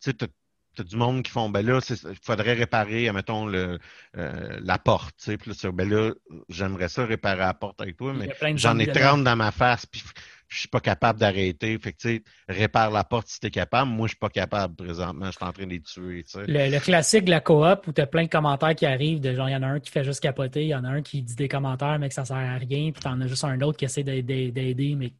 tu 0.00 0.10
sais, 0.10 0.28
t'as 0.78 0.84
du 0.84 0.96
monde 0.96 1.22
qui 1.22 1.30
font 1.30 1.50
ben 1.50 1.66
là, 1.66 1.80
il 1.90 2.18
faudrait 2.22 2.54
réparer, 2.54 3.10
mettons, 3.12 3.46
le, 3.46 3.78
euh, 4.16 4.58
la 4.62 4.78
porte. 4.78 5.16
Tu 5.18 5.32
sais, 5.32 5.36
puis 5.36 5.50
là, 5.50 5.72
ben 5.72 5.88
là, 5.88 6.12
j'aimerais 6.48 6.88
ça 6.88 7.04
réparer 7.04 7.40
la 7.40 7.54
porte 7.54 7.80
avec 7.80 7.96
toi, 7.96 8.14
mais 8.14 8.28
j'en 8.56 8.78
ai 8.78 8.86
30 8.86 9.24
dans 9.24 9.36
ma 9.36 9.50
face, 9.50 9.86
puis 9.86 10.02
je 10.48 10.60
suis 10.60 10.68
pas 10.68 10.80
capable 10.80 11.18
d'arrêter. 11.18 11.76
Fait 11.78 11.92
que 11.92 11.98
tu 11.98 12.08
sais, 12.08 12.22
répare 12.48 12.90
la 12.90 13.04
porte 13.04 13.26
si 13.28 13.40
t'es 13.40 13.50
capable. 13.50 13.90
Moi, 13.90 14.06
je 14.06 14.12
suis 14.12 14.18
pas 14.18 14.28
capable 14.28 14.76
présentement. 14.76 15.26
Je 15.26 15.32
suis 15.32 15.44
en 15.44 15.52
train 15.52 15.64
de 15.64 15.70
les 15.70 15.80
tuer. 15.80 16.24
Tu 16.24 16.30
sais. 16.30 16.44
le, 16.46 16.78
classique 16.78 17.24
de 17.24 17.30
la 17.30 17.40
coop 17.40 17.86
où 17.86 17.92
t'as 17.92 18.06
plein 18.06 18.24
de 18.24 18.30
commentaires 18.30 18.74
qui 18.74 18.86
arrivent, 18.86 19.20
de 19.20 19.34
genre, 19.34 19.48
il 19.48 19.52
y 19.52 19.56
en 19.56 19.62
a 19.62 19.66
un 19.66 19.80
qui 19.80 19.90
fait 19.90 20.04
juste 20.04 20.20
capoter, 20.20 20.62
il 20.62 20.68
y 20.68 20.74
en 20.74 20.84
a 20.84 20.88
un 20.88 21.02
qui 21.02 21.22
dit 21.22 21.34
des 21.34 21.48
commentaires, 21.48 21.98
mais 21.98 22.08
que 22.08 22.14
ça 22.14 22.24
sert 22.24 22.36
à 22.36 22.56
rien, 22.56 22.92
puis 22.92 23.02
t'en 23.02 23.20
as 23.20 23.26
juste 23.26 23.44
un 23.44 23.60
autre 23.60 23.76
qui 23.76 23.84
essaie 23.84 24.04
d'aider, 24.04 24.94
mais 24.96 25.12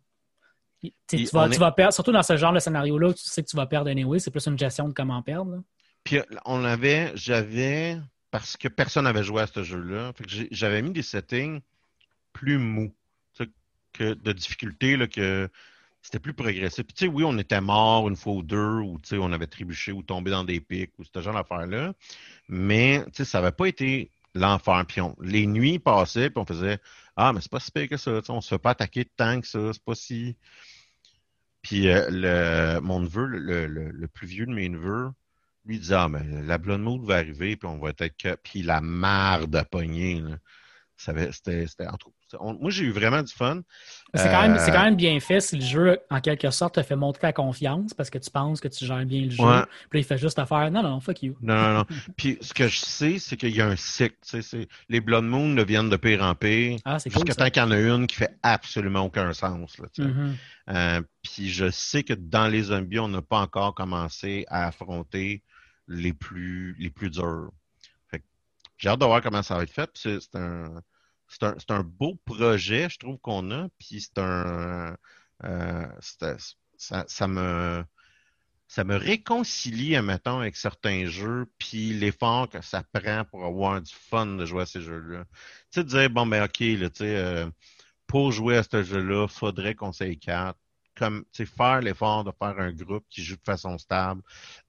tu 1.08 1.24
vas, 1.32 1.72
perdre, 1.72 1.92
surtout 1.92 2.12
dans 2.12 2.22
ce 2.22 2.36
genre 2.36 2.52
de 2.52 2.58
scénario-là, 2.58 3.12
tu 3.12 3.24
sais 3.24 3.42
que 3.42 3.48
tu 3.48 3.56
vas 3.56 3.66
perdre 3.66 3.90
anyway, 3.90 4.18
c'est 4.18 4.30
plus 4.30 4.46
une 4.46 4.58
gestion 4.58 4.88
de 4.88 4.92
comment 4.92 5.22
perdre. 5.22 5.62
Puis 6.04 6.20
on 6.44 6.64
avait, 6.64 7.12
j'avais, 7.14 7.98
parce 8.30 8.56
que 8.56 8.68
personne 8.68 9.04
n'avait 9.04 9.24
joué 9.24 9.42
à 9.42 9.46
ce 9.46 9.62
jeu-là, 9.62 10.12
j'avais 10.50 10.82
mis 10.82 10.92
des 10.92 11.02
settings 11.02 11.60
plus 12.32 12.58
mous, 12.58 12.94
que 13.92 14.14
de 14.14 14.32
difficulté, 14.32 14.96
là, 14.96 15.06
que 15.06 15.48
c'était 16.02 16.18
plus 16.18 16.34
progressif. 16.34 16.84
Puis 16.84 16.94
tu 16.94 17.04
sais, 17.06 17.10
oui, 17.10 17.24
on 17.26 17.36
était 17.38 17.60
mort 17.60 18.08
une 18.08 18.16
fois 18.16 18.34
ou 18.34 18.42
deux, 18.42 18.78
ou 18.78 18.98
tu 19.02 19.10
sais, 19.10 19.18
on 19.18 19.32
avait 19.32 19.46
trébuché 19.46 19.92
ou 19.92 20.02
tombé 20.02 20.30
dans 20.30 20.44
des 20.44 20.60
pics, 20.60 20.92
ou 20.98 21.04
ce 21.04 21.20
genre 21.20 21.34
d'affaires-là. 21.34 21.94
Mais 22.48 23.02
tu 23.06 23.10
sais, 23.14 23.24
ça 23.24 23.40
n'avait 23.40 23.52
pas 23.52 23.66
été 23.66 24.10
l'enfer. 24.34 24.84
Puis 24.86 25.00
les 25.20 25.46
nuits 25.46 25.78
passaient, 25.78 26.30
puis 26.30 26.40
on 26.40 26.46
faisait 26.46 26.78
Ah, 27.16 27.32
mais 27.32 27.40
c'est 27.40 27.50
pas 27.50 27.60
si 27.60 27.70
pire 27.70 27.88
que 27.88 27.96
ça. 27.96 28.20
On 28.28 28.40
se 28.40 28.48
fait 28.48 28.58
pas 28.58 28.70
attaquer 28.70 29.04
tant 29.04 29.40
que 29.40 29.46
ça. 29.46 29.72
C'est 29.72 29.84
pas 29.84 29.94
si. 29.94 30.36
Puis 31.62 31.88
euh, 31.88 32.06
le, 32.10 32.80
mon 32.80 33.00
neveu, 33.00 33.26
le, 33.26 33.66
le, 33.66 34.08
plus 34.08 34.26
vieux 34.26 34.46
de 34.46 34.52
mes 34.54 34.68
neveux, 34.68 35.10
lui 35.64 35.78
disait 35.78 35.96
Ah, 35.96 36.08
mais 36.08 36.22
la 36.42 36.58
blonde 36.58 36.82
mode 36.82 37.04
va 37.04 37.16
arriver, 37.16 37.56
puis 37.56 37.68
on 37.68 37.78
va 37.78 37.90
être 37.90 38.16
que. 38.16 38.36
Puis 38.36 38.62
la 38.62 38.80
marde 38.80 39.54
à 39.56 39.64
pogner. 39.64 40.22
C'était, 40.96 41.86
en 41.86 41.96
tout 41.96 42.12
moi, 42.40 42.70
j'ai 42.70 42.84
eu 42.84 42.90
vraiment 42.90 43.22
du 43.22 43.32
fun. 43.32 43.60
C'est 44.14 44.30
quand, 44.30 44.48
euh, 44.48 44.84
même 44.84 44.96
bien 44.96 45.20
fait 45.20 45.40
si 45.40 45.56
le 45.56 45.64
jeu, 45.64 45.98
en 46.10 46.20
quelque 46.20 46.50
sorte, 46.50 46.76
te 46.76 46.82
fait 46.82 46.96
montrer 46.96 47.20
ta 47.20 47.32
confiance 47.32 47.92
parce 47.94 48.10
que 48.10 48.18
tu 48.18 48.30
penses 48.30 48.60
que 48.60 48.68
tu 48.68 48.84
gères 48.86 49.04
bien 49.04 49.24
le 49.24 49.30
jeu. 49.30 49.44
Puis 49.90 50.00
il 50.00 50.04
fait 50.04 50.18
juste 50.18 50.38
affaire. 50.38 50.70
Non, 50.70 50.82
non, 50.82 51.00
fuck 51.00 51.22
you. 51.22 51.36
Non, 51.40 51.54
non, 51.54 51.74
non. 51.74 51.84
Puis 52.16 52.38
ce 52.40 52.54
que 52.54 52.68
je 52.68 52.78
sais, 52.78 53.18
c'est 53.18 53.36
qu'il 53.36 53.54
y 53.54 53.60
a 53.60 53.66
un 53.66 53.76
cycle. 53.76 54.16
Les 54.88 55.00
Blood 55.00 55.24
Moon 55.24 55.54
viennent 55.64 55.90
de 55.90 55.96
pire 55.96 56.22
en 56.22 56.34
pire. 56.34 56.78
Ah, 56.84 56.98
c'est 56.98 57.10
cool. 57.10 57.26
Jusqu'à 57.26 57.44
tant 57.44 57.50
qu'il 57.50 57.62
y 57.62 57.66
en 57.66 57.70
a 57.70 57.78
une 57.78 58.06
qui 58.06 58.16
fait 58.16 58.36
absolument 58.42 59.04
aucun 59.04 59.32
sens. 59.32 59.76
Mm-hmm. 59.98 60.32
Euh, 60.70 61.02
puis 61.22 61.48
je 61.48 61.70
sais 61.70 62.02
que 62.02 62.14
dans 62.14 62.48
les 62.48 62.64
zombies, 62.64 62.98
on 62.98 63.08
n'a 63.08 63.22
pas 63.22 63.40
encore 63.40 63.74
commencé 63.74 64.44
à 64.48 64.66
affronter 64.66 65.42
les 65.86 66.12
plus, 66.12 66.76
les 66.78 66.90
plus 66.90 67.10
durs. 67.10 67.50
J'ai 68.78 68.88
hâte 68.88 69.00
de 69.00 69.04
voir 69.04 69.20
comment 69.20 69.42
ça 69.42 69.56
va 69.56 69.64
être 69.64 69.72
fait. 69.72 69.90
C'est 69.94 70.34
un 70.36 70.80
c'est 71.28 71.44
un, 71.44 71.56
un, 71.68 71.82
beau 71.82 72.16
projet, 72.24 72.88
je 72.90 72.98
trouve 72.98 73.18
qu'on 73.18 73.50
a, 73.50 73.68
puis 73.78 74.00
c'est 74.00 74.18
un 74.18 74.96
euh, 75.44 75.86
ça, 76.00 76.36
ça, 77.06 77.28
me 77.28 77.84
ça 78.68 78.84
me 78.84 78.96
réconcilie, 78.96 79.96
admettons, 79.96 80.40
avec 80.40 80.56
certains 80.56 81.06
jeux, 81.06 81.46
puis 81.58 81.92
l'effort 81.94 82.48
que 82.48 82.60
ça 82.62 82.82
prend 82.92 83.24
pour 83.24 83.44
avoir 83.44 83.80
du 83.80 83.92
fun 83.92 84.26
de 84.26 84.44
jouer 84.46 84.62
à 84.62 84.66
ces 84.66 84.82
jeux-là. 84.82 85.24
Tu 85.72 85.80
sais, 85.80 85.84
dire, 85.84 86.10
bon, 86.10 86.26
ben, 86.26 86.44
OK, 86.44 86.60
là, 86.60 86.90
tu 86.90 87.04
euh, 87.04 87.48
pour 88.06 88.32
jouer 88.32 88.56
à 88.58 88.62
ce 88.62 88.82
jeu-là, 88.82 89.28
faudrait 89.28 89.74
qu'on 89.74 89.92
s'écarte 89.92 90.58
comme 90.98 91.24
faire 91.32 91.80
l'effort 91.80 92.24
de 92.24 92.32
faire 92.32 92.58
un 92.58 92.72
groupe 92.72 93.04
qui 93.08 93.22
joue 93.22 93.36
de 93.36 93.44
façon 93.44 93.78
stable 93.78 94.22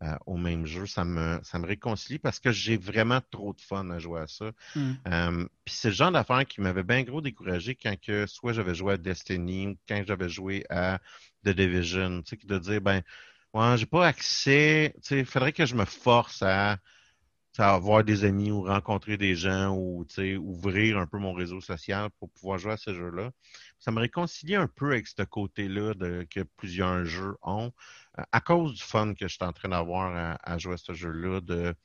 euh, 0.04 0.16
au 0.26 0.38
même 0.38 0.66
jeu, 0.66 0.86
ça 0.86 1.04
me, 1.04 1.40
ça 1.44 1.58
me 1.58 1.66
réconcilie 1.66 2.20
parce 2.20 2.40
que 2.40 2.52
j'ai 2.52 2.78
vraiment 2.78 3.20
trop 3.32 3.54
de 3.54 3.62
fun 3.62 3.90
à 3.90 4.00
jouer 4.00 4.22
à 4.22 4.28
ça. 4.28 4.52
Hmm. 4.76 4.94
Euh, 5.08 5.48
puis 5.66 5.76
c'est 5.76 5.90
le 5.90 5.96
genre 5.96 6.12
d'affaire 6.12 6.46
qui 6.46 6.62
m'avait 6.62 6.84
bien 6.84 7.04
gros 7.04 7.22
découragé 7.22 7.76
quand 7.76 8.00
que 8.00 8.28
soit 8.28 8.54
j'avais 8.54 8.76
joué 8.76 8.94
à 8.94 8.98
Destiny 8.98 9.68
ou 9.68 9.78
quand 9.88 10.04
j'avais 10.06 10.30
joué 10.30 10.66
à 10.70 11.00
The 11.46 11.50
Division, 11.50 12.22
tu 12.22 12.38
sais, 12.38 12.48
de 12.48 12.60
dire 12.60 12.82
ben 12.82 13.02
ouais, 13.54 13.78
j'ai 13.78 13.86
pas 13.86 14.08
accès, 14.08 14.94
tu 15.02 15.08
sais, 15.08 15.26
faudrait 15.26 15.54
que 15.54 15.66
je 15.66 15.76
me 15.76 15.86
force 15.86 16.44
à 16.44 16.78
avoir 17.68 18.04
des 18.04 18.24
amis 18.24 18.52
ou 18.52 18.64
rencontrer 18.64 19.18
des 19.18 19.36
gens 19.36 19.76
ou 19.76 20.06
ouvrir 20.40 20.98
un 20.98 21.08
peu 21.08 21.18
mon 21.18 21.34
réseau 21.34 21.62
social 21.62 22.10
pour 22.20 22.30
pouvoir 22.32 22.58
jouer 22.58 22.74
à 22.74 22.78
ce 22.78 22.94
jeu-là. 22.94 23.32
Ça 23.80 23.92
me 23.92 24.00
réconcilie 24.00 24.56
un 24.56 24.68
peu 24.68 24.92
avec 24.92 25.08
ce 25.08 25.24
côté-là 25.24 25.94
que 26.30 26.42
plusieurs 26.58 27.06
jeux 27.06 27.36
ont, 27.42 27.72
euh, 28.18 28.24
à 28.32 28.42
cause 28.42 28.74
du 28.76 28.84
fun 28.84 29.14
que 29.14 29.28
je 29.28 29.34
suis 29.34 29.46
en 29.46 29.54
train 29.54 29.70
d'avoir 29.70 30.38
à, 30.42 30.58
jouer 30.58 30.74
à 30.74 30.78
ce 30.78 30.94
jeu-là, 30.94 31.42
de 31.42 31.76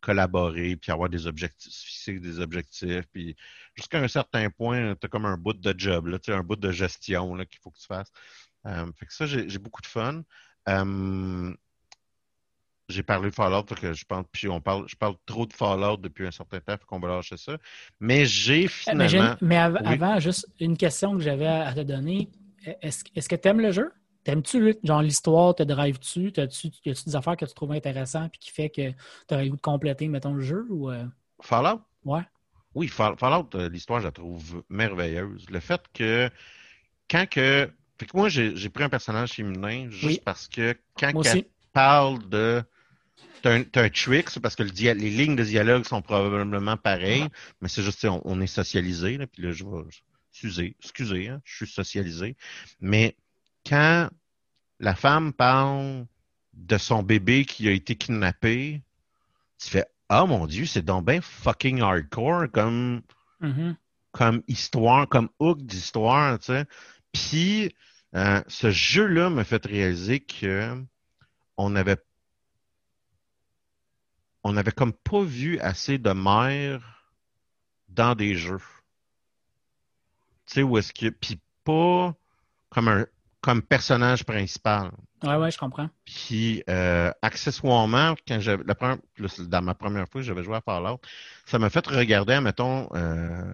collaborer, 0.00 0.76
puis 0.76 0.90
avoir 0.90 1.10
des 1.10 1.26
objectifs, 1.26 2.20
des 2.20 2.40
objectifs, 2.40 3.06
puis 3.12 3.36
jusqu'à 3.74 4.00
un 4.00 4.08
certain 4.08 4.48
point, 4.50 4.94
tu 4.94 5.06
as 5.06 5.08
comme 5.08 5.26
un 5.26 5.36
bout 5.36 5.52
de 5.52 5.74
job, 5.76 6.06
là, 6.06 6.18
un 6.28 6.42
bout 6.42 6.56
de 6.56 6.70
gestion 6.70 7.36
qu'il 7.44 7.60
faut 7.60 7.70
que 7.70 7.78
tu 7.78 7.86
fasses. 7.86 8.12
fait 8.64 9.06
que 9.06 9.12
ça, 9.12 9.26
j'ai 9.26 9.58
beaucoup 9.58 9.82
de 9.82 9.86
fun 9.86 10.22
j'ai 12.88 13.02
parlé 13.02 13.30
de 13.30 13.34
Fallout, 13.34 13.64
que 13.64 13.92
je 13.92 14.04
pense, 14.04 14.24
puis 14.32 14.48
on 14.48 14.60
parle, 14.60 14.84
je 14.88 14.96
parle 14.96 15.14
trop 15.26 15.46
de 15.46 15.52
Fallout 15.52 15.98
depuis 15.98 16.26
un 16.26 16.30
certain 16.30 16.60
temps, 16.60 16.76
qu'on 16.86 16.98
va 16.98 17.08
lâcher 17.08 17.36
ça. 17.36 17.58
Mais 18.00 18.24
j'ai 18.24 18.64
euh, 18.64 18.68
finalement. 18.68 19.36
Mais, 19.40 19.56
avant, 19.56 20.18
juste 20.18 20.48
une 20.58 20.76
question 20.76 21.14
que 21.16 21.22
j'avais 21.22 21.46
à 21.46 21.72
te 21.74 21.80
donner. 21.80 22.30
Est-ce 22.82 23.04
est 23.14 23.28
que 23.28 23.36
tu 23.36 23.48
aimes 23.48 23.60
le 23.60 23.72
jeu? 23.72 23.92
T'aimes-tu 24.24 24.74
genre 24.82 25.02
l'histoire, 25.02 25.54
te 25.54 25.62
drives-tu? 25.62 26.32
As-tu 26.36 26.70
des 26.84 27.16
affaires 27.16 27.36
que 27.36 27.44
tu 27.44 27.54
trouves 27.54 27.72
intéressantes 27.72 28.32
et 28.34 28.38
qui 28.38 28.50
fait 28.50 28.68
que 28.68 28.90
tu 28.90 29.34
aurais 29.34 29.44
le 29.44 29.50
goût 29.50 29.56
de 29.56 29.62
compléter, 29.62 30.08
mettons, 30.08 30.34
le 30.34 30.42
jeu? 30.42 30.66
Ou, 30.70 30.90
euh? 30.90 31.04
Fallout? 31.40 31.80
Ouais. 32.04 32.22
Oui, 32.74 32.88
Fallout, 32.88 33.48
euh, 33.54 33.68
l'histoire, 33.68 34.00
je 34.00 34.06
la 34.06 34.12
trouve 34.12 34.62
merveilleuse. 34.68 35.46
Le 35.50 35.60
fait 35.60 35.80
que 35.92 36.30
quand 37.10 37.28
que. 37.28 37.70
Fait 37.98 38.06
que 38.06 38.16
moi, 38.16 38.28
j'ai 38.28 38.68
pris 38.68 38.84
un 38.84 38.88
personnage 38.88 39.32
féminin 39.32 39.88
juste 39.90 40.22
parce 40.22 40.46
que 40.46 40.76
quand 40.96 41.24
elle 41.24 41.44
parle 41.72 42.28
de 42.28 42.62
T'as 43.42 43.56
un, 43.56 43.62
un, 43.74 43.88
trick, 43.88 44.30
c'est 44.30 44.40
parce 44.40 44.56
que 44.56 44.64
les 44.64 44.94
lignes 44.94 45.36
de 45.36 45.44
dialogue 45.44 45.84
sont 45.84 46.02
probablement 46.02 46.76
pareilles, 46.76 47.28
mais 47.60 47.68
c'est 47.68 47.82
juste, 47.82 48.04
on, 48.04 48.20
on 48.24 48.40
est 48.40 48.48
socialisé, 48.48 49.16
là, 49.16 49.26
puis 49.28 49.42
là, 49.42 49.52
je 49.52 49.64
vais 49.64 49.84
excusez, 50.32 50.76
excusez, 50.80 51.28
hein, 51.28 51.40
je 51.44 51.56
suis 51.56 51.66
socialisé. 51.66 52.36
Mais 52.80 53.16
quand 53.66 54.08
la 54.78 54.94
femme 54.94 55.32
parle 55.32 56.06
de 56.52 56.78
son 56.78 57.02
bébé 57.02 57.44
qui 57.44 57.68
a 57.68 57.72
été 57.72 57.96
kidnappé, 57.96 58.82
tu 59.58 59.68
fais 59.68 59.86
Ah 60.08 60.26
mon 60.26 60.46
Dieu, 60.46 60.66
c'est 60.66 60.84
donc 60.84 61.06
bien 61.06 61.20
fucking 61.20 61.80
hardcore 61.80 62.50
comme, 62.52 63.02
mm-hmm. 63.42 63.74
comme 64.12 64.42
histoire, 64.46 65.08
comme 65.08 65.28
hook 65.40 65.60
d'histoire, 65.62 66.38
tu 66.38 66.46
sais. 66.46 66.64
Puis 67.12 67.74
euh, 68.14 68.40
ce 68.46 68.70
jeu-là 68.70 69.30
m'a 69.30 69.44
fait 69.44 69.64
réaliser 69.66 70.20
que 70.20 70.80
on 71.56 71.74
avait 71.74 71.96
on 74.48 74.52
n'avait 74.52 74.72
comme 74.72 74.92
pas 74.92 75.22
vu 75.22 75.58
assez 75.60 75.98
de 75.98 76.10
mères 76.10 77.04
dans 77.88 78.14
des 78.14 78.34
jeux. 78.34 78.62
Tu 80.46 80.54
sais, 80.54 80.62
où 80.62 80.78
est-ce 80.78 80.92
que. 80.92 81.10
Puis 81.10 81.38
pas 81.64 82.14
comme 82.70 82.88
un 82.88 83.06
comme 83.40 83.62
personnage 83.62 84.24
principal. 84.24 84.90
Ouais, 85.22 85.36
ouais, 85.36 85.50
je 85.50 85.58
comprends. 85.58 85.88
Puis, 86.04 86.62
euh, 86.68 87.12
accessoirement, 87.22 88.14
quand 88.26 88.40
j'avais 88.40 88.64
la 88.64 88.74
première, 88.74 88.98
dans 89.38 89.62
ma 89.62 89.74
première 89.74 90.08
fois 90.08 90.20
que 90.20 90.26
j'avais 90.26 90.42
joué 90.42 90.56
à 90.56 90.60
Fallout, 90.60 91.00
ça 91.46 91.58
m'a 91.58 91.70
fait 91.70 91.86
regarder, 91.86 92.40
mettons, 92.40 92.88
euh, 92.94 93.52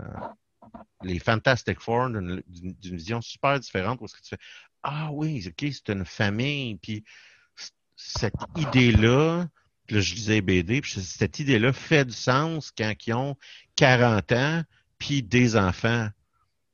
les 1.02 1.18
Fantastic 1.18 1.80
Four 1.80 2.10
d'une 2.10 2.42
vision 2.82 3.20
super 3.20 3.60
différente 3.60 3.98
où 4.00 4.08
ce 4.08 4.14
que 4.14 4.22
tu 4.22 4.30
fais 4.30 4.38
Ah 4.82 5.10
oui, 5.12 5.44
ok, 5.46 5.70
c'est 5.70 5.92
une 5.92 6.04
famille, 6.04 6.76
puis 6.76 7.04
cette 7.96 8.34
idée-là, 8.56 9.46
puis 9.86 9.96
là, 9.96 10.02
je 10.02 10.14
lisais 10.14 10.40
BD, 10.40 10.80
puis 10.80 11.00
cette 11.00 11.38
idée-là 11.38 11.72
fait 11.72 12.04
du 12.04 12.12
sens 12.12 12.72
quand 12.76 12.92
ils 13.06 13.14
ont 13.14 13.36
40 13.76 14.32
ans, 14.32 14.62
puis 14.98 15.22
des 15.22 15.56
enfants. 15.56 16.08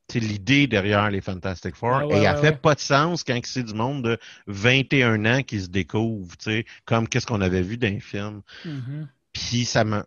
C'est 0.08 0.20
l'idée 0.20 0.66
derrière 0.66 1.08
les 1.10 1.20
Fantastic 1.20 1.76
Four. 1.76 2.12
et 2.12 2.24
elle 2.24 2.36
fait 2.38 2.60
pas 2.60 2.74
de 2.74 2.80
sens 2.80 3.22
quand 3.22 3.38
c'est 3.44 3.62
du 3.62 3.74
monde 3.74 4.02
de 4.02 4.18
21 4.48 5.24
ans 5.24 5.42
qui 5.42 5.60
se 5.60 5.68
découvre, 5.68 6.36
tu 6.36 6.50
sais, 6.50 6.66
comme 6.84 7.06
qu'est-ce 7.06 7.26
qu'on 7.26 7.40
avait 7.40 7.62
vu 7.62 7.76
dans 7.76 7.88
les 7.88 8.00
films. 8.00 8.42
Mm-hmm. 8.64 9.06
Puis 9.32 9.64
ça 9.64 9.84
me... 9.84 10.02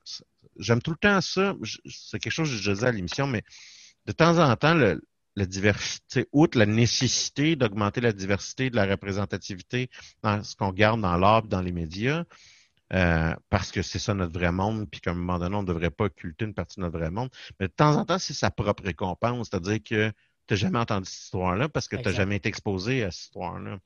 J'aime 0.59 0.81
tout 0.81 0.91
le 0.91 0.97
temps 0.97 1.21
ça. 1.21 1.55
C'est 1.89 2.19
quelque 2.19 2.33
chose 2.33 2.49
que 2.49 2.57
je 2.57 2.71
disais 2.71 2.87
à 2.87 2.91
l'émission, 2.91 3.27
mais 3.27 3.43
de 4.05 4.11
temps 4.11 4.37
en 4.37 4.55
temps, 4.57 4.73
le, 4.73 5.01
la 5.35 5.45
diversité, 5.45 6.27
outre 6.31 6.57
la 6.57 6.65
nécessité 6.65 7.55
d'augmenter 7.55 8.01
la 8.01 8.11
diversité 8.11 8.69
de 8.69 8.75
la 8.75 8.85
représentativité 8.85 9.89
dans 10.21 10.43
ce 10.43 10.55
qu'on 10.55 10.71
garde 10.71 11.01
dans 11.01 11.17
l'art 11.17 11.43
dans 11.43 11.61
les 11.61 11.71
médias, 11.71 12.25
euh, 12.91 13.33
parce 13.49 13.71
que 13.71 13.81
c'est 13.81 13.99
ça 13.99 14.13
notre 14.13 14.33
vrai 14.33 14.51
monde, 14.51 14.87
puis 14.89 15.01
qu'à 15.01 15.11
un 15.11 15.15
moment 15.15 15.39
donné, 15.39 15.55
on 15.55 15.63
ne 15.63 15.67
devrait 15.67 15.89
pas 15.89 16.05
occulter 16.05 16.45
une 16.45 16.53
partie 16.53 16.77
de 16.77 16.81
notre 16.81 16.97
vrai 16.97 17.09
monde. 17.09 17.29
Mais 17.59 17.67
de 17.67 17.73
temps 17.73 17.95
en 17.95 18.05
temps, 18.05 18.19
c'est 18.19 18.33
sa 18.33 18.51
propre 18.51 18.83
récompense, 18.83 19.49
c'est-à-dire 19.49 19.79
que 19.83 20.09
tu 20.09 20.53
n'as 20.53 20.57
jamais 20.57 20.79
entendu 20.79 21.05
cette 21.05 21.23
histoire-là 21.23 21.69
parce 21.69 21.87
que 21.87 21.95
tu 21.95 22.03
n'as 22.03 22.11
jamais 22.11 22.35
été 22.35 22.49
exposé 22.49 23.03
à 23.03 23.11
cette 23.11 23.25
histoire-là. 23.25 23.79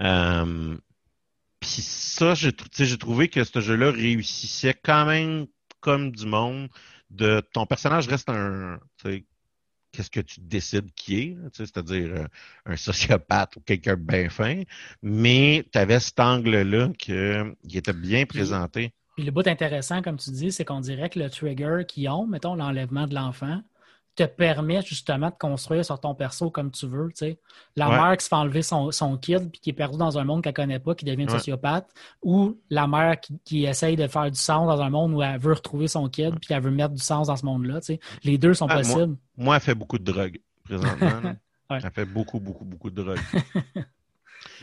Euh, 0.00 0.76
puis 1.60 1.82
ça, 1.82 2.34
j'ai 2.34 2.52
trouvé 2.98 3.28
que 3.28 3.44
ce 3.44 3.60
jeu-là 3.60 3.90
réussissait 3.92 4.74
quand 4.74 5.06
même 5.06 5.46
comme 5.80 6.10
du 6.10 6.26
monde. 6.26 6.68
De 7.10 7.42
ton 7.52 7.66
personnage 7.66 8.08
reste 8.08 8.30
un 8.30 8.80
qu'est-ce 9.92 10.10
que 10.10 10.20
tu 10.20 10.40
décides 10.40 10.92
qui 10.94 11.20
est, 11.20 11.36
c'est-à-dire 11.52 12.14
euh, 12.14 12.26
un 12.66 12.76
sociopathe 12.76 13.56
ou 13.56 13.60
quelqu'un 13.60 13.96
bien 13.96 14.28
fin, 14.28 14.62
mais 15.02 15.64
tu 15.72 15.78
avais 15.78 16.00
cet 16.00 16.18
angle-là 16.18 16.88
qui 16.98 17.12
était 17.76 17.92
bien 17.92 18.26
présenté. 18.26 18.92
Puis 19.16 19.24
le 19.24 19.30
bout 19.30 19.46
intéressant, 19.46 20.00
comme 20.00 20.16
tu 20.16 20.30
dis, 20.30 20.52
c'est 20.52 20.64
qu'on 20.64 20.80
dirait 20.80 21.10
que 21.10 21.18
le 21.18 21.28
trigger 21.28 21.84
qu'ils 21.86 22.08
ont, 22.08 22.26
mettons 22.26 22.54
l'enlèvement 22.54 23.06
de 23.06 23.14
l'enfant, 23.14 23.60
te 24.14 24.24
permet 24.24 24.82
justement 24.82 25.30
de 25.30 25.34
construire 25.38 25.84
sur 25.84 25.98
ton 25.98 26.14
perso 26.14 26.50
comme 26.50 26.70
tu 26.70 26.86
veux. 26.86 27.08
La 27.76 27.88
mère 27.88 28.16
qui 28.16 28.24
se 28.24 28.28
fait 28.28 28.34
enlever 28.34 28.62
son, 28.62 28.90
son 28.90 29.16
kid 29.16 29.50
puis 29.50 29.60
qui 29.60 29.70
est 29.70 29.74
perdu 29.74 29.96
dans 29.96 30.18
un 30.18 30.24
monde 30.24 30.42
qu'elle 30.42 30.52
ne 30.52 30.56
connaît 30.56 30.78
pas, 30.78 30.94
qui 30.94 31.04
devient 31.04 31.22
une 31.22 31.28
sociopathe, 31.30 31.88
ou 32.22 32.58
la 32.70 32.86
mère 32.86 33.16
qui, 33.44 33.64
essaye 33.64 33.96
de 33.96 34.06
faire 34.06 34.30
du 34.30 34.38
sens 34.38 34.66
dans 34.66 34.80
un 34.82 34.90
monde 34.90 35.14
où 35.14 35.22
elle 35.22 35.38
veut 35.38 35.54
retrouver 35.54 35.88
son 35.88 36.08
kid 36.08 36.38
puis 36.40 36.52
elle 36.52 36.62
veut 36.62 36.70
mettre 36.70 36.94
du 36.94 37.02
sens 37.02 37.28
dans 37.28 37.36
ce 37.36 37.46
monde-là. 37.46 37.80
Les 38.24 38.38
deux 38.38 38.54
sont 38.54 38.66
ah, 38.68 38.76
possibles. 38.76 39.16
Moi, 39.36 39.56
elle 39.56 39.62
fait 39.62 39.74
beaucoup 39.74 39.98
de 39.98 40.04
drogue 40.04 40.38
présentement. 40.64 41.34
Elle 41.70 41.90
fait 41.90 42.04
beaucoup, 42.04 42.38
beaucoup, 42.38 42.66
beaucoup 42.66 42.90
de 42.90 43.02
drogue. 43.02 43.18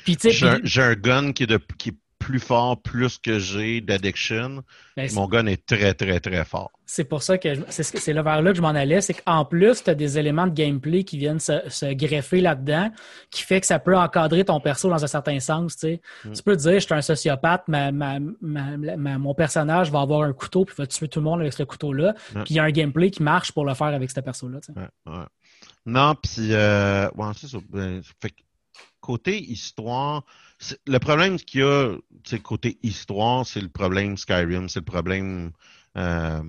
J'ai 0.64 0.82
un, 0.82 0.94
gun 0.94 1.32
qui 1.34 1.44
est, 1.44 1.48
de, 1.48 1.60
qui 1.78 1.98
plus 2.30 2.40
fort, 2.40 2.80
plus 2.80 3.18
que 3.18 3.40
j'ai 3.40 3.82
d'addiction. 3.82 4.62
Ben, 4.96 5.10
mon 5.16 5.28
gun 5.28 5.48
est 5.48 5.66
très, 5.66 5.96
très, 5.96 6.20
très 6.20 6.46
fort. 6.46 6.70
C'est 6.86 7.04
pour 7.04 7.24
ça 7.24 7.40
que 7.40 7.50
c'est 7.72 8.14
le 8.14 8.22
vers 8.22 8.44
là 8.44 8.52
que 8.52 8.58
je 8.58 8.62
m'en 8.62 8.68
allais. 8.68 9.02
C'est 9.02 9.16
qu'en 9.16 9.46
plus, 9.46 9.84
tu 9.84 9.90
as 9.90 9.96
des 9.96 10.20
éléments 10.20 10.46
de 10.46 10.54
gameplay 10.54 11.04
qui 11.04 11.18
viennent 11.18 11.40
se, 11.40 11.92
greffer 11.94 12.40
là-dedans, 12.40 12.92
qui 13.32 13.42
fait 13.42 13.60
que 13.60 13.66
ça 13.66 13.80
peut 13.80 13.98
encadrer 13.98 14.46
ton 14.46 14.60
perso 14.60 14.90
dans 14.90 15.04
un 15.04 15.08
certain 15.08 15.40
sens. 15.40 15.78
Tu, 15.78 16.00
mm. 16.24 16.34
peux 16.46 16.56
te 16.56 16.62
dire, 16.62 16.74
je 16.74 16.86
suis 16.86 16.94
un 16.94 17.02
sociopathe, 17.02 17.64
mon 17.68 19.34
personnage 19.34 19.90
va 19.90 20.02
avoir 20.02 20.22
un 20.22 20.34
couteau 20.34 20.66
puis 20.66 20.76
va 20.78 20.86
tuer 20.86 21.08
tout 21.08 21.22
le 21.22 21.26
monde 21.26 21.42
avec 21.42 21.54
ce 21.54 21.64
couteau-là. 21.64 22.14
Puis 22.32 22.52
il 22.52 22.56
y 22.58 22.60
a 22.60 22.64
un 22.64 22.72
gameplay 22.72 23.10
qui 23.10 23.24
marche 23.24 23.54
pour 23.54 23.66
le 23.66 23.74
faire 23.74 23.88
avec 23.88 24.12
ce 24.12 24.20
perso-là. 24.20 24.60
Non, 25.88 26.14
puis, 26.14 26.54
euh, 26.54 27.10
c'est 27.36 27.48
ça. 27.48 27.58
Ben, 27.70 28.04
côté 29.00 29.42
histoire, 29.42 30.24
le 30.88 31.00
problème 31.00 31.38
qu'il 31.38 31.62
y 31.62 31.64
a, 31.64 31.96
côté 32.44 32.78
histoire, 32.84 33.46
c'est 33.46 33.62
le 33.62 33.70
problème 33.70 34.18
Skyrim, 34.18 34.68
c'est 34.70 34.80
le 34.80 34.86
problème 34.86 35.52
euh, 35.98 36.42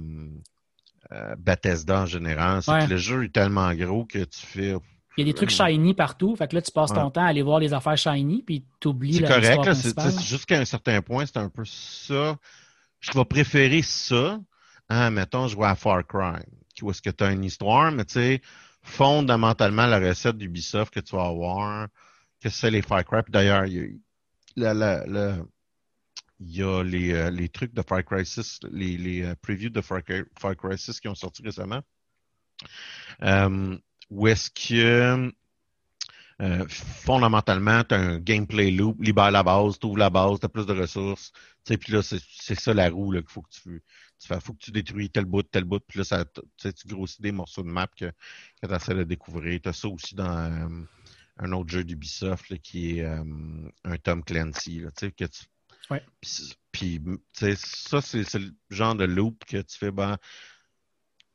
euh, 1.12 1.36
Bethesda 1.38 2.02
en 2.02 2.06
général. 2.06 2.62
C'est 2.62 2.86
que 2.86 2.90
le 2.90 2.96
jeu 2.96 3.24
est 3.24 3.32
tellement 3.32 3.72
gros 3.74 4.04
que 4.04 4.24
tu 4.24 4.46
fais. 4.46 4.74
Il 5.16 5.26
y 5.26 5.28
a 5.28 5.32
des 5.32 5.34
trucs 5.34 5.50
shiny 5.50 5.94
partout. 5.94 6.34
Fait 6.36 6.48
que 6.48 6.54
là, 6.54 6.62
tu 6.62 6.72
passes 6.72 6.92
ton 6.92 7.10
temps 7.10 7.22
à 7.22 7.26
aller 7.26 7.42
voir 7.42 7.58
les 7.58 7.72
affaires 7.72 7.98
shiny, 7.98 8.42
puis 8.42 8.64
tu 8.80 8.88
oublies 8.88 9.14
C'est 9.14 9.26
correct. 9.26 9.74
C'est, 9.74 10.20
jusqu'à 10.22 10.58
un 10.58 10.64
certain 10.64 11.02
point, 11.02 11.26
c'est 11.26 11.38
un 11.38 11.48
peu 11.48 11.64
ça. 11.64 12.36
Je 13.00 13.12
vais 13.12 13.24
préférer 13.24 13.82
ça. 13.82 14.38
Hein, 14.88 15.10
mettons, 15.10 15.46
je 15.46 15.54
vois 15.54 15.70
à 15.70 15.74
Far 15.76 16.06
Cry, 16.06 16.42
où 16.82 16.90
est-ce 16.90 17.02
que 17.02 17.10
tu 17.10 17.22
as 17.22 17.30
une 17.30 17.44
histoire, 17.44 17.92
mais 17.92 18.04
tu 18.04 18.14
sais, 18.14 18.42
fondamentalement, 18.82 19.86
la 19.86 20.00
recette 20.00 20.36
d'Ubisoft 20.36 20.92
que 20.92 21.00
tu 21.00 21.14
vas 21.14 21.26
avoir, 21.26 21.86
que 22.40 22.48
c'est 22.48 22.70
les 22.70 22.82
Cry. 22.82 23.02
D'ailleurs, 23.28 23.66
il 23.66 24.00
y 24.56 24.64
a, 26.62 26.66
euh, 26.66 27.30
les, 27.30 27.48
trucs 27.48 27.74
de 27.74 27.82
Cry 27.82 28.24
6, 28.26 28.60
les, 28.70 29.22
euh, 29.22 29.34
previews 29.40 29.70
de 29.70 29.80
Cry 29.80 30.78
6 30.78 31.00
qui 31.00 31.08
ont 31.08 31.14
sorti 31.14 31.42
récemment. 31.42 31.82
Euh, 33.22 33.76
où 34.10 34.26
est-ce 34.26 34.50
que 34.50 35.32
euh, 36.40 36.66
fondamentalement, 36.68 37.84
tu 37.84 37.94
as 37.94 37.98
un 37.98 38.18
gameplay 38.18 38.70
loop, 38.70 39.00
libère 39.02 39.30
la 39.30 39.42
base, 39.42 39.78
tu 39.78 39.94
la 39.94 40.08
base, 40.08 40.40
tu 40.40 40.46
as 40.46 40.48
plus 40.48 40.64
de 40.64 40.72
ressources. 40.72 41.32
Puis 41.66 41.92
là, 41.92 42.00
c'est 42.02 42.58
ça 42.58 42.72
la 42.72 42.88
roue 42.88 43.12
qu'il 43.12 43.24
faut 43.26 43.42
que 43.42 43.50
tu, 43.50 43.82
fais. 44.26 44.40
faut 44.40 44.54
que 44.54 44.58
tu 44.58 44.70
détruis 44.70 45.10
tel 45.10 45.26
bout, 45.26 45.42
tel 45.42 45.64
bout, 45.64 45.80
puis 45.86 45.98
là, 45.98 46.04
ça, 46.04 46.24
tu 46.24 46.88
grossis 46.88 47.20
des 47.20 47.32
morceaux 47.32 47.62
de 47.62 47.68
map 47.68 47.88
que, 47.88 48.06
que 48.62 48.66
tu 48.66 48.74
essaies 48.74 48.94
de 48.94 49.04
découvrir. 49.04 49.60
Tu 49.60 49.68
as 49.68 49.74
ça 49.74 49.88
aussi 49.88 50.14
dans 50.14 50.86
un 51.40 51.52
autre 51.52 51.70
jeu 51.70 51.84
d'Ubisoft 51.84 52.56
qui 52.58 52.98
est 52.98 53.04
euh, 53.04 53.24
un 53.84 53.96
Tom 53.96 54.22
Clancy. 54.22 54.80
Là, 54.80 54.90
que 54.92 55.24
tu... 55.24 55.44
ouais. 55.90 56.04
Puis, 56.70 57.00
ça, 57.32 58.00
c'est 58.00 58.34
le 58.34 58.52
genre 58.68 58.94
de 58.94 59.04
loop 59.04 59.44
que 59.46 59.56
tu 59.58 59.76
fais. 59.76 59.90
Ben, 59.90 60.18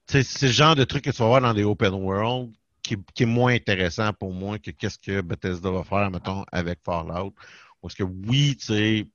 c'est 0.07 0.41
le 0.43 0.51
genre 0.51 0.75
de 0.75 0.83
truc 0.83 1.03
que 1.03 1.09
tu 1.09 1.17
vas 1.17 1.27
voir 1.27 1.41
dans 1.41 1.53
des 1.53 1.63
open 1.63 1.93
world 1.93 2.53
qui, 2.83 2.95
qui 3.15 3.23
est 3.23 3.27
moins 3.27 3.53
intéressant 3.53 4.13
pour 4.13 4.31
moi 4.31 4.59
que 4.59 4.71
qu'est-ce 4.71 4.99
que 4.99 5.21
Bethesda 5.21 5.71
va 5.71 5.83
faire, 5.83 6.11
mettons, 6.11 6.45
avec 6.51 6.79
Fallout. 6.85 7.33
Parce 7.81 7.95
que 7.95 8.03
oui, 8.03 8.55
tu 8.57 8.65
sais, 8.67 9.07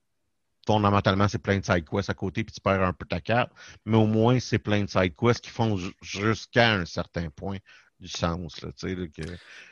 fondamentalement, 0.67 1.29
c'est 1.29 1.39
plein 1.39 1.59
de 1.59 1.65
side 1.65 1.89
quests 1.89 2.11
à 2.11 2.15
côté, 2.15 2.45
puis 2.45 2.53
tu 2.53 2.61
perds 2.61 2.83
un 2.83 2.93
peu 2.93 3.07
ta 3.07 3.21
carte. 3.21 3.53
Mais 3.85 3.97
au 3.97 4.07
moins, 4.07 4.41
c'est 4.41 4.59
plein 4.59 4.83
de 4.83 4.91
side 4.91 5.15
quests 5.15 5.45
qui 5.45 5.51
font 5.51 5.79
jusqu'à 6.03 6.75
un 6.75 6.85
certain 6.85 7.31
point 7.31 7.59
du 8.01 8.09
sens. 8.09 8.63
Là, 8.63 8.71
que... 8.83 9.23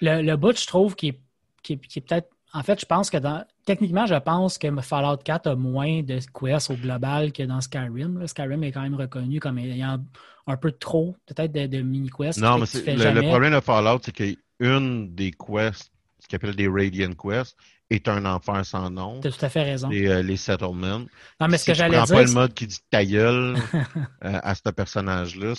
le, 0.00 0.22
le 0.22 0.36
bout, 0.36 0.56
je 0.56 0.66
trouve, 0.66 0.94
qui 0.94 1.08
est, 1.08 1.20
qui 1.62 1.74
est, 1.74 2.00
peut-être. 2.00 2.28
En 2.54 2.62
fait, 2.62 2.80
je 2.80 2.86
pense 2.86 3.10
que 3.10 3.18
dans. 3.18 3.44
Techniquement, 3.66 4.06
je 4.06 4.14
pense 4.14 4.56
que 4.56 4.68
Fallout 4.80 5.18
4 5.18 5.48
a 5.48 5.56
moins 5.56 6.02
de 6.02 6.18
quests 6.18 6.70
au 6.70 6.74
global 6.74 7.32
que 7.32 7.42
dans 7.42 7.60
Skyrim. 7.60 8.26
Skyrim 8.26 8.62
est 8.64 8.72
quand 8.72 8.82
même 8.82 8.94
reconnu 8.94 9.40
comme 9.40 9.58
ayant 9.58 10.02
un 10.46 10.56
peu 10.56 10.72
trop, 10.72 11.14
peut-être, 11.26 11.52
de, 11.52 11.82
mini-quests. 11.82 12.40
Non, 12.40 12.58
mais 12.58 12.66
le, 12.96 13.20
le, 13.20 13.28
problème 13.28 13.52
de 13.52 13.60
Fallout, 13.60 14.00
c'est 14.02 14.12
qu'une 14.12 15.14
des 15.14 15.32
quests, 15.32 15.92
ce 16.20 16.28
qu'on 16.28 16.36
appelle 16.36 16.56
des 16.56 16.68
Radiant 16.68 17.12
Quests, 17.12 17.54
est 17.90 18.08
un 18.08 18.24
enfer 18.24 18.64
sans 18.64 18.90
nom. 18.90 19.20
Tu 19.20 19.28
as 19.28 19.32
tout 19.32 19.44
à 19.44 19.48
fait 19.48 19.62
raison. 19.62 19.88
Les, 19.88 20.08
euh, 20.08 20.22
les 20.22 20.36
settlements. 20.36 21.04
Non, 21.40 21.48
mais 21.48 21.58
ce 21.58 21.66
que 21.66 21.74
j'allais 21.74 22.02
dire. 22.02 22.06
Pas 22.06 22.22
le 22.22 22.32
mode 22.32 22.54
qui 22.54 22.66
dit 22.66 22.78
ta 22.90 23.04
gueule 23.04 23.56
euh, 23.74 24.40
à 24.42 24.54
ce 24.54 24.68
personnage-là, 24.70 25.54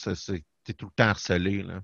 t'es 0.63 0.73
tout 0.73 0.85
le 0.85 0.91
temps 0.95 1.09
harcelé. 1.09 1.63
Là 1.63 1.81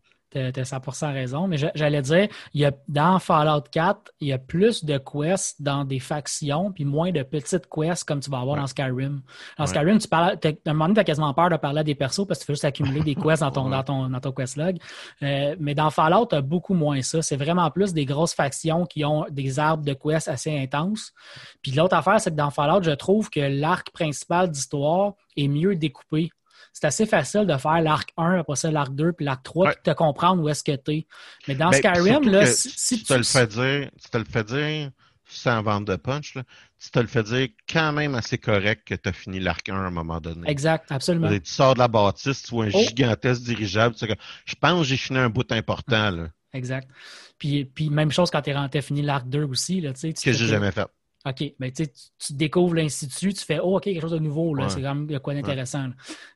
tu 0.53 0.59
as, 0.59 0.63
100% 0.63 1.13
raison. 1.13 1.47
Mais 1.47 1.57
j'allais 1.57 2.01
dire, 2.01 2.27
il 2.53 2.61
y 2.61 2.65
a, 2.65 2.71
dans 2.88 3.19
Fallout 3.19 3.63
4, 3.71 4.11
il 4.19 4.29
y 4.29 4.33
a 4.33 4.38
plus 4.38 4.83
de 4.83 4.97
quests 4.97 5.61
dans 5.61 5.86
des 5.86 5.99
factions, 5.99 6.71
puis 6.71 6.86
moins 6.86 7.11
de 7.11 7.23
petites 7.23 7.67
quests 7.67 8.03
comme 8.03 8.19
tu 8.19 8.29
vas 8.29 8.39
avoir 8.39 8.57
dans 8.57 8.67
Skyrim. 8.67 9.21
Dans 9.57 9.65
Skyrim, 9.65 9.97
tu 9.97 10.07
parles, 10.07 10.38
à 10.43 10.47
un 10.69 10.73
moment 10.73 10.86
donné, 10.86 10.95
tu 10.95 10.99
as 11.01 11.03
quasiment 11.03 11.33
peur 11.33 11.49
de 11.49 11.57
parler 11.57 11.79
à 11.79 11.83
des 11.83 11.95
persos 11.95 12.25
parce 12.27 12.39
que 12.39 12.43
tu 12.43 12.47
fais 12.47 12.53
juste 12.53 12.65
accumuler 12.65 13.01
des 13.01 13.15
quests 13.21 13.41
dans 13.41 13.51
ton, 13.51 13.69
dans 13.69 13.83
ton, 13.83 14.09
dans 14.09 14.19
ton 14.19 14.31
quest 14.31 14.57
log. 14.57 14.77
Euh, 15.23 15.55
mais 15.59 15.73
dans 15.75 15.89
Fallout, 15.89 16.27
tu 16.27 16.36
as 16.36 16.41
beaucoup 16.41 16.73
moins 16.73 17.01
ça. 17.01 17.21
C'est 17.21 17.38
vraiment 17.38 17.69
plus 17.71 17.93
des 17.93 18.05
grosses 18.05 18.33
factions 18.33 18.86
qui 18.86 19.05
ont 19.05 19.25
des 19.29 19.59
arbres 19.59 19.83
de 19.83 19.93
quests 19.93 20.27
assez 20.27 20.57
intenses. 20.57 21.13
Puis 21.61 21.71
l'autre 21.71 21.95
affaire, 21.95 22.19
c'est 22.19 22.31
que 22.31 22.36
dans 22.36 22.51
Fallout, 22.51 22.83
je 22.83 22.91
trouve 22.91 23.29
que 23.29 23.39
l'arc 23.39 23.91
principal 23.91 24.49
d'histoire 24.49 25.13
est 25.38 25.47
mieux 25.47 25.75
découpé 25.75 26.29
c'est 26.76 26.88
assez 26.88 27.05
facile 27.05 27.45
de 27.45 27.55
faire 27.55 27.82
l'arc 27.82 28.11
1, 28.17 28.39
après 28.39 28.57
ça 28.57 28.69
l'arc 28.69 28.93
2, 28.93 29.13
puis 29.13 29.26
l'arc 29.26 29.41
3, 29.43 29.67
puis 29.67 29.76
de 29.86 29.91
te 29.91 29.95
comprendre 29.95 30.43
où 30.43 30.49
est-ce 30.49 30.61
que 30.61 30.76
tu 30.76 30.91
es. 30.91 31.07
Mais 31.47 31.55
dans 31.55 31.69
ben, 31.69 31.78
Skyrim, 31.78 32.30
là, 32.30 32.45
si, 32.45 32.97
tu, 32.97 33.05
te 33.05 33.13
le 33.13 33.23
fais 33.23 33.47
dire, 33.47 33.89
tu 34.01 34.09
te 34.09 34.17
le 34.17 34.26
fais 34.26 34.43
dire 34.43 34.91
sans 35.26 35.63
vendre 35.63 35.88
de 35.88 35.95
punch, 35.95 36.36
là, 36.36 36.43
tu 36.78 36.91
te 36.91 36.99
le 36.99 37.07
fais 37.07 37.23
dire 37.23 37.47
quand 37.71 37.93
même 37.93 38.13
assez 38.13 38.38
correct 38.38 38.86
que 38.86 38.93
tu 38.93 39.07
as 39.07 39.13
fini 39.13 39.39
l'arc 39.39 39.69
1 39.69 39.73
à 39.73 39.78
un 39.78 39.89
moment 39.89 40.19
donné. 40.19 40.49
Exact, 40.49 40.91
absolument. 40.91 41.30
Tu 41.30 41.39
sors 41.45 41.76
de 41.76 41.80
la 41.80 41.88
bâtisse, 41.88 42.43
tu 42.43 42.51
vois 42.51 42.65
un 42.65 42.71
oh. 42.73 42.84
gigantesque 42.89 43.43
dirigeable, 43.43 43.95
tu 43.95 44.05
je 44.45 44.55
pense 44.55 44.82
que 44.82 44.86
j'ai 44.86 44.97
fini 44.97 45.19
un 45.19 45.30
bout 45.30 45.49
important. 45.53 46.11
Là. 46.11 46.28
Exact. 46.51 46.89
Puis, 47.38 47.63
puis 47.63 47.89
même 47.89 48.11
chose 48.11 48.30
quand 48.30 48.41
tu 48.41 48.51
as 48.51 48.82
fini 48.82 49.01
l'arc 49.01 49.30
2 49.30 49.43
aussi. 49.43 49.80
Là, 49.80 49.93
tu 49.93 50.11
que 50.11 50.34
j'ai 50.34 50.47
jamais 50.47 50.71
fait. 50.71 50.88
OK, 51.26 51.53
ben, 51.59 51.71
tu, 51.71 51.88
tu 51.88 52.34
découvres 52.34 52.76
l'Institut, 52.76 53.34
tu 53.34 53.43
fais 53.43 53.59
Oh, 53.59 53.78
OK, 53.78 53.84
quelque 53.84 54.01
chose 54.01 54.11
de 54.11 54.19
nouveau, 54.19 54.53
là, 54.53 54.69
c'est 54.69 54.82
quand 54.82 54.93
même 54.93 55.19
quoi 55.19 55.34
d'intéressant. 55.34 55.89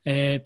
Euh, 0.08 0.38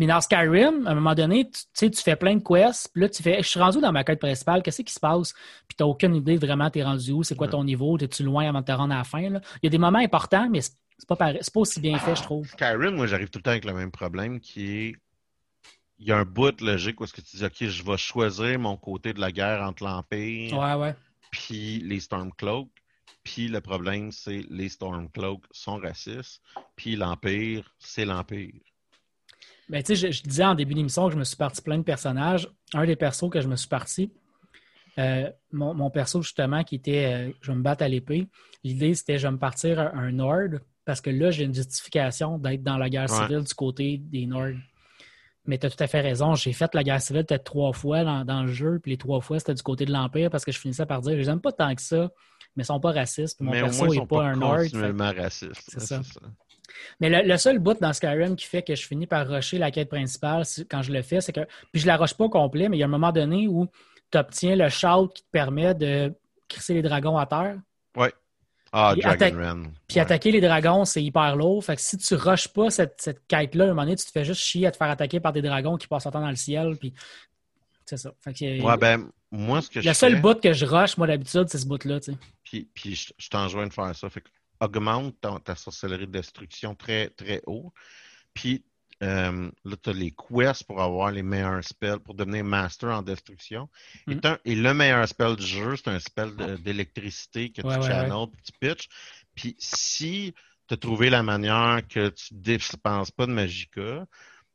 mais 0.00 0.06
dans 0.06 0.20
Skyrim, 0.20 0.86
à 0.86 0.90
un 0.90 0.94
moment 0.94 1.14
donné, 1.14 1.48
tu, 1.48 1.90
tu 1.90 2.02
fais 2.02 2.16
plein 2.16 2.36
de 2.36 2.42
quests, 2.42 2.90
puis 2.92 3.02
là, 3.02 3.08
tu 3.08 3.22
fais 3.22 3.42
Je 3.42 3.48
suis 3.48 3.60
rendu 3.60 3.80
dans 3.80 3.92
ma 3.92 4.02
quête 4.02 4.18
principale, 4.18 4.62
qu'est-ce 4.62 4.82
qui 4.82 4.92
se 4.92 5.00
passe? 5.00 5.32
Puis 5.68 5.76
tu 5.76 5.82
n'as 5.82 5.88
aucune 5.88 6.16
idée 6.16 6.36
vraiment, 6.36 6.70
tu 6.70 6.80
es 6.80 6.82
rendu 6.82 7.12
où, 7.12 7.22
c'est 7.22 7.36
quoi 7.36 7.46
ton 7.46 7.62
niveau, 7.62 7.96
es-tu 7.98 8.24
loin 8.24 8.48
avant 8.48 8.60
de 8.60 8.66
te 8.66 8.72
rendre 8.72 8.94
à 8.94 8.98
la 8.98 9.04
fin? 9.04 9.30
Là? 9.30 9.40
Il 9.62 9.66
y 9.66 9.68
a 9.68 9.70
des 9.70 9.78
moments 9.78 10.00
importants, 10.00 10.48
mais 10.50 10.60
c'est 10.60 10.76
pas, 11.06 11.16
pas 11.16 11.34
aussi 11.54 11.80
bien 11.80 11.98
fait, 11.98 12.16
je 12.16 12.22
trouve. 12.22 12.48
Skyrim, 12.48 12.96
moi, 12.96 13.06
j'arrive 13.06 13.30
tout 13.30 13.38
le 13.38 13.42
temps 13.42 13.52
avec 13.52 13.64
le 13.64 13.74
même 13.74 13.90
problème 13.90 14.40
qui 14.40 14.70
est 14.70 14.94
il 15.98 16.08
y 16.08 16.12
a 16.12 16.18
un 16.18 16.24
bout 16.24 16.60
logique 16.60 17.00
où 17.00 17.04
est-ce 17.04 17.12
que 17.12 17.20
tu 17.20 17.36
dis 17.36 17.44
OK, 17.44 17.64
je 17.66 17.82
vais 17.84 17.96
choisir 17.96 18.58
mon 18.58 18.76
côté 18.76 19.12
de 19.12 19.20
la 19.20 19.30
guerre 19.30 19.62
entre 19.62 19.84
l'Empire 19.84 20.58
ouais, 20.58 20.74
ouais. 20.74 20.94
puis 21.30 21.80
les 21.80 22.00
Stormcloaks. 22.00 22.68
Puis 23.24 23.48
le 23.48 23.60
problème, 23.60 24.12
c'est 24.12 24.44
les 24.50 24.68
Stormcloaks 24.68 25.44
sont 25.50 25.76
racistes. 25.76 26.42
Puis 26.76 26.94
l'Empire, 26.94 27.74
c'est 27.78 28.04
l'Empire. 28.04 28.52
Ben, 29.68 29.82
tu 29.82 29.96
sais, 29.96 30.12
je, 30.12 30.22
disais 30.22 30.44
en 30.44 30.54
début 30.54 30.74
d'émission 30.74 31.06
que 31.06 31.14
je 31.14 31.18
me 31.18 31.24
suis 31.24 31.36
parti 31.36 31.62
plein 31.62 31.78
de 31.78 31.82
personnages. 31.82 32.48
Un 32.74 32.84
des 32.84 32.96
persos 32.96 33.30
que 33.30 33.40
je 33.40 33.48
me 33.48 33.56
suis 33.56 33.68
parti, 33.68 34.12
euh, 34.98 35.30
mon, 35.52 35.90
perso, 35.90 36.22
justement, 36.22 36.62
qui 36.64 36.76
était 36.76 37.06
euh, 37.06 37.32
je 37.40 37.50
vais 37.50 37.56
me 37.56 37.62
battre 37.62 37.82
à 37.82 37.88
l'épée. 37.88 38.28
L'idée, 38.62 38.94
c'était 38.94 39.18
je 39.18 39.26
vais 39.26 39.32
me 39.32 39.38
partir 39.38 39.80
un, 39.80 40.12
Nord 40.12 40.60
parce 40.84 41.00
que 41.00 41.10
là, 41.10 41.30
j'ai 41.30 41.44
une 41.44 41.54
justification 41.54 42.38
d'être 42.38 42.62
dans 42.62 42.76
la 42.76 42.90
guerre 42.90 43.08
civile 43.08 43.42
du 43.42 43.54
côté 43.54 43.98
des 43.98 44.26
Nords. 44.26 44.58
Mais 45.46 45.58
tu 45.58 45.66
as 45.66 45.70
tout 45.70 45.82
à 45.82 45.86
fait 45.86 46.00
raison. 46.00 46.34
J'ai 46.34 46.52
fait 46.52 46.74
la 46.74 46.82
guerre 46.82 47.00
civile 47.00 47.24
peut-être 47.24 47.44
trois 47.44 47.72
fois 47.72 48.04
dans, 48.24 48.42
le 48.42 48.52
jeu, 48.52 48.78
puis 48.82 48.92
les 48.92 48.98
trois 48.98 49.20
fois, 49.20 49.38
c'était 49.38 49.54
du 49.54 49.62
côté 49.62 49.86
de 49.86 49.92
l'Empire 49.92 50.30
parce 50.30 50.44
que 50.44 50.52
je 50.52 50.58
finissais 50.58 50.86
par 50.86 51.00
dire 51.00 51.12
je 51.12 51.18
les 51.18 51.30
aime 51.30 51.40
pas 51.40 51.52
tant 51.52 51.74
que 51.74 51.82
ça 51.82 52.10
mais 52.56 52.62
ils 52.62 52.66
sont 52.66 52.80
pas 52.80 52.92
racistes. 52.92 53.40
Mon 53.40 53.52
perso 53.52 53.86
n'est 53.86 54.06
pas, 54.06 54.24
un 54.24 54.36
nord. 54.36 54.60
C'est 55.30 55.80
ça. 55.80 56.00
Mais 57.00 57.22
le, 57.22 57.36
seul 57.36 57.58
bout 57.58 57.78
dans 57.80 57.92
Skyrim 57.92 58.36
qui 58.36 58.46
fait 58.46 58.62
que 58.62 58.74
je 58.74 58.86
finis 58.86 59.06
par 59.06 59.28
rusher 59.28 59.58
la 59.58 59.70
quête 59.70 59.88
principale 59.88 60.44
quand 60.70 60.82
je 60.82 60.92
le 60.92 61.02
fais, 61.02 61.20
c'est 61.20 61.32
que. 61.32 61.46
Puis 61.72 61.82
je 61.82 61.86
la 61.86 61.96
rush 61.96 62.14
pas 62.14 62.24
au 62.24 62.30
complet, 62.30 62.68
mais 62.68 62.76
il 62.76 62.80
y 62.80 62.82
a 62.82 62.86
un 62.86 62.90
moment 62.90 63.12
donné 63.12 63.48
où 63.48 63.66
tu 64.10 64.18
obtiens 64.18 64.56
le 64.56 64.68
shout 64.68 65.08
qui 65.14 65.22
te 65.22 65.30
permet 65.30 65.74
de 65.74 66.12
crisser 66.48 66.74
les 66.74 66.82
dragons 66.82 67.16
à 67.16 67.26
terre. 67.26 67.56
Oui. 67.96 68.08
Ah, 68.76 68.94
Dragon 68.96 69.36
Run. 69.36 69.62
Puis 69.86 70.00
attaquer 70.00 70.32
les 70.32 70.40
dragons, 70.40 70.84
c'est 70.84 71.02
hyper 71.02 71.36
lourd. 71.36 71.64
Fait 71.64 71.76
que 71.76 71.80
si 71.80 71.96
tu 71.96 72.16
rushes 72.16 72.48
pas 72.48 72.70
cette, 72.70 73.00
cette 73.00 73.24
quête-là, 73.28 73.64
à 73.64 73.66
un 73.68 73.70
moment 73.70 73.82
donné, 73.82 73.94
tu 73.94 74.04
te 74.04 74.10
fais 74.10 74.24
juste 74.24 74.40
chier 74.40 74.66
à 74.66 74.72
te 74.72 74.76
faire 74.76 74.90
attaquer 74.90 75.20
par 75.20 75.32
des 75.32 75.42
dragons 75.42 75.76
qui 75.76 75.86
passent 75.86 76.06
en 76.06 76.10
temps 76.10 76.20
dans 76.20 76.28
le 76.28 76.34
ciel. 76.34 76.76
Puis 76.76 76.92
c'est 77.86 77.96
ça. 77.96 78.12
Fait 78.20 78.32
que, 78.32 78.62
ouais, 78.62 78.76
ben, 78.76 79.10
moi, 79.30 79.60
ce 79.60 79.70
que 79.70 79.80
Le 79.80 79.92
seul 79.92 80.20
bout 80.20 80.40
que 80.40 80.52
je 80.52 80.64
rush, 80.64 80.96
moi, 80.96 81.06
d'habitude, 81.06 81.48
c'est 81.48 81.58
ce 81.58 81.66
bout-là, 81.66 82.00
tu 82.00 82.12
sais. 82.12 82.18
Puis, 82.42 82.68
puis 82.74 82.94
je, 82.94 83.12
je 83.18 83.28
t'enjoins 83.28 83.66
de 83.66 83.72
faire 83.72 83.94
ça. 83.94 84.08
Fait 84.08 84.20
que 84.20 84.28
augmente 84.60 85.16
ta, 85.44 85.54
sorcellerie 85.54 86.06
de 86.06 86.12
destruction 86.12 86.74
très, 86.74 87.10
très 87.10 87.42
haut. 87.46 87.72
Puis 88.32 88.64
euh, 89.02 89.50
là, 89.64 89.76
tu 89.82 89.90
as 89.90 89.92
les 89.92 90.12
quests 90.12 90.64
pour 90.64 90.80
avoir 90.80 91.10
les 91.10 91.22
meilleurs 91.22 91.62
spells, 91.64 91.98
pour 91.98 92.14
devenir 92.14 92.44
master 92.44 92.90
en 92.90 93.02
destruction. 93.02 93.68
et, 94.08 94.14
mm. 94.14 94.38
le 94.46 94.72
meilleur 94.72 95.06
spell 95.08 95.36
du 95.36 95.46
jeu, 95.46 95.76
c'est 95.76 95.88
un 95.88 95.98
spell 95.98 96.34
d'électricité 96.60 97.50
que 97.50 97.62
tu 97.62 97.82
channels, 97.86 98.28
tu 98.44 98.52
pitches. 98.60 98.88
Puis 99.34 99.56
si 99.58 100.32
tu 100.68 100.74
as 100.74 100.76
trouvé 100.76 101.10
la 101.10 101.22
manière 101.22 101.82
que 101.88 102.08
tu 102.08 102.34
ne 102.34 102.40
dépenses 102.40 103.10
pas 103.10 103.26
de 103.26 103.32
Magica, 103.32 104.06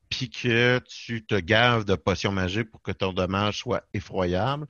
puis 0.10 0.30
que 0.30 0.80
tu 0.80 1.26
te 1.26 1.36
gaves 1.36 1.86
de 1.86 1.96
potions 1.96 2.32
magiques 2.32 2.72
pour 2.72 2.82
que 2.82 2.92
ton 2.92 3.14
dommage 3.14 3.60
soit 3.60 3.84
effroyable, 3.94 4.68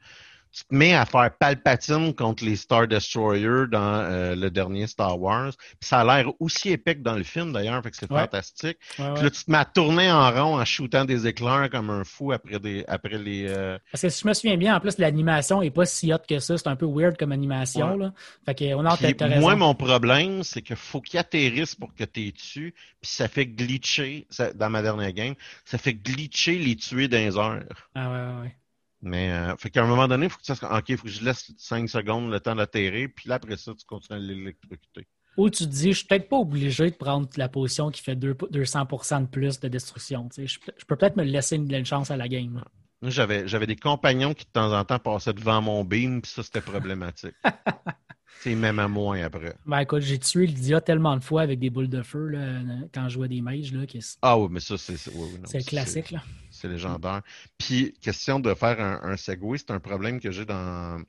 tu 0.52 0.64
te 0.64 0.74
mets 0.74 0.96
à 0.96 1.06
faire 1.06 1.30
Palpatine 1.38 2.14
contre 2.14 2.44
les 2.44 2.56
Star 2.56 2.88
Destroyers 2.88 3.68
dans 3.72 4.02
euh, 4.02 4.36
le 4.36 4.50
dernier 4.50 4.88
Star 4.88 5.20
Wars. 5.20 5.52
ça 5.80 6.00
a 6.00 6.04
l'air 6.04 6.32
aussi 6.40 6.72
épique 6.72 7.02
dans 7.04 7.16
le 7.16 7.24
film 7.24 7.54
d'ailleurs, 7.54 7.82
fait 7.84 7.92
que 7.92 7.98
c'est 7.98 8.08
fantastique. 8.08 8.78
Puis 8.96 9.04
là, 9.04 9.30
tu 9.30 9.44
te 9.44 9.52
mets 9.52 9.58
à 9.58 9.66
tourner 9.66 10.12
en 10.12 10.32
rond 10.32 10.60
en 10.60 10.66
shootant 10.66 11.06
des 11.06 11.28
éclairs 11.28 11.70
comme 11.72 11.90
un 11.90 12.04
fou 12.04 12.32
après 12.32 12.60
des 12.60 12.84
après 12.88 13.18
les. 13.18 13.46
Euh, 13.48 13.78
Parce 13.92 14.02
que 14.02 14.10
si 14.10 14.24
je 14.24 14.28
me 14.28 14.34
souviens 14.34 14.58
bien, 14.58 14.76
en 14.76 14.80
plus 14.80 14.98
l'animation 14.98 15.62
est 15.62 15.70
pas 15.70 15.86
si 15.86 16.12
hot 16.14 16.18
que 16.28 16.40
ça, 16.40 16.58
c'est 16.58 16.68
un 16.68 16.76
peu 16.76 16.88
weird 16.88 17.18
comme 17.18 17.32
animation. 17.32 17.98
Là. 17.98 18.14
Fait 18.46 18.56
que 18.56 18.74
on 18.74 18.86
a 18.86 18.98
Puis, 18.98 19.16
Moi, 19.40 19.56
mon 19.56 19.76
problème, 19.76 20.44
c'est 20.44 20.62
qu'il 20.62 20.76
faut 20.76 21.02
qu'il 21.02 21.20
atterrisse 21.20 21.76
pour 21.76 21.94
que 21.94 22.04
tu 22.04 22.28
es 22.28 22.32
dessus, 22.32 22.74
puis 23.02 23.10
ça 23.10 23.28
fait 23.28 23.46
glitcher, 23.46 24.28
dans 24.56 24.70
ma 24.70 24.82
dernière 24.82 25.12
game, 25.12 25.36
ça 25.66 25.78
fait 25.78 25.94
glitcher 25.94 26.58
les 26.58 26.76
tuer 26.76 27.08
les 27.08 27.38
heures. 27.38 27.90
Ah 27.96 28.10
ouais, 28.10 28.42
ouais. 28.42 28.56
Mais, 29.02 29.32
euh, 29.32 29.56
fait 29.58 29.70
qu'à 29.70 29.84
un 29.84 29.88
moment 29.88 30.08
donné, 30.08 30.26
il 30.26 30.30
faut 30.30 30.40
que 30.40 30.78
OK, 30.78 30.90
il 30.90 30.98
faut 30.98 31.04
que 31.04 31.10
je 31.10 31.24
laisse 31.24 31.52
5 31.58 31.88
secondes 31.90 32.32
le 32.32 32.40
temps 32.40 32.56
d'atterrir, 32.56 33.10
puis 33.16 33.30
là, 33.30 33.36
après 33.36 33.56
ça, 33.56 33.74
tu 33.74 33.86
continues 33.86 34.20
à 34.20 34.22
l'électrocuter. 34.22 35.08
Ou 35.38 35.50
tu 35.50 35.64
te 35.64 35.70
dis, 35.70 35.94
je 35.94 36.00
suis 36.00 36.08
peut-être 36.08 36.28
pas 36.28 36.38
obligé 36.38 36.90
de 36.90 36.96
prendre 36.96 37.30
la 37.38 37.48
position 37.48 37.92
qui 37.92 38.02
fait 38.02 38.16
200% 38.16 39.22
de 39.22 39.28
plus 39.28 39.60
de 39.60 39.70
destruction. 39.70 40.28
Je, 40.38 40.46
je 40.46 40.86
peux 40.86 40.98
peut-être 40.98 41.16
me 41.16 41.24
laisser 41.24 41.56
une, 41.56 41.86
chance 41.86 42.12
à 42.12 42.18
la 42.18 42.28
game. 42.28 42.62
J'avais, 43.04 43.48
j'avais 43.48 43.68
des 43.68 43.78
compagnons 43.78 44.34
qui 44.34 44.44
de 44.44 44.50
temps 44.52 44.78
en 44.78 44.84
temps 44.84 45.00
passaient 45.00 45.32
devant 45.32 45.62
mon 45.62 45.86
beam, 45.86 46.22
puis 46.22 46.30
ça, 46.30 46.44
c'était 46.44 46.60
problématique. 46.60 47.36
C'est 48.42 48.56
même 48.56 48.80
à 48.80 48.88
moins 48.88 49.22
après. 49.22 49.54
Ben 49.66 49.80
écoute, 49.80 50.02
j'ai 50.02 50.18
tué 50.18 50.48
Lydia 50.48 50.80
tellement 50.80 51.18
de 51.18 51.24
fois 51.24 51.42
avec 51.42 51.60
des 51.60 51.70
boules 51.70 51.90
de 51.90 52.02
feu 52.02 52.28
là, 52.28 52.62
quand 52.94 53.10
je 53.10 53.16
jouais 53.16 53.28
des 53.28 53.42
mages. 53.42 53.74
Là, 53.74 53.82
Ah 54.22 54.38
oui, 54.38 54.48
mais 54.50 54.62
ça, 54.62 54.78
c'est. 54.78 54.96
c'est 54.98 55.66
classique. 55.66 56.12
là. 56.12 56.24
C'est 56.60 56.68
légendaire. 56.68 57.22
Puis, 57.58 57.94
question 58.02 58.40
de 58.40 58.54
faire 58.54 58.80
un, 58.80 59.00
un 59.04 59.18
segway, 59.18 59.58
c'est 59.58 59.72
un 59.72 59.80
problème 59.80 60.20
que 60.20 60.32
j'ai 60.32 60.46
dans, 60.46 61.02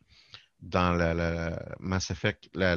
dans 0.61 0.93
la, 0.93 1.61
Mass 1.81 2.11
Effect, 2.11 2.49
le, 2.55 2.75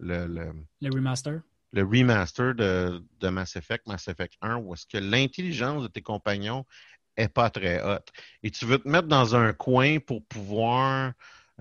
le 0.00 0.90
remaster? 0.90 1.42
Le 1.72 1.82
remaster 1.84 2.54
de, 2.54 3.04
de 3.20 3.28
Mass 3.28 3.54
Effect, 3.54 3.86
Mass 3.86 4.08
Effect 4.08 4.34
1, 4.42 4.56
où 4.56 4.74
est-ce 4.74 4.86
que 4.86 4.98
l'intelligence 4.98 5.84
de 5.84 5.88
tes 5.88 6.02
compagnons 6.02 6.64
est 7.16 7.28
pas 7.28 7.50
très 7.50 7.82
haute. 7.82 8.08
Et 8.42 8.50
tu 8.50 8.64
veux 8.64 8.78
te 8.78 8.88
mettre 8.88 9.08
dans 9.08 9.36
un 9.36 9.52
coin 9.52 9.98
pour 9.98 10.24
pouvoir 10.26 11.12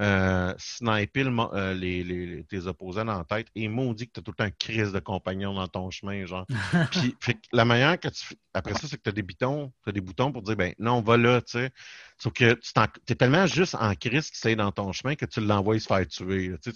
euh, 0.02 0.54
sniper 0.58 1.28
euh, 1.54 1.74
les, 1.74 2.04
les, 2.04 2.44
tes 2.46 2.68
opposants 2.68 3.06
dans 3.06 3.18
la 3.18 3.26
tête 3.26 3.48
et 3.56 3.68
maudit 3.68 4.08
que 4.08 4.14
tu 4.14 4.20
as 4.20 4.24
tout 4.24 4.32
le 4.38 4.46
temps 4.46 4.56
crise 4.58 4.92
de 4.94 5.00
compagnon 5.00 5.54
dans 5.54 5.68
ton 5.68 5.92
chemin, 5.92 6.26
genre. 6.26 6.46
Puis, 6.92 7.16
la 7.52 7.66
manière 7.66 8.00
que 8.00 8.08
tu 8.08 8.36
après 8.54 8.74
ça, 8.74 8.88
c'est 8.88 8.98
que 8.98 9.04
tu 9.04 9.10
as 9.10 9.14
des 9.14 9.22
boutons, 9.22 9.72
as 9.86 9.92
des 9.92 10.02
boutons 10.02 10.32
pour 10.32 10.42
dire 10.42 10.56
ben 10.56 10.74
non, 10.80 11.02
va 11.02 11.18
là, 11.18 11.42
tu 11.42 11.52
sais. 11.52 11.72
Sauf 12.18 12.34
que 12.34 12.54
tu 12.54 13.14
es 13.14 13.16
tellement 13.16 13.46
juste 13.46 13.76
en 13.76 13.94
crise 13.94 14.32
qui 14.32 14.40
c'est 14.40 14.56
dans 14.56 14.72
ton 14.72 14.92
chemin 14.92 15.16
que 15.16 15.26
tu 15.26 15.42
l'envoies 15.42 15.80
se 15.80 15.88
faire 15.88 16.08
tuer. 16.08 16.56
Tu, 16.62 16.72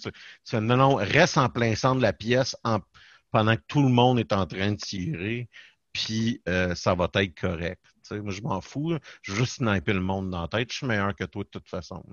non, 0.60 0.76
non, 0.76 0.94
reste 0.94 1.38
en 1.38 1.48
plein 1.48 1.74
centre 1.74 1.96
de 1.96 2.02
la 2.02 2.12
pièce 2.12 2.56
en 2.64 2.80
pendant 3.30 3.56
que 3.56 3.62
tout 3.66 3.82
le 3.82 3.88
monde 3.88 4.20
est 4.20 4.32
en 4.32 4.46
train 4.46 4.72
de 4.72 4.76
tirer, 4.76 5.48
puis 5.92 6.40
euh, 6.48 6.74
ça 6.76 6.94
va 6.94 7.10
être 7.14 7.40
correct. 7.40 7.82
moi, 8.12 8.32
je 8.32 8.42
m'en 8.42 8.60
fous. 8.60 8.96
Je 9.22 9.32
veux 9.32 9.38
juste 9.38 9.56
sniper 9.56 9.94
le 9.94 10.00
monde 10.00 10.30
dans 10.30 10.42
la 10.42 10.48
tête. 10.48 10.70
Je 10.70 10.76
suis 10.76 10.86
meilleur 10.86 11.16
que 11.16 11.24
toi 11.24 11.42
de 11.42 11.48
toute 11.48 11.68
façon. 11.68 12.04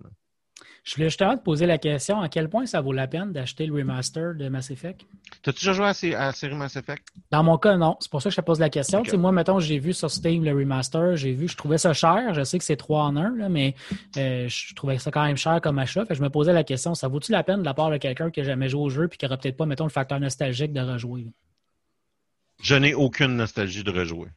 Je 0.84 0.95
voulais 0.95 1.09
justement 1.09 1.38
te 1.38 1.43
poser 1.43 1.66
la 1.66 1.78
question 1.78 2.22
à 2.22 2.30
quel 2.30 2.49
point 2.49 2.66
ça 2.66 2.82
vaut 2.82 2.91
la 2.91 3.07
peine 3.07 3.32
d'acheter 3.32 3.66
le 3.66 3.74
remaster 3.74 4.36
de 4.36 4.49
Mass 4.49 4.72
Effect? 4.72 5.05
T'as-tu 5.43 5.59
déjà 5.59 5.74
joué 5.74 6.16
à, 6.16 6.26
la 6.26 6.32
série 6.32 6.55
Mass 6.55 6.76
Effect? 6.76 7.07
Dans 7.30 7.43
mon 7.43 7.57
cas, 7.57 7.78
non. 7.78 7.97
C'est 7.99 8.09
pour 8.09 8.22
ça 8.22 8.30
que 8.30 8.36
je 8.36 8.41
te 8.41 8.45
pose 8.45 8.59
la 8.59 8.70
question. 8.70 9.03
Moi, 9.14 9.32
mettons, 9.32 9.59
j'ai 9.59 9.80
vu 9.80 9.93
sur 9.93 10.09
Steam 10.09 10.43
le 10.43 10.51
remaster, 10.51 11.16
j'ai 11.16 11.34
vu, 11.34 11.47
je 11.47 11.55
trouvais 11.55 11.78
ça 11.78 11.93
cher. 11.93 12.34
Je 12.34 12.43
sais 12.43 12.57
que 12.57 12.64
c'est 12.64 12.78
3 12.78 13.03
en 13.03 13.16
1, 13.16 13.49
mais 13.49 13.76
euh, 14.18 14.47
je 14.47 14.74
trouvais 14.74 14.97
ça 14.97 15.12
quand 15.12 15.24
même 15.24 15.38
cher 15.38 15.62
comme 15.62 15.78
achat. 15.80 16.05
je 16.09 16.22
me 16.22 16.30
posais 16.30 16.53
la 16.53 16.64
question, 16.64 16.95
ça 16.95 17.07
vaut-tu 17.07 17.32
la 17.32 17.43
peine 17.43 17.59
de 17.59 17.66
la 17.66 17.74
part 17.74 17.91
de 17.91 17.97
quelqu'un 17.97 18.32
qui 18.32 18.39
n'a 18.39 18.47
jamais 18.47 18.70
joué 18.70 18.82
au 18.82 18.89
jeu 18.89 19.05
et 19.05 19.16
qui 19.16 19.26
n'aura 19.26 19.38
peut-être 19.38 19.57
pas, 19.57 19.66
mettons, 19.66 19.86
le 19.86 19.91
facteur 19.91 20.20
nostalgique 20.20 20.74
de 20.74 20.82
rejouer? 20.82 21.28
Je 22.62 22.76
n'ai 22.76 22.93
aucune 22.93 23.36
nostalgie 23.36 23.84
de 23.84 23.91
rejouer. 23.91 24.30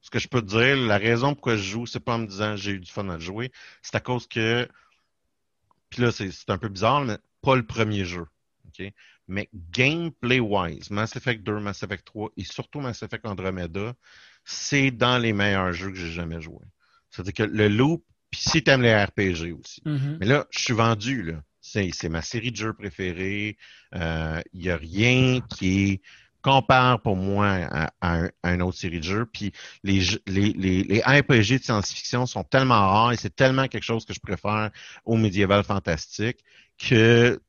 Ce 0.00 0.10
que 0.10 0.18
je 0.18 0.28
peux 0.28 0.42
te 0.42 0.46
dire, 0.46 0.76
la 0.76 0.98
raison 0.98 1.34
pourquoi 1.34 1.56
je 1.56 1.62
joue, 1.62 1.86
c'est 1.86 2.00
pas 2.00 2.14
en 2.14 2.18
me 2.18 2.26
disant 2.26 2.56
j'ai 2.56 2.72
eu 2.72 2.80
du 2.80 2.90
fun 2.90 3.08
à 3.08 3.18
jouer, 3.18 3.52
c'est 3.82 3.94
à 3.94 4.00
cause 4.00 4.26
que 4.26 4.68
puis 5.92 6.02
là, 6.02 6.10
c'est 6.10 6.48
un 6.48 6.58
peu 6.58 6.70
bizarre, 6.70 7.02
mais 7.02 7.18
pas 7.42 7.54
le 7.54 7.64
premier 7.64 8.04
jeu. 8.04 8.24
Mais 9.28 9.48
gameplay-wise, 9.70 10.90
Mass 10.90 11.14
Effect 11.16 11.42
2, 11.42 11.60
Mass 11.60 11.82
Effect 11.82 12.04
3 12.06 12.30
et 12.36 12.44
surtout 12.44 12.80
Mass 12.80 13.02
Effect 13.02 13.26
Andromeda, 13.26 13.94
c'est 14.44 14.90
dans 14.90 15.18
les 15.18 15.32
meilleurs 15.32 15.72
jeux 15.72 15.90
que 15.90 15.96
j'ai 15.96 16.10
jamais 16.10 16.40
joué. 16.40 16.64
C'est-à-dire 17.10 17.34
que 17.34 17.42
le 17.42 17.68
loop, 17.68 18.04
puis 18.30 18.40
si 18.40 18.64
t'aimes 18.64 18.82
les 18.82 18.94
RPG 19.04 19.52
aussi. 19.52 19.82
Mm-hmm. 19.84 20.16
Mais 20.18 20.26
là, 20.26 20.46
je 20.50 20.60
suis 20.60 20.72
vendu, 20.72 21.22
là. 21.22 21.42
C'est 21.60 22.08
ma 22.08 22.22
série 22.22 22.50
de 22.50 22.56
jeux 22.56 22.72
préférée. 22.72 23.56
Il 23.92 24.00
euh, 24.00 24.40
n'y 24.52 24.70
a 24.70 24.76
rien 24.76 25.40
qui 25.42 25.92
est 25.92 26.02
compare 26.42 27.00
pour 27.00 27.16
moi 27.16 27.68
à, 28.00 28.20
une 28.44 28.62
autre 28.62 28.76
série 28.76 28.98
de 28.98 29.04
jeux. 29.04 29.26
Puis 29.26 29.52
les, 29.82 30.02
les, 30.26 30.52
les, 30.52 31.00
RPG 31.00 31.58
de 31.58 31.62
science-fiction 31.62 32.26
sont 32.26 32.44
tellement 32.44 32.80
rares 32.88 33.12
et 33.12 33.16
c'est 33.16 33.34
tellement 33.34 33.68
quelque 33.68 33.84
chose 33.84 34.04
que 34.04 34.12
je 34.12 34.20
préfère 34.20 34.70
au 35.04 35.16
médiéval 35.16 35.64
fantastique 35.64 36.38
que 36.78 37.40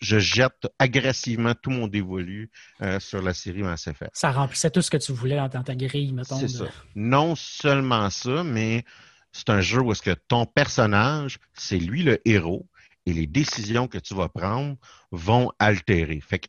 je 0.00 0.18
jette 0.18 0.68
agressivement 0.78 1.54
tout 1.54 1.70
mon 1.70 1.88
dévolu 1.88 2.50
euh, 2.82 3.00
sur 3.00 3.22
la 3.22 3.32
série 3.32 3.62
Mass 3.62 3.86
Effect. 3.86 4.10
Ça 4.12 4.30
remplissait 4.30 4.70
tout 4.70 4.82
ce 4.82 4.90
que 4.90 4.96
tu 4.96 5.12
voulais 5.12 5.36
dans 5.36 5.62
ta 5.62 5.74
grille, 5.74 6.12
mettons. 6.12 6.38
C'est 6.38 6.48
ça. 6.48 6.66
Non 6.94 7.34
seulement 7.36 8.10
ça, 8.10 8.44
mais 8.44 8.84
c'est 9.32 9.50
un 9.50 9.60
jeu 9.60 9.80
où 9.80 9.92
est-ce 9.92 10.02
que 10.02 10.14
ton 10.28 10.46
personnage, 10.46 11.38
c'est 11.54 11.78
lui 11.78 12.02
le 12.02 12.20
héros 12.28 12.66
et 13.06 13.12
les 13.12 13.26
décisions 13.26 13.88
que 13.88 13.98
tu 13.98 14.14
vas 14.14 14.28
prendre 14.28 14.76
vont 15.10 15.50
altérer. 15.58 16.20
Fait 16.20 16.38
que 16.38 16.48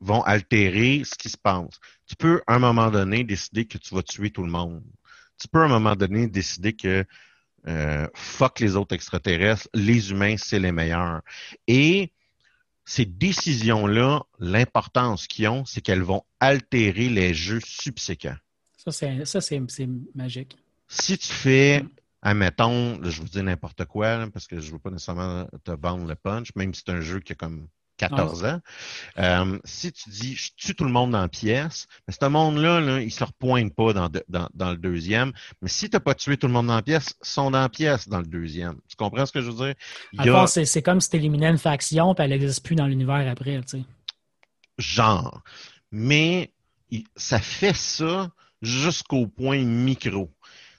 vont 0.00 0.22
altérer 0.22 1.02
ce 1.04 1.14
qui 1.14 1.28
se 1.28 1.38
passe. 1.38 1.80
Tu 2.06 2.16
peux, 2.16 2.42
à 2.46 2.56
un 2.56 2.58
moment 2.58 2.90
donné, 2.90 3.24
décider 3.24 3.66
que 3.66 3.78
tu 3.78 3.94
vas 3.94 4.02
tuer 4.02 4.30
tout 4.30 4.42
le 4.42 4.50
monde. 4.50 4.82
Tu 5.40 5.48
peux, 5.48 5.60
à 5.60 5.64
un 5.64 5.68
moment 5.68 5.96
donné, 5.96 6.26
décider 6.26 6.74
que 6.74 7.04
euh, 7.66 8.06
fuck 8.14 8.60
les 8.60 8.76
autres 8.76 8.94
extraterrestres, 8.94 9.68
les 9.74 10.10
humains, 10.10 10.36
c'est 10.36 10.58
les 10.58 10.72
meilleurs. 10.72 11.22
Et 11.66 12.12
ces 12.84 13.06
décisions-là, 13.06 14.22
l'importance 14.38 15.26
qu'ils 15.26 15.48
ont, 15.48 15.64
c'est 15.64 15.80
qu'elles 15.80 16.02
vont 16.02 16.24
altérer 16.40 17.08
les 17.08 17.32
jeux 17.32 17.60
subséquents. 17.64 18.36
Ça, 18.76 18.92
c'est 19.40 19.88
magique. 20.14 20.58
Si 20.88 21.16
tu 21.16 21.32
fais, 21.32 21.82
admettons, 22.20 23.02
je 23.02 23.22
vous 23.22 23.28
dis 23.28 23.42
n'importe 23.42 23.86
quoi, 23.86 24.28
parce 24.30 24.46
que 24.46 24.60
je 24.60 24.68
ne 24.68 24.72
veux 24.72 24.78
pas 24.78 24.90
nécessairement 24.90 25.48
te 25.64 25.70
vendre 25.70 26.06
le 26.06 26.14
punch, 26.14 26.54
même 26.54 26.74
si 26.74 26.82
c'est 26.84 26.92
un 26.92 27.00
jeu 27.00 27.20
qui 27.20 27.32
a 27.32 27.34
comme 27.34 27.68
14 27.96 28.44
ans. 28.44 28.60
Euh, 29.18 29.58
si 29.64 29.92
tu 29.92 30.10
dis 30.10 30.34
je 30.34 30.50
tue 30.56 30.74
tout 30.74 30.84
le 30.84 30.90
monde 30.90 31.12
dans 31.12 31.20
la 31.20 31.28
pièce, 31.28 31.86
mais 32.06 32.14
ce 32.18 32.26
monde-là, 32.26 32.80
là, 32.80 33.00
il 33.00 33.06
ne 33.06 33.10
se 33.10 33.24
repointe 33.24 33.74
pas 33.74 33.92
dans, 33.92 34.10
dans, 34.28 34.70
le 34.70 34.76
deuxième. 34.76 35.32
Mais 35.62 35.68
si 35.68 35.88
tu 35.88 35.96
n'as 35.96 36.00
pas 36.00 36.14
tué 36.14 36.36
tout 36.36 36.46
le 36.46 36.52
monde 36.52 36.66
dans 36.66 36.76
la 36.76 36.82
pièce, 36.82 37.14
ils 37.22 37.28
sont 37.28 37.50
dans 37.50 37.60
la 37.60 37.68
pièce 37.68 38.08
dans 38.08 38.18
le 38.18 38.26
deuxième. 38.26 38.76
Tu 38.88 38.96
comprends 38.96 39.26
ce 39.26 39.32
que 39.32 39.40
je 39.40 39.50
veux 39.50 39.66
dire? 39.66 39.74
Il 40.12 40.48
c'est 40.48 40.82
comme 40.82 41.00
si 41.00 41.10
tu 41.10 41.16
éliminais 41.16 41.48
une 41.48 41.58
faction 41.58 42.14
puis 42.14 42.24
elle 42.24 42.30
n'existe 42.30 42.64
plus 42.64 42.74
dans 42.74 42.86
l'univers 42.86 43.28
après, 43.30 43.60
tu 43.62 43.78
sais. 43.78 43.84
Genre. 44.78 45.42
Mais 45.92 46.52
ça 47.16 47.38
fait 47.38 47.76
ça 47.76 48.30
jusqu'au 48.62 49.26
point 49.26 49.64
micro. 49.64 50.33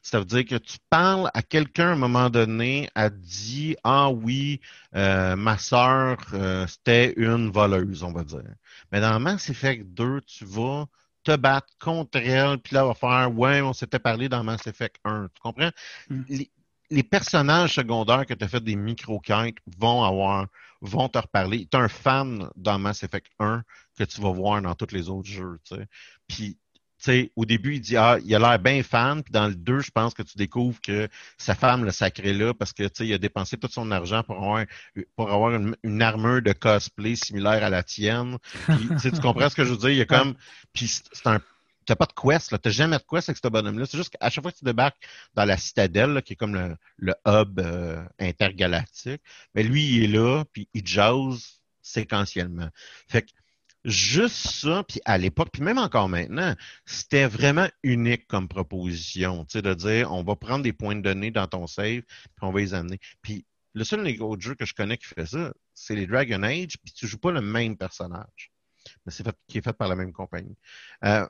Ça 0.05 0.19
veut 0.19 0.25
dire 0.25 0.45
que 0.45 0.55
tu 0.55 0.77
parles 0.91 1.31
à 1.33 1.41
quelqu'un 1.41 1.87
à 1.87 1.91
un 1.93 1.95
moment 1.95 2.29
donné, 2.29 2.87
a 2.93 3.09
dit 3.09 3.75
Ah 3.83 4.11
oui, 4.11 4.61
euh, 4.95 5.35
ma 5.35 5.57
sœur, 5.57 6.17
euh, 6.33 6.67
c'était 6.67 7.15
une 7.17 7.49
voleuse, 7.49 8.03
on 8.03 8.11
va 8.11 8.23
dire. 8.23 8.53
Mais 8.91 9.01
dans 9.01 9.19
Mass 9.19 9.49
Effect 9.49 9.83
2, 9.83 10.21
tu 10.21 10.45
vas 10.45 10.85
te 11.23 11.35
battre 11.35 11.73
contre 11.79 12.19
elle, 12.19 12.59
puis 12.59 12.75
là, 12.75 12.81
elle 12.81 12.87
va 12.89 12.93
faire 12.93 13.35
Ouais, 13.35 13.61
on 13.61 13.73
s'était 13.73 13.97
parlé 13.97 14.29
dans 14.29 14.43
Mass 14.43 14.67
Effect 14.67 14.97
1. 15.05 15.29
Tu 15.33 15.41
comprends? 15.41 15.71
Mm. 16.11 16.21
Les, 16.91 17.03
personnages 17.03 17.73
secondaires 17.73 18.27
que 18.27 18.35
tu 18.35 18.45
as 18.45 18.47
fait 18.47 18.63
des 18.63 18.75
micro-quêtes 18.75 19.57
vont 19.79 20.03
avoir, 20.03 20.45
vont 20.81 21.09
te 21.09 21.17
reparler. 21.17 21.65
Tu 21.65 21.79
es 21.79 21.81
un 21.81 21.87
fan 21.87 22.47
dans 22.55 22.77
Mass 22.77 23.01
Effect 23.01 23.31
1 23.39 23.63
que 23.97 24.03
tu 24.03 24.21
vas 24.21 24.31
voir 24.31 24.61
dans 24.61 24.75
tous 24.75 24.93
les 24.93 25.09
autres 25.09 25.27
jeux. 25.27 25.57
Tu 25.63 25.75
sais. 25.75 25.87
Puis 26.27 26.59
au 27.35 27.45
début, 27.45 27.75
il 27.75 27.81
dit 27.81 27.97
Ah, 27.97 28.17
il 28.23 28.33
a 28.35 28.39
l'air 28.39 28.59
bien 28.59 28.83
fan, 28.83 29.23
puis 29.23 29.31
dans 29.31 29.47
le 29.47 29.55
2, 29.55 29.79
je 29.79 29.91
pense 29.91 30.13
que 30.13 30.23
tu 30.23 30.37
découvres 30.37 30.79
que 30.81 31.07
sa 31.37 31.55
femme 31.55 31.83
le 31.83 31.91
sacré 31.91 32.33
là 32.33 32.53
parce 32.53 32.73
que 32.73 32.83
il 33.03 33.13
a 33.13 33.17
dépensé 33.17 33.57
tout 33.57 33.69
son 33.71 33.91
argent 33.91 34.23
pour 34.23 34.37
avoir, 34.37 34.65
pour 35.15 35.31
avoir 35.31 35.55
une, 35.55 36.01
armure 36.01 36.41
de 36.41 36.53
cosplay 36.53 37.15
similaire 37.15 37.63
à 37.63 37.69
la 37.69 37.83
tienne. 37.83 38.37
tu 39.01 39.21
comprends 39.21 39.49
ce 39.49 39.55
que 39.55 39.63
je 39.63 39.71
veux 39.71 39.77
dire? 39.77 39.89
Il 39.89 39.97
y 39.97 40.01
a 40.01 40.05
comme. 40.05 40.35
Puis 40.73 40.87
c'est 40.87 41.27
un. 41.27 41.39
T'as 41.85 41.95
pas 41.95 42.07
de 42.07 42.13
quest, 42.13 42.51
là. 42.51 42.57
T'as 42.57 42.71
jamais 42.71 42.97
de 42.97 43.03
quest 43.07 43.29
avec 43.29 43.37
ce 43.41 43.47
bonhomme-là. 43.47 43.85
C'est 43.85 43.97
juste 43.97 44.15
qu'à 44.17 44.29
chaque 44.31 44.43
fois 44.43 44.51
que 44.51 44.57
tu 44.57 44.65
débarques 44.65 44.97
dans 45.35 45.45
la 45.45 45.55
citadelle, 45.55 46.23
qui 46.23 46.33
est 46.33 46.35
comme 46.35 46.55
le, 46.55 46.75
le 46.97 47.13
hub 47.27 47.59
euh, 47.59 48.03
intergalactique, 48.19 49.21
mais 49.53 49.61
lui, 49.61 49.85
il 49.85 50.03
est 50.03 50.07
là, 50.07 50.43
puis 50.51 50.67
il 50.73 50.85
jase 50.85 51.61
séquentiellement. 51.83 52.69
Fait 53.07 53.21
que 53.21 53.29
Juste 53.86 54.47
ça, 54.47 54.83
puis 54.83 54.99
à 55.05 55.19
l'époque, 55.19 55.49
puis 55.53 55.61
même 55.61 55.77
encore 55.77 56.09
maintenant, 56.09 56.55
c'était 56.86 57.27
vraiment 57.27 57.67
unique 57.83 58.27
comme 58.27 58.47
proposition, 58.47 59.45
tu 59.45 59.53
sais, 59.53 59.61
de 59.61 59.75
dire, 59.75 60.11
on 60.11 60.23
va 60.23 60.36
prendre 60.36 60.63
des 60.63 60.73
points 60.73 60.95
de 60.95 61.01
données 61.01 61.29
dans 61.29 61.45
ton 61.45 61.67
save, 61.67 62.01
puis 62.01 62.41
on 62.41 62.51
va 62.51 62.61
les 62.61 62.73
amener. 62.73 62.99
Puis 63.21 63.45
le 63.75 63.83
seul 63.83 63.99
autres 64.23 64.41
jeux 64.41 64.55
que 64.55 64.65
je 64.65 64.73
connais 64.73 64.97
qui 64.97 65.05
fait 65.05 65.27
ça, 65.27 65.53
c'est 65.75 65.95
les 65.95 66.07
Dragon 66.07 66.41
Age, 66.41 66.79
puis 66.83 66.93
tu 66.93 67.05
joues 67.05 67.19
pas 67.19 67.31
le 67.31 67.41
même 67.41 67.77
personnage, 67.77 68.51
mais 69.05 69.11
c'est 69.11 69.23
fait, 69.23 69.38
qui 69.47 69.59
est 69.59 69.61
fait 69.61 69.73
par 69.73 69.88
la 69.88 69.95
même 69.95 70.13
compagnie. 70.13 70.57
Euh, 71.03 71.27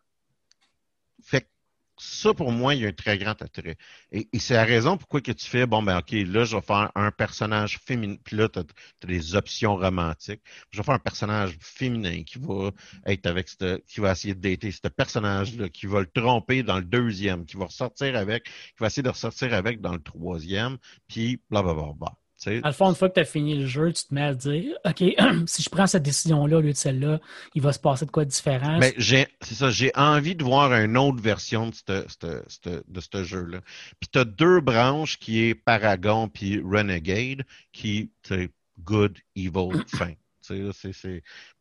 fait 1.21 1.49
ça, 1.97 2.33
pour 2.33 2.51
moi, 2.51 2.75
il 2.75 2.81
y 2.81 2.85
a 2.85 2.89
un 2.89 2.93
très 2.93 3.17
grand 3.17 3.41
attrait. 3.41 3.77
Et, 4.11 4.27
c'est 4.39 4.53
la 4.55 4.65
raison 4.65 4.97
pourquoi 4.97 5.21
que 5.21 5.31
tu 5.31 5.45
fais, 5.45 5.65
bon, 5.65 5.81
ben, 5.83 5.99
OK, 5.99 6.11
là, 6.11 6.43
je 6.43 6.55
vais 6.55 6.61
faire 6.61 6.91
un 6.95 7.11
personnage 7.11 7.79
féminin. 7.85 8.15
Puis 8.23 8.35
là, 8.35 8.49
tu 8.49 8.59
as, 8.59 8.63
des 9.07 9.35
options 9.35 9.75
romantiques. 9.77 10.41
Je 10.71 10.77
vais 10.77 10.83
faire 10.83 10.95
un 10.95 10.99
personnage 10.99 11.57
féminin 11.61 12.23
qui 12.23 12.39
va 12.39 12.71
être 13.05 13.25
avec 13.25 13.49
ce, 13.49 13.77
qui 13.87 13.99
va 14.01 14.11
essayer 14.11 14.35
de 14.35 14.41
dater 14.41 14.71
ce 14.71 14.87
personnage-là, 14.87 15.69
qui 15.69 15.85
va 15.85 16.01
le 16.01 16.07
tromper 16.07 16.63
dans 16.63 16.77
le 16.77 16.85
deuxième, 16.85 17.45
qui 17.45 17.57
va 17.57 17.65
ressortir 17.65 18.15
avec, 18.15 18.45
qui 18.45 18.79
va 18.79 18.87
essayer 18.87 19.03
de 19.03 19.09
ressortir 19.09 19.53
avec 19.53 19.81
dans 19.81 19.93
le 19.93 20.01
troisième, 20.01 20.77
puis 21.07 21.41
blablabla. 21.49 22.17
À 22.47 22.67
le 22.67 22.73
fond, 22.73 22.89
une 22.89 22.95
fois 22.95 23.09
que 23.09 23.15
tu 23.15 23.19
as 23.19 23.25
fini 23.25 23.55
le 23.55 23.65
jeu, 23.65 23.91
tu 23.91 24.05
te 24.05 24.13
mets 24.13 24.23
à 24.23 24.33
dire 24.33 24.75
OK, 24.85 25.03
si 25.47 25.63
je 25.63 25.69
prends 25.69 25.87
cette 25.87 26.03
décision-là 26.03 26.57
au 26.57 26.61
lieu 26.61 26.71
de 26.71 26.77
celle-là, 26.77 27.19
il 27.53 27.61
va 27.61 27.73
se 27.73 27.79
passer 27.79 28.05
de 28.05 28.11
quoi 28.11 28.25
de 28.25 28.29
différent. 28.29 28.77
Mais 28.79 28.93
c'est 28.99 29.55
ça, 29.55 29.69
j'ai 29.69 29.91
envie 29.95 30.35
de 30.35 30.43
voir 30.43 30.73
une 30.73 30.97
autre 30.97 31.21
version 31.21 31.71
de 31.87 32.05
ce 32.17 33.23
jeu-là. 33.23 33.59
Puis 33.99 34.09
tu 34.11 34.19
as 34.19 34.25
deux 34.25 34.61
branches 34.61 35.17
qui 35.17 35.43
est 35.43 35.55
Paragon 35.55 36.27
puis 36.27 36.61
Renegade, 36.61 37.43
qui 37.71 38.11
c'est 38.23 38.49
good, 38.79 39.17
evil, 39.35 39.83
fin. 39.87 40.13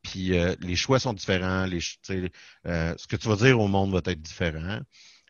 Puis 0.03 0.39
euh, 0.39 0.55
les 0.61 0.77
choix 0.77 0.99
sont 0.99 1.15
différents, 1.15 1.67
les, 1.67 1.81
euh, 2.67 2.95
ce 2.97 3.07
que 3.07 3.17
tu 3.17 3.29
vas 3.29 3.37
dire 3.37 3.59
au 3.59 3.69
monde 3.69 3.93
va 3.93 4.01
être 4.05 4.21
différent. 4.21 4.81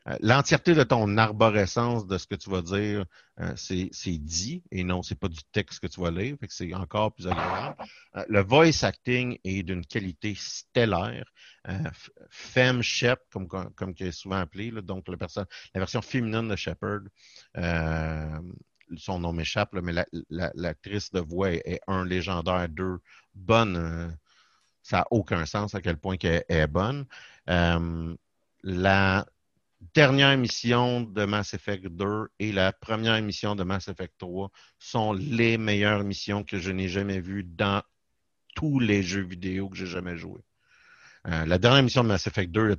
Euh, 0.07 0.17
l'entièreté 0.21 0.75
de 0.75 0.83
ton 0.83 1.17
arborescence 1.17 2.07
de 2.07 2.19
ce 2.19 2.27
que 2.27 2.35
tu 2.35 2.51
vas 2.51 2.61
dire, 2.61 3.07
euh, 3.41 3.53
c'est 3.57 4.19
dit 4.19 4.63
et 4.71 4.85
non, 4.85 5.03
c'est 5.03 5.19
pas 5.19 5.29
du 5.29 5.43
texte 5.53 5.81
que 5.81 5.87
tu 5.87 6.01
vas 6.01 6.11
lire, 6.11 6.37
fait 6.39 6.47
que 6.47 6.53
c'est 6.53 6.75
encore 6.75 7.15
plus 7.15 7.27
agréable. 7.27 7.77
Euh, 8.17 8.25
le 8.29 8.43
voice 8.43 8.85
acting 8.85 9.39
est 9.45 9.63
d'une 9.63 9.85
qualité 9.87 10.35
stellaire. 10.37 11.25
Femme 12.29 12.83
Shep, 12.83 13.21
comme, 13.33 13.49
comme, 13.49 13.95
qui 13.95 14.05
est 14.05 14.13
souvent 14.13 14.37
appelé, 14.37 14.71
donc 14.83 15.09
la, 15.09 15.17
personne, 15.17 15.47
la 15.73 15.81
version 15.81 16.03
féminine 16.03 16.49
de 16.49 16.57
Shepard, 16.57 17.01
son 18.99 19.19
nom 19.19 19.33
m'échappe, 19.33 19.73
mais 19.73 20.05
l'actrice 20.29 21.11
de 21.11 21.21
voix 21.21 21.53
est, 21.53 21.81
un 21.87 22.05
légendaire, 22.05 22.69
deux 22.69 22.99
bonne. 23.35 24.15
ça 24.83 24.99
n'a 24.99 25.07
aucun 25.11 25.47
sens 25.47 25.75
à 25.75 25.81
quel 25.81 25.97
point 25.97 26.17
elle 26.23 26.45
est 26.49 26.67
bonne. 26.67 27.07
la 27.47 29.27
dernière 29.95 30.37
mission 30.39 31.03
de 31.03 31.25
Mass 31.25 31.55
Effect 31.55 31.87
2 31.87 32.29
et 32.39 32.53
la 32.53 32.73
première 32.73 33.21
mission 33.23 33.55
de 33.55 33.65
Mass 33.65 33.89
Effect 33.89 34.15
3 34.19 34.51
sont 34.79 35.13
les 35.13 35.59
meilleures 35.59 36.05
missions 36.05 36.45
que 36.45 36.59
je 36.59 36.71
n'ai 36.71 36.89
jamais 36.89 37.21
vues 37.21 37.45
dans 37.45 37.83
tous 38.55 38.79
les 38.79 39.03
jeux 39.03 39.25
vidéo 39.25 39.69
que 39.69 39.77
j'ai 39.77 39.87
jamais 39.87 40.17
joué. 40.17 40.41
Euh, 41.27 41.45
la 41.47 41.59
dernière 41.59 41.83
mission 41.83 42.03
de 42.03 42.09
Mass 42.09 42.27
Effect 42.27 42.51
2, 42.51 42.77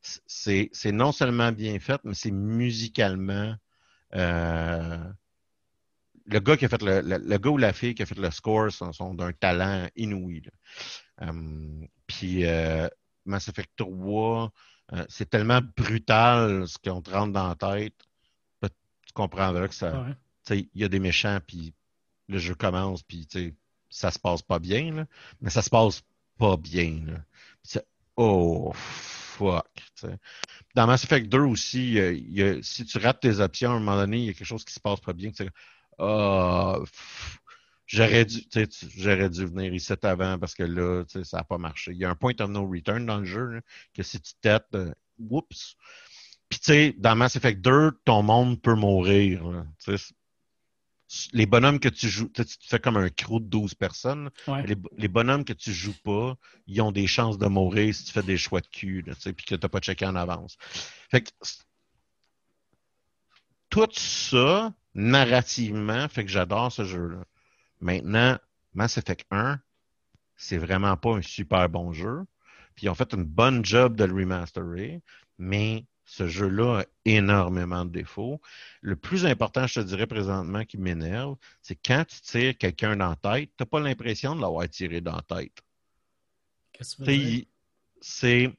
c'est 0.00 0.92
non 0.92 1.12
seulement 1.12 1.52
bien 1.52 1.78
fait, 1.78 2.00
mais 2.04 2.14
c'est 2.14 2.30
musicalement. 2.30 3.54
Euh, 4.14 4.98
le 6.26 6.40
gars 6.40 6.56
qui 6.56 6.64
a 6.64 6.68
fait 6.68 6.82
le, 6.82 7.00
le, 7.00 7.38
gars 7.38 7.50
ou 7.50 7.58
la 7.58 7.72
fille 7.72 7.94
qui 7.94 8.02
a 8.02 8.06
fait 8.06 8.18
le 8.18 8.30
score 8.30 8.70
sont, 8.72 9.14
d'un 9.14 9.32
talent 9.32 9.88
inouï. 9.96 10.42
Euh, 11.22 11.86
puis 12.06 12.44
Mass 13.24 13.48
Effect 13.48 13.70
3, 13.76 14.52
c'est 15.08 15.28
tellement 15.28 15.60
brutal 15.76 16.66
ce 16.68 16.78
qu'on 16.78 17.02
te 17.02 17.10
rentre 17.10 17.32
dans 17.32 17.48
la 17.48 17.54
tête. 17.54 17.94
Tu 18.62 19.12
comprendras 19.14 19.68
que 19.68 19.74
ça. 19.74 20.06
Il 20.50 20.68
y 20.74 20.84
a 20.84 20.88
des 20.88 21.00
méchants, 21.00 21.38
puis 21.46 21.72
le 22.28 22.38
jeu 22.38 22.54
commence, 22.54 23.02
puis 23.02 23.26
ça 23.88 24.10
se 24.10 24.18
passe 24.18 24.42
pas 24.42 24.58
bien, 24.58 24.92
là, 24.92 25.06
mais 25.40 25.50
ça 25.50 25.62
se 25.62 25.70
passe 25.70 26.02
pas 26.38 26.56
bien. 26.56 27.02
Là. 27.06 27.82
Oh, 28.16 28.72
fuck. 28.74 29.66
Dans 30.74 30.86
Mass 30.86 31.04
Effect 31.04 31.28
2 31.28 31.40
aussi, 31.40 31.92
y 31.92 32.42
a, 32.42 32.62
si 32.62 32.84
tu 32.84 32.98
rates 32.98 33.20
tes 33.20 33.40
options, 33.40 33.72
à 33.72 33.74
un 33.74 33.78
moment 33.78 33.96
donné, 33.96 34.18
il 34.18 34.24
y 34.24 34.28
a 34.30 34.32
quelque 34.32 34.46
chose 34.46 34.64
qui 34.64 34.72
se 34.72 34.80
passe 34.80 35.00
pas 35.00 35.12
bien. 35.12 35.30
Oh, 35.98 36.84
j'aurais 37.86 38.24
dû, 38.24 38.42
j'aurais 38.96 39.30
dû 39.30 39.46
venir 39.46 39.72
ici 39.72 39.92
avant 40.02 40.38
parce 40.38 40.54
que 40.54 40.62
là, 40.62 41.04
ça 41.06 41.38
n'a 41.38 41.44
pas 41.44 41.58
marché. 41.58 41.92
Il 41.92 41.98
y 41.98 42.04
a 42.04 42.10
un 42.10 42.14
point 42.14 42.34
of 42.40 42.50
no 42.50 42.66
return 42.66 43.06
dans 43.06 43.18
le 43.18 43.24
jeu, 43.24 43.60
que 43.94 44.02
si 44.02 44.20
tu 44.20 44.32
têtes, 44.40 44.74
euh, 44.74 44.92
whoops. 45.18 45.76
Puis 46.48 46.60
tu 46.60 46.64
sais, 46.66 46.94
dans 46.98 47.16
Mass 47.16 47.36
Effect 47.36 47.60
2, 47.60 47.92
ton 48.04 48.22
monde 48.22 48.60
peut 48.60 48.74
mourir. 48.74 49.64
Les 51.32 51.46
bonhommes 51.46 51.80
que 51.80 51.88
tu 51.88 52.08
joues, 52.08 52.28
tu 52.28 52.44
fais 52.60 52.78
comme 52.78 52.96
un 52.96 53.08
crew 53.08 53.40
de 53.40 53.46
12 53.46 53.74
personnes. 53.74 54.30
Les, 54.96 55.08
bonhommes 55.08 55.44
que 55.44 55.52
tu 55.52 55.72
joues 55.72 55.96
pas, 56.04 56.36
ils 56.66 56.80
ont 56.80 56.92
des 56.92 57.06
chances 57.06 57.38
de 57.38 57.46
mourir 57.46 57.94
si 57.94 58.04
tu 58.04 58.12
fais 58.12 58.22
des 58.22 58.36
choix 58.36 58.60
de 58.60 58.66
cul, 58.66 59.04
puis 59.04 59.46
que 59.46 59.54
tu 59.54 59.60
n'as 59.60 59.68
pas 59.68 59.80
checké 59.80 60.06
en 60.06 60.16
avance. 60.16 60.56
Fait 61.10 61.22
que 61.22 61.30
tout 63.70 63.88
ça, 63.92 64.72
narrativement, 64.94 66.08
fait 66.08 66.24
que 66.24 66.30
j'adore 66.30 66.72
ce 66.72 66.84
jeu-là. 66.84 67.24
Maintenant, 67.86 68.36
Mass 68.74 68.98
Effect 68.98 69.26
1, 69.30 69.60
c'est 70.34 70.58
vraiment 70.58 70.96
pas 70.96 71.14
un 71.14 71.22
super 71.22 71.68
bon 71.68 71.92
jeu. 71.92 72.24
Puis 72.74 72.86
ils 72.86 72.88
ont 72.88 72.96
fait 72.96 73.14
une 73.14 73.22
bonne 73.22 73.64
job 73.64 73.94
de 73.94 74.02
le 74.02 74.12
remasterer, 74.12 75.02
mais 75.38 75.86
ce 76.04 76.26
jeu-là 76.26 76.80
a 76.80 76.84
énormément 77.04 77.84
de 77.84 77.92
défauts. 77.92 78.40
Le 78.80 78.96
plus 78.96 79.24
important, 79.24 79.68
je 79.68 79.80
te 79.80 79.86
dirais 79.86 80.08
présentement, 80.08 80.64
qui 80.64 80.78
m'énerve, 80.78 81.36
c'est 81.62 81.76
quand 81.76 82.04
tu 82.08 82.20
tires 82.22 82.58
quelqu'un 82.58 82.96
dans 82.96 83.10
la 83.10 83.16
tête, 83.16 83.50
tu 83.56 83.62
n'as 83.62 83.66
pas 83.66 83.78
l'impression 83.78 84.34
de 84.34 84.40
l'avoir 84.40 84.68
tiré 84.68 85.00
dans 85.00 85.14
la 85.14 85.22
tête. 85.22 85.62
Qu'est-ce 86.72 86.96
que 86.96 87.04
tu 87.04 87.10
veux 87.12 87.16
dire? 87.18 87.44
C'est. 88.00 88.52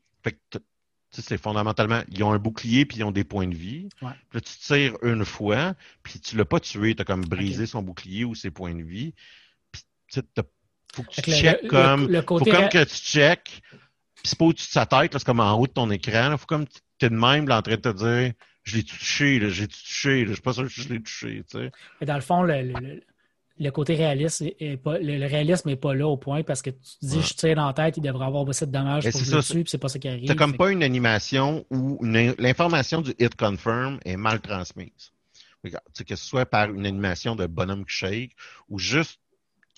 C'est 1.12 1.38
fondamentalement, 1.38 2.02
ils 2.12 2.24
ont 2.24 2.32
un 2.32 2.38
bouclier 2.38 2.86
puis 2.86 2.98
ils 2.98 3.04
ont 3.04 3.12
des 3.12 3.24
points 3.24 3.48
de 3.48 3.56
vie. 3.56 3.90
Ouais. 4.02 4.12
Puis 4.30 4.40
là, 4.40 4.42
tu 4.42 4.58
tires 4.58 4.98
une 5.04 5.26
fois, 5.26 5.74
puis 6.04 6.20
tu 6.20 6.36
l'as 6.38 6.46
pas 6.46 6.60
tué, 6.60 6.96
tu 6.96 7.02
as 7.02 7.06
comme 7.06 7.26
brisé 7.26 7.66
son 7.66 7.82
bouclier 7.82 8.26
ou 8.26 8.36
ses 8.36 8.52
points 8.52 8.76
de 8.76 8.84
vie. 8.84 9.14
Puis 9.72 9.84
tu 10.12 10.22
faut 10.94 11.04
que 11.04 11.22
tu 11.22 11.32
checkes 11.32 11.68
comme. 11.68 12.08
Le, 12.08 12.22
faut 12.22 12.40
comme 12.40 12.70
que 12.70 12.84
tu 12.84 12.96
checkes. 12.96 13.62
Puis 14.16 14.24
c'est 14.24 14.38
pas 14.38 14.46
au-dessus 14.46 14.68
de 14.68 14.72
sa 14.72 14.86
tête, 14.86 15.14
c'est 15.14 15.24
comme 15.24 15.40
en 15.40 15.54
haut 15.54 15.68
de 15.68 15.72
ton 15.72 15.90
écran. 15.92 16.32
Il 16.32 16.38
faut 16.38 16.46
comme 16.46 16.68
tu 16.68 17.06
es 17.06 17.10
de 17.10 17.16
même 17.16 17.48
là, 17.48 17.60
en 17.60 17.62
train 17.62 17.76
de 17.76 17.82
te 17.82 17.90
dire 17.90 18.34
je 18.64 18.76
l'ai 18.76 18.84
touché, 18.84 19.40
j'ai 19.50 19.68
touché, 19.68 20.26
je 20.26 20.34
suis 20.34 20.42
pas 20.42 20.54
sûr 20.54 20.64
que 20.64 20.70
je 20.70 20.90
l'ai 20.90 21.02
touché. 21.02 21.44
Tu 21.50 21.58
sais. 21.58 21.72
Et 22.02 22.06
dans 22.06 22.16
le 22.16 22.22
fond, 22.22 22.44
le, 22.44 23.02
le 23.60 23.70
côté 23.72 23.96
réaliste 23.96 24.44
est 24.60 24.78
pas, 24.78 24.98
le, 25.00 25.26
réalisme 25.26 25.70
n'est 25.70 25.76
pas 25.76 25.94
là 25.94 26.08
au 26.08 26.18
point 26.18 26.44
parce 26.44 26.62
que 26.62 26.70
tu 26.70 26.98
te 27.02 27.06
dis 27.06 27.22
je 27.22 27.34
tire 27.34 27.56
dans 27.56 27.68
la 27.68 27.74
tête, 27.74 27.98
il 27.98 28.02
devrait 28.02 28.26
avoir 28.26 28.48
assez 28.48 28.66
de 28.66 28.72
dommages 28.72 29.10
pour 29.10 29.20
le 29.20 29.38
dessus, 29.38 29.64
puis 29.64 29.72
c'est 29.72 29.78
pas 29.78 29.90
ça 29.90 30.00
qui 30.00 30.08
arrive. 30.08 30.28
T'as 30.28 30.36
comme 30.36 30.56
pas 30.56 30.72
une 30.72 30.84
animation 30.84 31.66
où 31.70 32.00
l'information 32.04 33.02
du 33.02 33.14
hit 33.20 33.36
confirm 33.36 34.00
est 34.06 34.18
mal 34.18 34.40
transmise. 34.42 35.12
que 35.64 36.16
ce 36.16 36.26
soit 36.26 36.46
par 36.46 36.72
une 36.72 36.86
animation 36.86 37.36
de 37.36 37.48
bonhomme 37.48 37.86
qui 37.86 37.96
shake 37.96 38.36
ou 38.70 38.80
juste 38.80 39.20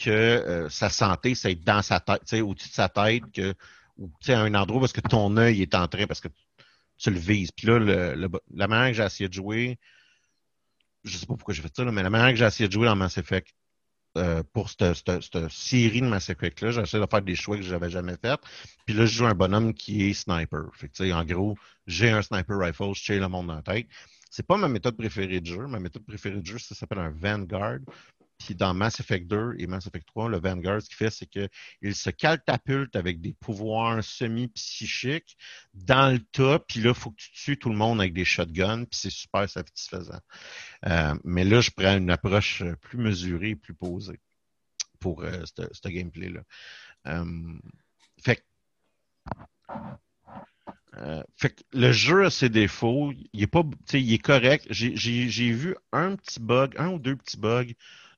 que 0.02 0.10
euh, 0.10 0.70
sa 0.70 0.90
santé, 0.90 1.36
c'est 1.36 1.56
dans 1.56 1.82
sa 1.82 2.00
tête, 2.00 2.22
au-dessus 2.42 2.70
de 2.70 2.74
sa 2.74 2.90
tête, 2.90 3.24
que, 3.34 3.54
ou 3.98 4.10
à 4.30 4.40
un 4.40 4.54
endroit 4.56 4.80
parce 4.80 4.94
que 4.94 5.02
ton 5.02 5.36
œil 5.38 5.62
est 5.62 5.76
en 5.76 5.88
train, 5.88 6.08
parce 6.08 6.22
que 6.22 6.30
tu 6.98 7.12
le 7.12 7.20
vises. 7.20 7.52
Puis 7.52 7.68
là, 7.68 7.80
le, 7.80 8.30
la 8.54 8.68
manière 8.68 8.92
que 8.92 8.98
j'ai 8.98 9.04
essayé 9.04 9.28
de 9.28 9.34
jouer, 9.34 9.78
je 11.04 11.18
sais 11.18 11.26
pas 11.26 11.36
pourquoi 11.36 11.54
j'ai 11.54 11.62
fait 11.62 11.76
ça, 11.76 11.84
mais 11.86 12.04
la 12.04 12.10
manière 12.10 12.30
que 12.30 12.36
j'ai 12.36 12.46
essayé 12.46 12.68
de 12.68 12.74
jouer 12.74 12.88
dans 12.88 12.96
Mass 12.96 13.18
Effect 13.18 13.54
euh, 14.18 14.42
pour 14.54 14.70
cette, 14.70 15.50
série 15.50 16.02
de 16.02 16.08
Mass 16.08 16.30
Effect-là. 16.30 16.72
J'essaie 16.72 17.00
de 17.00 17.06
faire 17.10 17.22
des 17.22 17.36
choix 17.36 17.58
que 17.58 17.62
je 17.62 17.72
n'avais 17.72 17.90
jamais 17.90 18.16
fait. 18.20 18.40
Puis 18.86 18.96
là, 18.96 19.06
je 19.06 19.14
joue 19.14 19.26
un 19.28 19.36
bonhomme 19.36 19.74
qui 19.74 20.10
est 20.10 20.14
sniper. 20.14 20.72
En 21.14 21.24
gros, 21.26 21.56
j'ai 21.86 22.10
un 22.10 22.22
sniper 22.22 22.58
rifle, 22.58 22.94
je 22.96 23.04
tire 23.04 23.22
le 23.22 23.28
monde 23.28 23.48
dans 23.48 23.56
la 23.56 23.62
tête. 23.62 23.88
C'est 24.32 24.46
pas 24.46 24.58
ma 24.58 24.68
méthode 24.68 24.98
préférée 24.98 25.42
de 25.42 25.46
jeu. 25.46 25.68
Ma 25.68 25.80
méthode 25.80 26.06
préférée 26.06 26.42
de 26.42 26.46
jeu, 26.46 26.58
ça 26.58 26.76
s'appelle 26.76 27.00
un 27.00 27.12
Vanguard. 27.12 27.80
Puis 28.40 28.56
dans 28.56 28.74
Mass 28.74 29.00
Effect 29.02 29.28
2 29.28 29.56
et 29.60 29.68
Mass 29.68 29.86
Effect 29.86 30.08
3, 30.08 30.30
le 30.30 30.40
Vanguard, 30.40 30.82
ce 30.82 30.88
qu'il 30.88 30.96
fait, 30.96 31.12
c'est 31.12 31.28
qu'il 31.28 31.96
se 31.96 32.10
catapulte 32.10 32.96
avec 32.96 33.20
des 33.20 33.34
pouvoirs 33.34 34.02
semi-psychiques 34.02 35.38
dans 35.74 36.14
le 36.14 36.20
tas, 36.20 36.60
puis 36.60 36.80
là, 36.80 36.92
il 36.92 36.96
faut 36.96 37.12
que 37.12 37.18
tu 37.18 37.32
tues 37.32 37.60
tout 37.60 37.70
le 37.70 37.76
monde 37.76 38.00
avec 38.00 38.14
des 38.14 38.26
shotguns, 38.26 38.86
puis 38.86 39.00
c'est 39.00 39.10
super 39.10 39.48
satisfaisant. 39.50 40.22
Euh, 40.88 41.16
mais 41.26 41.44
là, 41.44 41.60
je 41.60 41.70
prends 41.72 41.98
une 41.98 42.10
approche 42.10 42.64
plus 42.82 42.98
mesurée, 42.98 43.56
plus 43.56 43.74
posée 43.74 44.20
pour 45.00 45.22
euh, 45.24 45.44
ce 45.46 45.90
gameplay-là. 45.90 46.42
Euh, 47.08 47.60
fait 48.24 48.44
fait 51.38 51.52
que 51.52 51.64
le 51.72 51.94
jeu 51.94 52.26
a 52.26 52.30
ses 52.30 52.50
défauts. 52.50 53.14
Il 53.32 53.44
est 53.44 53.48
pas, 53.48 53.64
il 53.94 54.14
est 54.14 54.18
correct. 54.18 54.66
J'ai 54.70 55.52
vu 55.52 55.76
un 55.94 56.18
petit 56.18 56.42
bug, 56.42 56.76
un 56.78 56.90
ou 56.90 57.00
deux 57.00 57.16
petits 57.16 57.38
bugs 57.38 57.72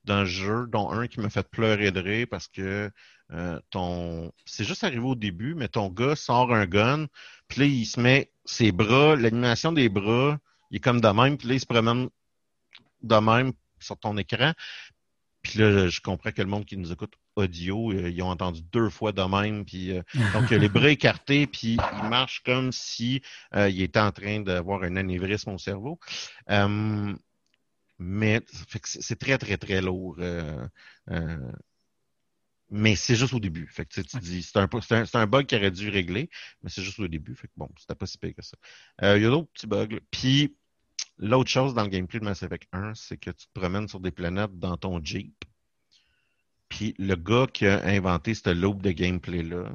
le 0.07 0.25
jeu, 0.25 0.67
dont 0.67 0.91
un 0.91 1.07
qui 1.07 1.19
m'a 1.19 1.29
fait 1.29 1.47
pleurer 1.47 1.91
de 1.91 1.99
rire 1.99 2.27
parce 2.29 2.47
que 2.47 2.91
euh, 3.33 3.59
ton. 3.69 4.31
C'est 4.45 4.65
juste 4.65 4.83
arrivé 4.83 5.03
au 5.03 5.15
début, 5.15 5.55
mais 5.55 5.67
ton 5.67 5.89
gars 5.89 6.15
sort 6.15 6.53
un 6.53 6.65
gun, 6.65 7.07
puis 7.47 7.61
là, 7.61 7.65
il 7.65 7.85
se 7.85 7.99
met 7.99 8.31
ses 8.45 8.71
bras, 8.71 9.15
l'animation 9.15 9.71
des 9.71 9.89
bras, 9.89 10.37
il 10.69 10.77
est 10.77 10.79
comme 10.79 11.01
de 11.01 11.07
même, 11.07 11.37
puis 11.37 11.47
là, 11.47 11.53
il 11.53 11.59
se 11.59 11.65
promène 11.65 12.09
de 13.03 13.15
même 13.15 13.53
sur 13.79 13.97
ton 13.97 14.17
écran. 14.17 14.53
Puis 15.43 15.59
là, 15.59 15.87
je 15.87 16.01
comprends 16.01 16.31
que 16.31 16.41
le 16.41 16.47
monde 16.47 16.65
qui 16.65 16.77
nous 16.77 16.91
écoute 16.91 17.13
audio, 17.35 17.91
euh, 17.93 18.09
ils 18.09 18.21
ont 18.21 18.29
entendu 18.29 18.61
deux 18.73 18.89
fois 18.89 19.11
de 19.11 19.23
même. 19.23 19.65
Puis, 19.65 19.91
euh, 19.91 20.03
donc, 20.33 20.49
les 20.51 20.69
bras 20.69 20.89
écartés, 20.89 21.47
puis 21.47 21.77
il 22.03 22.09
marche 22.09 22.43
comme 22.43 22.71
si 22.71 23.21
il 23.55 23.81
était 23.81 23.99
en 23.99 24.11
train 24.11 24.41
d'avoir 24.41 24.83
un 24.83 24.97
anévrisme 24.97 25.51
au 25.51 25.57
cerveau. 25.57 25.99
Mais 28.03 28.41
c'est 28.83 29.19
très, 29.19 29.37
très, 29.37 29.57
très 29.57 29.79
lourd. 29.79 30.15
Euh, 30.17 30.67
euh, 31.11 31.51
mais 32.71 32.95
c'est 32.95 33.15
juste 33.15 33.35
au 33.35 33.39
début. 33.39 33.67
Fait 33.67 33.85
que, 33.85 34.01
tu 34.01 34.17
dis, 34.17 34.41
c'est 34.41 34.57
un, 34.57 34.67
un, 34.67 35.03
un, 35.13 35.27
bug 35.27 35.45
qui 35.45 35.55
aurait 35.55 35.69
dû 35.69 35.87
régler, 35.89 36.31
mais 36.63 36.71
c'est 36.71 36.81
juste 36.81 36.97
au 36.97 37.07
début. 37.07 37.35
Fait 37.35 37.47
que 37.47 37.53
bon, 37.57 37.69
c'était 37.77 37.93
pas 37.93 38.07
si 38.07 38.17
pire 38.17 38.33
que 38.33 38.41
ça. 38.41 38.57
Euh, 39.03 39.17
il 39.17 39.23
y 39.23 39.25
a 39.27 39.29
d'autres 39.29 39.51
petits 39.53 39.67
bugs. 39.67 39.99
Puis, 40.09 40.57
l'autre 41.19 41.51
chose 41.51 41.75
dans 41.75 41.83
le 41.83 41.89
gameplay 41.89 42.19
de 42.19 42.25
Mass 42.25 42.41
Effect 42.41 42.67
1, 42.71 42.95
c'est 42.95 43.17
que 43.17 43.29
tu 43.29 43.45
te 43.45 43.53
promènes 43.53 43.87
sur 43.87 43.99
des 43.99 44.11
planètes 44.11 44.57
dans 44.57 44.77
ton 44.77 44.99
Jeep. 45.03 45.45
Puis, 46.69 46.95
le 46.97 47.13
gars 47.13 47.45
qui 47.53 47.67
a 47.67 47.85
inventé 47.85 48.33
ce 48.33 48.49
loop 48.49 48.81
de 48.81 48.89
gameplay-là, 48.89 49.71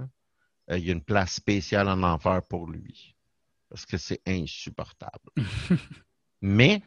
il 0.73 0.85
y 0.85 0.91
a 0.91 0.93
une 0.93 1.05
place 1.05 1.35
spéciale 1.35 1.89
en 1.89 2.03
enfer 2.03 2.43
pour 2.49 2.69
lui. 2.69 3.15
Parce 3.69 3.87
que 3.87 3.99
c'est 3.99 4.21
insupportable. 4.27 5.31
mais 6.41 6.83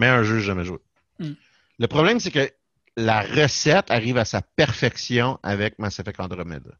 un 0.00 0.22
jeu 0.22 0.40
jamais 0.40 0.64
joué. 0.64 0.78
Hmm. 1.18 1.32
Le 1.78 1.86
problème, 1.86 2.20
c'est 2.20 2.30
que 2.30 2.50
la 2.96 3.22
recette 3.22 3.90
arrive 3.90 4.16
à 4.16 4.24
sa 4.24 4.42
perfection 4.42 5.38
avec 5.42 5.78
Mass 5.78 5.98
Effect 5.98 6.18
Andromeda. 6.20 6.70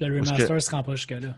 Le 0.00 0.06
remaster 0.06 0.54
ne 0.54 0.58
se 0.60 0.70
rend 0.70 0.82
pas 0.82 0.94
jusque-là. 0.94 1.36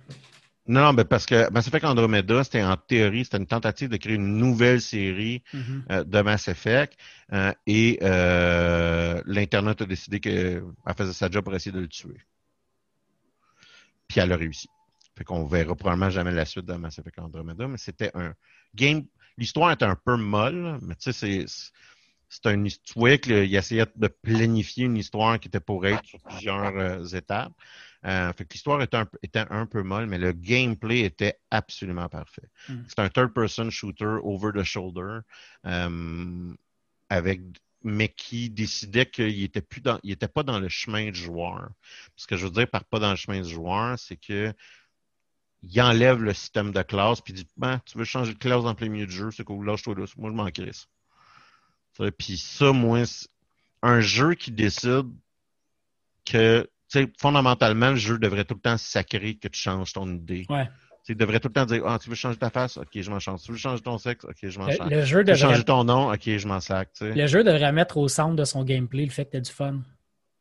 Non, 0.66 0.83
non, 0.83 0.93
mais 0.93 1.05
parce 1.05 1.26
que 1.26 1.51
Mass 1.51 1.66
Effect 1.66 1.85
Andromeda, 1.85 2.45
c'était 2.45 2.62
en 2.62 2.76
théorie, 2.76 3.24
c'était 3.24 3.39
une 3.39 3.47
tentative 3.47 3.89
de 3.89 3.97
créer 3.97 4.14
une 4.14 4.37
nouvelle 4.37 4.81
série 4.81 5.43
mm-hmm. 5.53 5.83
euh, 5.91 6.05
de 6.05 6.20
Mass 6.20 6.49
Effect. 6.49 6.97
Euh, 7.33 7.53
et 7.66 7.99
euh, 8.03 9.22
l'Internet 9.26 9.81
a 9.83 9.87
décidé 9.87 10.20
qu'elle 10.20 10.62
faisait 10.97 11.12
sa 11.12 11.31
job 11.31 11.45
pour 11.45 11.55
essayer 11.55 11.72
de 11.72 11.81
le 11.81 11.89
tuer. 11.89 12.20
Puis 14.07 14.20
elle 14.20 14.33
a 14.33 14.37
réussi. 14.37 14.68
Fait 15.16 15.24
qu'on 15.24 15.45
verra 15.45 15.74
probablement 15.74 16.11
jamais 16.11 16.33
la 16.33 16.45
suite 16.45 16.66
de 16.66 16.74
Mass 16.74 16.99
Effect 16.99 17.18
Andromeda, 17.18 17.66
mais 17.66 17.78
c'était 17.78 18.11
un 18.14 18.35
game 18.74 19.05
l'histoire 19.41 19.72
est 19.72 19.82
un 19.82 19.97
peu 19.97 20.16
molle, 20.16 20.78
mais 20.82 20.95
tu 20.95 21.12
sais, 21.12 21.12
c'est 21.12 21.72
c'est 22.28 22.47
un 22.47 22.64
histoire 22.64 23.18
qu'il 23.18 23.32
essayait 23.57 23.86
de 23.97 24.07
planifier 24.07 24.84
une 24.84 24.97
histoire 24.97 25.41
qui 25.41 25.49
était 25.49 25.59
pour 25.59 25.84
être 25.84 26.05
sur 26.05 26.20
plusieurs 26.20 26.76
euh, 26.76 27.05
étapes. 27.05 27.53
Euh, 28.07 28.32
fait 28.32 28.45
que 28.45 28.53
l'histoire 28.53 28.80
était 28.82 28.97
un, 28.97 29.09
était 29.22 29.45
un, 29.51 29.66
peu 29.66 29.82
molle, 29.82 30.07
mais 30.07 30.16
le 30.16 30.30
gameplay 30.30 31.01
était 31.01 31.41
absolument 31.51 32.09
parfait. 32.09 32.49
Mm. 32.68 32.82
C'est 32.86 33.01
un 33.01 33.09
third-person 33.09 33.70
shooter 33.70 34.18
over 34.22 34.53
the 34.55 34.62
shoulder 34.62 35.18
euh, 35.66 36.55
avec 37.09 37.41
mais 37.82 38.09
qui 38.09 38.51
décidait 38.51 39.07
qu'il 39.07 39.43
était 39.43 39.62
plus 39.62 39.80
dans, 39.80 39.99
il 40.03 40.12
était 40.12 40.28
pas 40.28 40.43
dans 40.43 40.61
le 40.61 40.68
chemin 40.68 41.11
du 41.11 41.18
joueur. 41.18 41.70
Ce 42.14 42.26
que 42.26 42.36
je 42.36 42.45
veux 42.45 42.53
dire 42.53 42.68
par 42.68 42.84
pas 42.84 42.99
dans 42.99 43.11
le 43.11 43.16
chemin 43.16 43.41
du 43.41 43.49
joueur, 43.49 43.99
c'est 43.99 44.16
que 44.16 44.53
il 45.63 45.81
enlève 45.81 46.23
le 46.23 46.33
système 46.33 46.73
de 46.73 46.83
classe 46.83 47.21
puis 47.21 47.33
dit 47.33 47.47
ben, 47.57 47.81
tu 47.85 47.99
veux 47.99 48.05
changer 48.05 48.33
de 48.35 48.39
classe 48.39 48.65
en 48.65 48.75
plein 48.75 48.89
milieu 48.89 49.07
du 49.07 49.13
jeu, 49.13 49.31
c'est 49.31 49.45
cool, 49.45 49.67
lâche-toi 49.67 49.95
là. 49.97 50.05
Moi, 50.17 50.31
je 50.31 50.35
m'en 50.35 50.51
crisse. 50.51 50.87
Puis 52.19 52.39
ça, 52.39 52.73
moi, 52.73 53.03
un 53.83 54.01
jeu 54.01 54.35
qui 54.35 54.53
décide 54.53 55.07
que, 56.25 56.63
tu 56.91 57.01
sais, 57.01 57.13
fondamentalement, 57.21 57.91
le 57.91 57.97
jeu 57.97 58.19
devrait 58.19 58.45
tout 58.45 58.55
le 58.55 58.61
temps 58.61 58.79
sacrer 58.79 59.37
que 59.37 59.49
tu 59.49 59.61
changes 59.61 59.93
ton 59.93 60.09
idée. 60.09 60.47
Ouais. 60.49 60.69
Tu 61.05 61.15
devrais 61.15 61.41
tout 61.41 61.49
le 61.49 61.55
temps 61.55 61.67
dire 61.67 61.83
Ah, 61.87 61.99
tu 61.99 62.09
veux 62.09 62.15
changer 62.15 62.39
ta 62.39 62.51
face? 62.51 62.77
Ok, 62.77 62.89
je 62.95 63.11
m'en 63.11 63.19
change. 63.19 63.43
Tu 63.43 63.53
veux 63.53 63.59
changer 63.59 63.83
ton 63.83 63.99
sexe? 63.99 64.25
Ok, 64.25 64.37
je 64.43 64.59
m'en 64.59 64.71
change. 64.71 64.91
le 64.91 65.05
jeu 65.05 65.25
Tu 65.25 65.31
veux 65.31 65.37
devrait, 65.37 65.37
changer 65.39 65.65
ton 65.65 65.85
nom? 65.85 66.13
Ok, 66.13 66.23
je 66.25 66.47
m'en 66.47 66.61
sac. 66.61 66.91
Le 67.01 67.27
jeu 67.27 67.43
devrait 67.43 67.73
mettre 67.73 67.97
au 67.97 68.09
centre 68.09 68.37
de 68.37 68.45
son 68.45 68.65
gameplay 68.65 69.05
le 69.05 69.11
fait 69.11 69.25
que 69.25 69.33
tu 69.33 69.37
as 69.39 69.41
du 69.41 69.51
fun. 69.51 69.81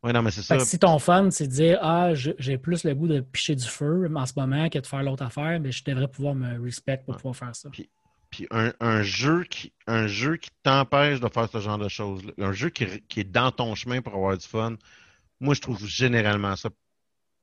Ouais, 0.03 0.13
non, 0.13 0.21
mais 0.21 0.31
c'est 0.31 0.41
ça. 0.41 0.57
que 0.57 0.63
si 0.63 0.79
ton 0.79 0.97
fun, 0.99 1.29
c'est 1.31 1.47
de 1.47 1.51
dire 1.51 1.79
Ah, 1.81 2.13
j'ai 2.13 2.57
plus 2.57 2.83
le 2.83 2.95
goût 2.95 3.07
de 3.07 3.19
picher 3.21 3.55
du 3.55 3.65
feu 3.67 4.09
en 4.15 4.25
ce 4.25 4.33
moment 4.37 4.69
que 4.69 4.79
de 4.79 4.87
faire 4.87 5.03
l'autre 5.03 5.23
affaire, 5.23 5.59
mais 5.59 5.71
je 5.71 5.83
devrais 5.83 6.07
pouvoir 6.07 6.35
me 6.35 6.59
respect 6.61 6.97
pour 7.05 7.13
Ouais. 7.13 7.17
pouvoir 7.17 7.35
faire 7.35 7.55
ça. 7.55 7.69
Puis 8.29 8.47
un, 8.51 8.73
un 8.79 9.01
jeu 9.01 9.43
qui 9.43 9.73
un 9.87 10.05
jeu 10.07 10.37
qui 10.37 10.51
t'empêche 10.63 11.19
de 11.19 11.27
faire 11.29 11.49
ce 11.49 11.59
genre 11.59 11.79
de 11.79 11.87
choses, 11.89 12.21
un 12.37 12.51
jeu 12.53 12.69
qui, 12.69 12.85
qui 13.07 13.21
est 13.21 13.23
dans 13.23 13.51
ton 13.51 13.73
chemin 13.75 14.01
pour 14.01 14.13
avoir 14.13 14.37
du 14.37 14.45
fun, 14.47 14.75
moi 15.39 15.53
je 15.55 15.61
trouve 15.61 15.85
généralement 15.87 16.55
ça. 16.55 16.69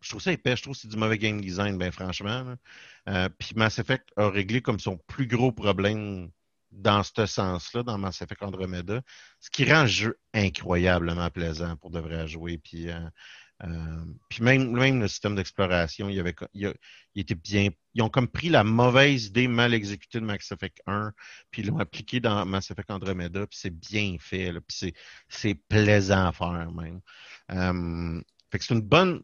Je 0.02 0.10
trouve 0.10 0.22
ça 0.22 0.32
épais, 0.32 0.56
je 0.56 0.62
trouve 0.62 0.74
que 0.74 0.82
c'est 0.82 0.88
du 0.88 0.96
mauvais 0.96 1.18
game 1.18 1.40
design, 1.40 1.78
ben 1.78 1.92
franchement. 1.92 2.56
Euh, 3.08 3.28
puis 3.38 3.52
Mass 3.56 3.78
Effect 3.80 4.08
a 4.16 4.28
réglé 4.30 4.62
comme 4.62 4.78
son 4.80 4.98
plus 5.08 5.26
gros 5.26 5.52
problème 5.52 6.30
dans 6.76 7.02
ce 7.02 7.26
sens-là, 7.26 7.82
dans 7.82 7.98
Mass 7.98 8.22
Effect 8.22 8.42
Andromeda, 8.42 9.02
ce 9.40 9.50
qui 9.50 9.70
rend 9.70 9.82
le 9.82 9.88
jeu 9.88 10.18
incroyablement 10.34 11.30
plaisant 11.30 11.76
pour 11.76 11.90
de 11.90 11.98
vrai 11.98 12.16
à 12.16 12.26
jouer. 12.26 12.58
Puis, 12.58 12.90
euh, 12.90 13.00
euh, 13.64 14.04
puis 14.28 14.42
même, 14.42 14.70
même 14.70 15.00
le 15.00 15.08
système 15.08 15.34
d'exploration, 15.34 16.08
il, 16.10 16.20
avait, 16.20 16.34
il, 16.52 16.74
était 17.16 17.34
bien. 17.34 17.70
Ils 17.94 18.02
ont 18.02 18.10
comme 18.10 18.28
pris 18.28 18.50
la 18.50 18.62
mauvaise 18.64 19.26
idée 19.26 19.48
mal 19.48 19.72
exécutée 19.72 20.20
de 20.20 20.26
Mass 20.26 20.52
Effect 20.52 20.82
1, 20.86 21.12
puis 21.50 21.62
ils 21.62 21.68
l'ont 21.68 21.78
appliqué 21.78 22.20
dans 22.20 22.44
Mass 22.44 22.70
Effect 22.70 22.90
Andromeda, 22.90 23.46
puis 23.46 23.58
c'est 23.58 23.70
bien 23.70 24.16
fait, 24.20 24.52
puis 24.60 24.94
c'est, 25.28 25.54
plaisant 25.68 26.26
à 26.26 26.32
faire 26.32 26.70
même. 26.72 27.00
Euh, 27.52 28.20
fait 28.50 28.58
que 28.58 28.64
c'est 28.64 28.74
une 28.74 28.82
bonne. 28.82 29.22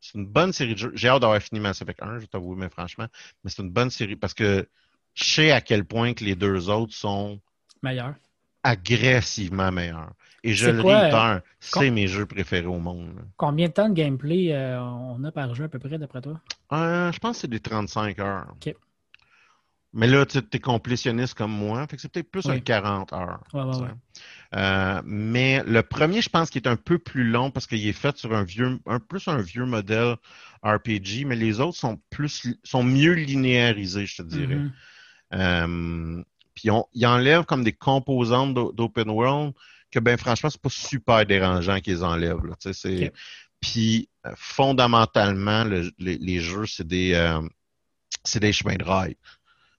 C'est 0.00 0.18
une 0.18 0.26
bonne 0.26 0.52
série 0.52 0.74
de 0.74 0.78
jeux. 0.78 0.92
J'ai 0.94 1.08
hâte 1.08 1.22
d'avoir 1.22 1.40
fini 1.40 1.60
Mass 1.60 1.80
Effect 1.80 2.02
1, 2.02 2.16
je 2.16 2.20
vais 2.20 2.26
t'avouer, 2.26 2.56
mais 2.56 2.68
franchement. 2.68 3.06
Mais 3.42 3.50
c'est 3.50 3.62
une 3.62 3.70
bonne 3.70 3.88
série 3.88 4.16
parce 4.16 4.34
que 4.34 4.68
je 5.14 5.24
sais 5.24 5.50
à 5.52 5.60
quel 5.60 5.84
point 5.84 6.14
que 6.14 6.24
les 6.24 6.34
deux 6.34 6.68
autres 6.70 6.94
sont 6.94 7.40
Meilleur. 7.82 8.14
agressivement 8.62 9.70
meilleurs. 9.72 10.12
Et 10.42 10.52
je 10.52 10.68
le 10.68 10.80
réitère, 10.82 11.40
com- 11.72 11.82
c'est 11.82 11.90
mes 11.90 12.06
jeux 12.06 12.26
préférés 12.26 12.66
au 12.66 12.78
monde. 12.78 13.14
là. 13.16 13.22
Combien 13.36 13.68
de 13.68 13.72
temps 13.72 13.88
de 13.88 13.94
gameplay 13.94 14.52
euh, 14.52 14.80
on 14.80 15.22
a 15.24 15.32
par 15.32 15.54
jeu 15.54 15.64
à 15.64 15.68
peu 15.68 15.78
près 15.78 15.96
d'après 15.98 16.20
toi? 16.20 16.40
Euh, 16.72 17.10
je 17.12 17.18
pense 17.18 17.36
que 17.36 17.40
c'est 17.42 17.48
des 17.48 17.60
35 17.60 18.18
heures. 18.18 18.46
OK. 18.52 18.74
Mais 19.96 20.08
là, 20.08 20.26
tu 20.26 20.38
es 20.52 20.58
complétionniste 20.58 21.34
comme 21.34 21.52
moi, 21.52 21.86
fait 21.86 21.94
que 21.96 22.02
c'est 22.02 22.08
peut-être 22.10 22.30
plus 22.30 22.44
Oui. 22.46 22.56
un 22.56 22.58
40 22.60 23.12
heures. 23.12 23.44
Ouais, 23.52 23.62
ouais, 23.62 23.76
ouais. 23.82 23.88
Euh, 24.56 25.00
mais 25.04 25.62
le 25.66 25.82
premier, 25.84 26.20
je 26.20 26.28
pense 26.28 26.50
qu'il 26.50 26.62
est 26.62 26.68
un 26.68 26.74
peu 26.76 26.98
plus 26.98 27.22
long 27.24 27.50
parce 27.52 27.66
qu'il 27.68 27.86
est 27.86 27.92
fait 27.92 28.16
sur 28.16 28.34
un 28.34 28.42
vieux, 28.42 28.80
un 28.86 28.98
plus 28.98 29.28
un 29.28 29.38
vieux 29.40 29.66
modèle 29.66 30.16
RPG, 30.64 31.24
mais 31.26 31.36
les 31.36 31.60
autres 31.60 31.76
sont 31.78 32.00
plus, 32.10 32.56
sont 32.64 32.82
mieux 32.82 33.12
linéarisés, 33.12 34.06
je 34.06 34.16
te 34.16 34.22
dirais. 34.22 34.56
Mhm. 34.56 34.66
Euh, 34.66 34.70
puis 36.54 36.70
on, 36.70 36.86
ils 36.92 37.06
enlèvent 37.06 37.44
comme 37.44 37.64
des 37.64 37.72
composantes 37.72 38.54
d'o- 38.54 38.72
d'open 38.72 39.10
world 39.10 39.52
que 39.90 39.98
ben 39.98 40.16
franchement 40.16 40.50
c'est 40.50 40.60
pas 40.60 40.70
super 40.70 41.26
dérangeant 41.26 41.80
qu'ils 41.80 42.04
enlèvent. 42.04 42.44
Là, 42.44 42.54
tu 42.60 42.72
sais, 42.72 42.72
c'est 42.72 43.12
puis 43.60 44.08
euh, 44.26 44.32
fondamentalement 44.36 45.64
le- 45.64 45.90
les, 45.98 46.18
les 46.18 46.40
jeux 46.40 46.66
c'est 46.66 46.86
des 46.86 47.14
euh, 47.14 47.40
c'est 48.24 48.40
des 48.40 48.52
chemins 48.52 48.76
de 48.76 48.84
rail. 48.84 49.16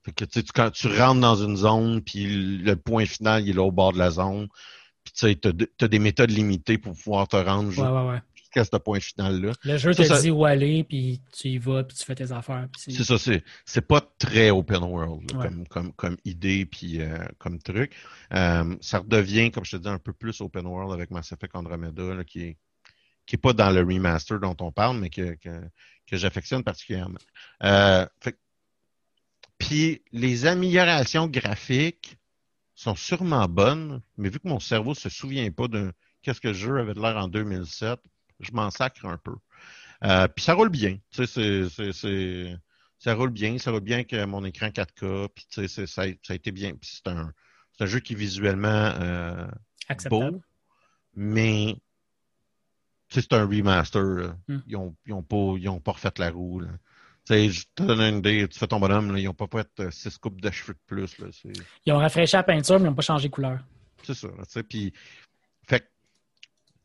Fait 0.04 0.12
que 0.12 0.26
tu 0.26 0.44
quand 0.54 0.72
tu 0.72 0.88
rentres 0.88 1.22
dans 1.22 1.36
une 1.36 1.58
zone 1.58 2.02
puis 2.02 2.26
le 2.58 2.76
point 2.76 3.06
final 3.06 3.44
il 3.44 3.50
est 3.52 3.54
là 3.54 3.64
au 3.64 3.72
bord 3.72 3.94
de 3.94 3.98
la 3.98 4.12
zone. 4.12 4.48
Puis 5.04 5.14
tu 5.14 5.20
sais 5.28 5.36
t'as 5.36 5.52
de- 5.52 5.72
t'as 5.78 5.88
des 5.88 6.00
méthodes 6.00 6.32
limitées 6.32 6.78
pour 6.78 6.94
pouvoir 6.96 7.28
te 7.28 7.36
rendre 7.38 7.70
Ouais, 7.70 7.90
ouais, 7.90 8.10
ouais. 8.14 8.22
Ce 8.64 8.78
point 8.78 9.00
final 9.00 9.42
là. 9.42 9.52
Le 9.64 9.78
jeu 9.78 9.94
Ça, 9.94 10.04
te 10.04 10.08
ça- 10.08 10.22
dit 10.22 10.32
où 10.32 10.46
aller, 10.46 10.84
puis 10.84 11.22
tu 11.38 11.50
y 11.50 11.58
vas, 11.58 11.84
puis 11.84 11.98
tu 11.98 12.06
fais 12.06 12.16
tes 12.16 12.32
affaires. 12.32 12.68
C'est 12.78 13.04
ça, 13.04 13.18
c'est 13.18 13.44
c'est 13.66 13.86
pas 13.86 14.02
très 14.18 14.50
open 14.52 14.84
world 14.84 15.32
là, 15.32 15.40
Ouais. 15.40 15.48
comme, 15.48 15.68
comme, 15.68 15.94
comme 15.94 16.18
idée 16.26 16.66
puis 16.66 17.02
euh, 17.02 17.18
comme 17.38 17.60
truc. 17.60 17.94
Euh, 18.34 18.76
ça 18.82 19.00
redevient, 19.00 19.52
comme 19.52 19.66
je 19.66 19.72
te 19.72 19.82
dis, 19.82 19.90
un 19.90 20.00
peu 20.00 20.14
plus 20.14 20.40
open 20.42 20.66
world 20.66 20.94
avec 20.94 21.12
Mass 21.12 21.32
Effect 21.32 21.56
Andromeda, 21.56 22.04
là, 22.16 22.24
qui 22.24 22.42
est 22.44 22.58
qui 23.28 23.38
est 23.38 23.40
pas 23.40 23.54
dans 23.54 23.72
le 23.72 23.80
remaster 23.82 24.40
dont 24.40 24.56
on 24.60 24.72
parle, 24.72 25.00
mais 25.00 25.10
que, 25.10 25.34
que, 25.36 25.50
que 26.06 26.16
j'affectionne 26.16 26.64
particulièrement. 26.64 27.18
Euh, 27.64 28.06
puis 29.58 30.02
les 30.12 30.46
améliorations 30.46 31.28
graphiques 31.28 32.18
sont 32.76 32.96
sûrement 32.96 33.48
bonnes, 33.48 34.02
mais 34.18 34.30
vu 34.30 34.40
que 34.40 34.48
mon 34.48 34.60
cerveau 34.60 34.94
se 34.94 35.10
souvient 35.10 35.50
pas 35.52 35.68
de 35.68 35.92
qu'est-ce 36.22 36.42
que 36.42 36.50
le 36.50 36.54
jeu 36.54 36.78
avait 36.78 36.94
de 36.94 37.00
l'air 37.02 37.18
en 37.18 37.28
2007, 37.28 38.00
je 38.40 38.52
m'en 38.52 38.70
sacre 38.72 39.06
un 39.06 39.18
peu. 39.18 39.36
Euh, 40.04 40.28
puis 40.28 40.44
ça 40.44 40.54
roule 40.54 40.70
bien. 40.70 40.98
Tu 41.12 41.26
sais, 41.26 41.70
c'est- 41.94 42.58
ça 43.00 43.14
roule 43.14 43.30
bien. 43.30 43.58
Ça 43.58 43.72
roule 43.72 43.82
bien 43.82 43.98
avec 43.98 44.14
mon 44.14 44.44
écran 44.46 44.70
4K. 44.72 45.28
Puis 45.34 45.46
tu 45.50 45.68
sais, 45.68 45.88
ça, 45.88 46.04
a, 46.04 46.08
ça 46.24 46.34
a 46.34 46.36
été 46.36 46.52
bien. 46.52 46.72
Puis 46.76 46.90
c'est 47.04 47.10
un, 47.10 47.32
un 47.80 47.86
jeu 47.86 48.00
qui 48.00 48.14
est 48.14 48.18
visuellement 48.18 48.68
euh, 49.00 49.48
beau, 50.10 50.42
mais 51.16 51.76
tu 53.10 53.16
sais, 53.16 53.22
c'est 53.30 53.34
un 53.34 53.46
remaster. 53.46 54.34
Hmm. 54.48 54.60
Ils 54.68 54.76
ont, 54.76 54.96
ils 55.06 55.14
ont 55.14 55.24
pas, 55.24 55.56
ils 55.58 55.70
ont 55.70 55.80
pas 55.80 55.92
refait 55.94 56.12
la 56.18 56.32
roue. 56.32 56.60
Là. 56.62 56.70
Tu 57.26 57.34
sais, 57.34 57.50
je 57.50 57.66
te 57.76 57.84
donne 57.84 58.02
une 58.02 58.18
idée. 58.20 58.48
Tu 58.48 58.58
fais 58.60 58.68
ton 58.68 58.80
bonhomme, 58.80 59.12
là, 59.14 59.20
ils 59.20 59.28
ont 59.28 59.34
pas 59.34 59.48
fait 59.52 59.70
euh, 59.80 59.92
six 59.92 60.18
coupes 60.18 60.42
de 60.42 60.52
cheveux 60.52 60.74
de 60.74 60.80
plus. 60.86 61.18
Là. 61.20 61.28
Ils 61.86 61.94
ont 61.94 61.98
rafraîchi 61.98 62.36
la 62.36 62.44
peinture, 62.44 62.80
mais 62.80 62.86
ils 62.86 62.90
n'ont 62.90 62.96
pas 62.96 63.02
changé 63.02 63.28
de 63.30 63.34
couleur. 63.34 63.60
c'est 64.04 64.14
ça. 64.14 64.28
là, 64.28 64.46
tu 64.46 64.52
sais, 64.52 64.64
puis, 64.64 64.92
que, 64.92 64.98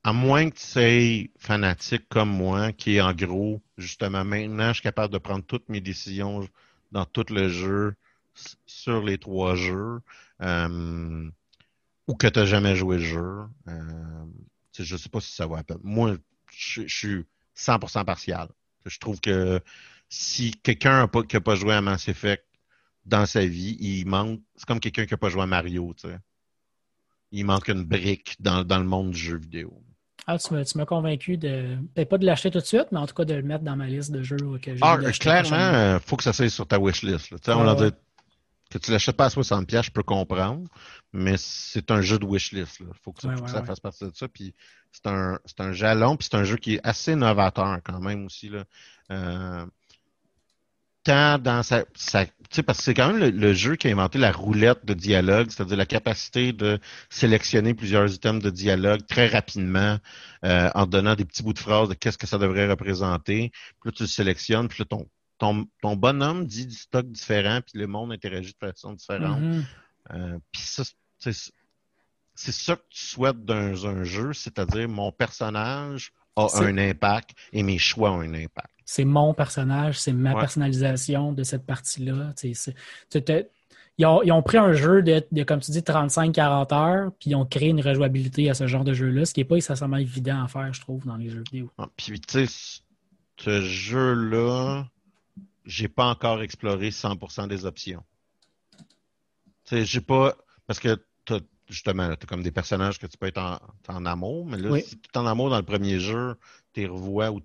à 0.03 0.13
moins 0.13 0.51
que 0.51 0.57
tu 0.57 0.65
sois 0.67 1.31
fanatique 1.39 2.09
comme 2.09 2.31
moi, 2.31 2.73
qui 2.73 2.97
est 2.97 3.01
en 3.01 3.13
gros, 3.13 3.63
justement, 3.77 4.25
maintenant, 4.25 4.69
je 4.69 4.75
suis 4.75 4.83
capable 4.83 5.13
de 5.13 5.19
prendre 5.19 5.45
toutes 5.45 5.69
mes 5.69 5.81
décisions 5.81 6.49
dans 6.93 7.05
tout 7.05 7.27
le 7.31 7.49
jeu, 7.49 7.95
sur 8.67 9.03
les 9.03 9.19
trois 9.19 9.55
jeux, 9.55 10.01
euh, 10.43 11.31
ou 12.07 12.15
que 12.15 12.27
tu 12.27 12.39
n'as 12.39 12.47
jamais 12.47 12.77
joué 12.77 12.97
le 12.99 13.05
jeu. 13.05 13.39
Euh, 13.69 14.25
je 14.79 14.97
sais 14.97 15.09
pas 15.09 15.21
si 15.21 15.33
ça 15.35 15.47
va. 15.47 15.63
Moi, 15.83 16.17
je, 16.51 16.83
suis 16.87 17.25
100% 17.57 18.05
partial. 18.05 18.49
Je 18.87 18.99
trouve 18.99 19.21
que 19.21 19.61
si 20.09 20.53
quelqu'un 20.63 21.09
qui 21.29 21.37
n'a 21.37 21.41
pas 21.41 21.55
joué 21.57 21.75
à 21.75 21.83
Mass 21.83 22.09
Effect 22.09 22.45
dans 23.05 23.27
sa 23.27 23.45
vie, 23.45 23.77
il 23.81 24.07
manque. 24.07 24.41
C'est 24.57 24.67
comme 24.67 24.81
quelqu'un 24.81 25.05
qui 25.05 25.13
n'a 25.13 25.19
pas 25.19 25.29
joué 25.29 25.43
à 25.43 25.47
Mario, 25.47 25.93
tu 25.95 26.09
sais. 26.09 26.19
Il 27.33 27.45
manque 27.45 27.69
une 27.69 27.85
brique 27.85 28.37
dans 28.41 28.65
le 28.65 28.85
monde 28.85 29.13
du 29.13 29.19
jeu 29.19 29.37
vidéo. 29.37 29.85
Ah, 30.27 30.39
tu 30.39 30.55
m'as 30.77 30.85
convaincu 30.85 31.37
de. 31.37 31.77
Peut-être 31.95 32.09
pas 32.09 32.19
de 32.19 32.27
l'acheter 32.27 32.51
tout 32.51 32.61
de 32.61 32.65
suite, 32.65 32.87
mais 32.93 32.99
en 32.99 33.07
tout 33.07 33.15
cas 33.15 33.25
de 33.25 33.35
le 33.35 33.43
mettre 33.43 33.65
dans 33.65 33.77
ma 33.77 33.87
liste 33.87 34.13
de 34.13 34.23
jeux 34.23 34.37
que 34.63 34.75
j'ai 34.75 34.81
Ah, 34.83 34.99
clairement, 35.19 35.95
il 35.97 36.01
faut 36.07 36.17
que 36.17 36.23
ça 36.23 36.33
soit 36.33 36.49
sur 36.51 36.67
ta 36.67 36.79
wishlist. 36.79 37.29
sais, 37.45 37.53
on 37.53 37.67
Ouais, 37.67 37.77
dire 37.77 37.93
que 38.71 38.79
tu 38.79 38.93
l'achètes 38.93 39.17
pas 39.17 39.25
à 39.25 39.29
60$, 39.31 39.83
je 39.83 39.91
peux 39.91 40.05
comprendre, 40.05 40.69
mais 41.13 41.35
c'est 41.37 41.91
un 41.91 42.01
jeu 42.03 42.19
de 42.21 42.27
wishlist. 42.27 42.79
Il 42.81 42.87
faut 43.03 43.13
que 43.13 43.21
ça, 43.23 43.29
Ouais, 43.29 43.35
faut 43.37 43.41
que 43.43 43.47
ouais, 43.49 43.53
ça 43.53 43.61
ouais. 43.61 43.67
fasse 43.67 43.81
partie 43.81 44.05
de 44.05 44.13
ça. 44.15 44.29
Puis 44.29 44.55
c'est 44.93 45.07
un, 45.09 45.39
un 45.59 45.73
jalon, 45.73 46.17
puis 46.17 46.29
c'est 46.31 46.37
un 46.37 46.45
jeu 46.45 46.57
qui 46.57 46.75
est 46.75 46.81
assez 46.85 47.17
novateur 47.17 47.79
quand 47.85 47.99
même 48.01 48.27
aussi. 48.27 48.49
Là. 48.49 48.65
Euh, 49.11 49.67
tant 51.05 51.39
dans 51.39 51.63
sa, 51.63 51.85
sa- 51.95 52.27
tu 52.27 52.33
sais, 52.51 52.63
parce 52.63 52.79
que 52.79 52.85
c'est 52.85 52.95
quand 52.95 53.09
même 53.13 53.19
le, 53.19 53.31
le 53.31 53.55
jeu 53.55 53.77
qui 53.77 53.89
a 53.89 53.91
inventé 53.91 54.19
la 54.19 54.33
roulette 54.33 54.85
de 54.85 54.95
dialogue, 54.95 55.51
c'est-à-dire 55.51 55.77
la 55.77 55.87
capacité 55.87 56.53
de 56.53 56.79
sélectionner 57.09 57.75
plusieurs 57.75 58.13
items 58.13 58.43
de 58.43 58.51
dialogue 58.51 59.07
très 59.07 59.29
rapidement 59.29 59.99
euh, 60.45 60.71
en 60.75 60.87
donnant 60.87 61.15
des 61.15 61.25
petits 61.25 61.43
bouts 61.43 61.53
de 61.53 61.59
phrases 61.59 61.89
de 61.89 61.95
qu'est-ce 61.95 62.19
que 62.19 62.27
ça 62.27 62.39
devrait 62.39 62.69
représenter. 62.69 63.51
Puis 63.81 63.91
là, 63.91 63.93
tu 63.93 64.03
le 64.03 64.09
sélectionnes, 64.09 64.69
puis 64.69 64.81
là, 64.81 64.85
ton, 64.87 65.09
ton, 65.39 65.67
ton 65.81 65.97
bonhomme 65.97 66.47
dit 66.47 66.67
du 66.67 66.75
stock 66.77 67.07
différent, 67.11 67.61
puis 67.63 67.79
le 67.79 67.87
monde 67.87 68.13
interagit 68.13 68.53
de 68.61 68.67
façon 68.69 68.93
différente. 68.93 69.41
Mhm. 69.41 69.65
Euh, 70.13 70.39
puis 70.53 70.63
ça, 70.63 70.83
c'est 71.19 72.53
ça 72.53 72.77
que 72.77 72.83
tu 72.91 73.05
souhaites 73.05 73.45
dans 73.45 73.87
un 73.87 74.03
jeu, 74.03 74.33
c'est-à-dire 74.33 74.89
mon 74.89 75.13
personnage 75.13 76.13
a 76.37 76.47
un 76.63 76.79
impact 76.79 77.31
et 77.53 77.63
mes 77.63 77.79
choix 77.79 78.11
ont 78.13 78.21
un 78.21 78.35
impact. 78.35 78.71
C'est 78.93 79.05
mon 79.05 79.35
personnage, 79.35 80.01
c'est 80.01 80.13
ma 80.13 80.35
Ouais. 80.35 80.41
personnalisation 80.41 81.33
de 81.33 81.45
cette 81.45 81.65
partie-là. 81.65 82.35
Tu 82.37 82.53
tu 83.09 83.23
Ils 83.99 84.05
ont, 84.07 84.21
ils 84.25 84.33
ont 84.33 84.43
pris 84.43 84.59
un 84.59 84.73
jeu 84.73 85.01
de, 85.01 85.25
de, 85.31 85.45
comme 85.45 85.61
tu 85.61 85.71
dis, 85.71 85.79
35-40 85.83 86.73
heures, 86.75 87.13
puis 87.21 87.31
ils 87.31 87.35
ont 87.37 87.47
créé 87.47 87.69
une 87.69 87.81
rejouabilité 87.81 88.51
à 88.51 88.55
ce 88.55 88.67
genre 88.67 88.83
de 88.83 88.93
jeu-là, 88.93 89.27
ce 89.27 89.33
qui 89.33 89.39
n'est 89.41 89.45
pas 89.45 89.55
nécessairement 89.55 89.99
évident 89.99 90.43
à 90.43 90.49
faire, 90.49 90.73
je 90.73 90.81
trouve, 90.81 91.07
dans 91.07 91.17
les 91.17 91.31
jeux 91.31 91.45
vidéo. 91.53 91.71
Ah, 91.79 91.89
Puis, 91.97 92.19
tu 92.21 92.47
sais, 92.49 92.53
ce 93.39 93.61
jeu-là, 93.63 94.89
j'ai 95.65 95.87
pas 95.87 96.07
encore 96.07 96.43
exploré 96.43 96.91
100% 96.91 97.47
des 97.47 97.67
options. 97.67 98.03
Tu 98.77 98.85
sais, 99.67 99.85
j'ai 99.85 100.01
pas. 100.01 100.35
Parce 100.67 100.81
que 100.81 101.01
t'as- 101.25 101.39
justement, 101.71 102.09
tu 102.09 102.25
as 102.25 102.27
comme 102.27 102.43
des 102.43 102.51
personnages 102.51 102.99
que 102.99 103.07
tu 103.07 103.17
peux 103.17 103.27
être 103.27 103.61
en, 103.89 104.07
amour, 104.07 104.47
mais 104.47 104.59
là, 104.59 104.79
si 104.81 104.99
tu 104.99 105.09
es 105.15 105.19
en 105.19 105.27
amour 105.27 105.51
dans 105.51 105.57
le 105.57 105.65
premier 105.65 105.99
jeu, 105.99 106.35
tu 106.73 106.87
revois 106.87 107.31
ou, 107.31 107.41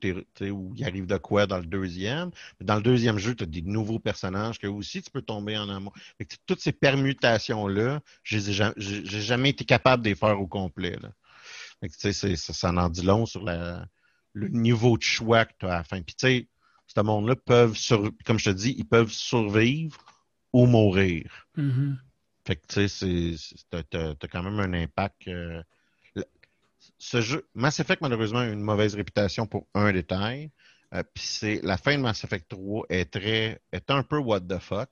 il 0.75 0.83
arrive 0.83 1.05
de 1.05 1.17
quoi 1.17 1.47
dans 1.47 1.57
le 1.57 1.65
deuxième. 1.65 2.31
Dans 2.59 2.75
le 2.75 2.81
deuxième 2.81 3.17
jeu, 3.17 3.35
tu 3.35 3.43
as 3.43 3.47
des 3.47 3.61
nouveaux 3.61 3.99
personnages 3.99 4.59
que 4.59 4.67
aussi 4.67 5.01
tu 5.01 5.09
peux 5.09 5.21
tomber 5.21 5.57
en 5.57 5.69
amour. 5.69 5.93
toutes 6.45 6.59
ces 6.59 6.71
permutations-là, 6.71 8.01
je 8.23 8.37
n'ai 8.37 9.21
jamais 9.21 9.49
été 9.51 9.63
capable 9.63 10.03
de 10.03 10.09
les 10.09 10.15
faire 10.15 10.39
au 10.39 10.47
complet. 10.47 10.97
Là. 11.01 11.09
ça, 11.89 12.13
ça 12.35 12.69
en 12.71 12.89
dit 12.89 13.05
long 13.05 13.25
sur 13.25 13.43
le 13.43 14.47
niveau 14.49 14.97
de 14.97 15.03
choix 15.03 15.45
que 15.45 15.53
tu 15.59 15.65
as 15.65 15.73
à 15.73 15.77
la 15.77 15.83
fin. 15.83 16.01
Puis 16.01 16.15
tu 16.15 16.27
sais, 16.27 16.47
ce 16.87 17.01
monde-là 17.01 17.35
peuvent, 17.35 17.77
comme 18.25 18.39
je 18.39 18.49
te 18.49 18.55
dis, 18.55 18.75
ils 18.77 18.85
peuvent 18.85 19.11
survivre 19.11 19.97
ou 20.53 20.65
mourir. 20.65 21.47
Mm-hmm. 21.57 21.95
Fait 22.45 22.55
que 22.57 22.67
tu 22.67 22.87
sais, 22.87 23.35
t'as 23.69 24.27
quand 24.27 24.43
même 24.43 24.59
un 24.59 24.73
impact. 24.73 25.27
Euh, 25.27 25.63
ce 26.99 27.21
jeu, 27.21 27.47
Mass 27.55 27.79
Effect, 27.79 28.01
malheureusement, 28.01 28.39
a 28.39 28.45
une 28.45 28.61
mauvaise 28.61 28.95
réputation 28.95 29.47
pour 29.47 29.67
un 29.73 29.91
détail. 29.91 30.51
Euh, 30.93 31.03
puis 31.13 31.23
c'est 31.23 31.61
la 31.63 31.77
fin 31.77 31.97
de 31.97 32.01
Mass 32.03 32.23
Effect 32.23 32.47
3 32.49 32.85
est 32.89 33.05
très 33.05 33.61
est 33.71 33.89
un 33.89 34.03
peu 34.03 34.17
what 34.17 34.41
the 34.41 34.59
fuck. 34.59 34.89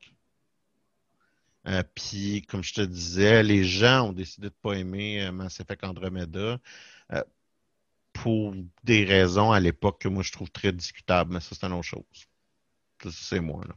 Euh, 1.67 1.83
puis 1.95 2.41
comme 2.49 2.63
je 2.63 2.73
te 2.73 2.81
disais, 2.81 3.43
les 3.43 3.63
gens 3.63 4.09
ont 4.09 4.13
décidé 4.13 4.49
de 4.49 4.55
pas 4.61 4.73
aimer 4.73 5.29
Mass 5.31 5.59
Effect 5.59 5.83
Andromeda 5.83 6.59
pour 8.13 8.53
des 8.83 9.05
raisons 9.05 9.51
à 9.51 9.59
l'époque 9.59 10.01
que 10.01 10.07
moi 10.07 10.23
je 10.23 10.31
trouve 10.31 10.51
très 10.51 10.71
discutables, 10.71 11.33
mais 11.33 11.39
ça 11.39 11.55
c'est 11.55 11.65
une 11.65 11.73
autre 11.73 11.83
chose. 11.83 12.03
C'est 13.11 13.39
moi 13.39 13.63
là. 13.67 13.75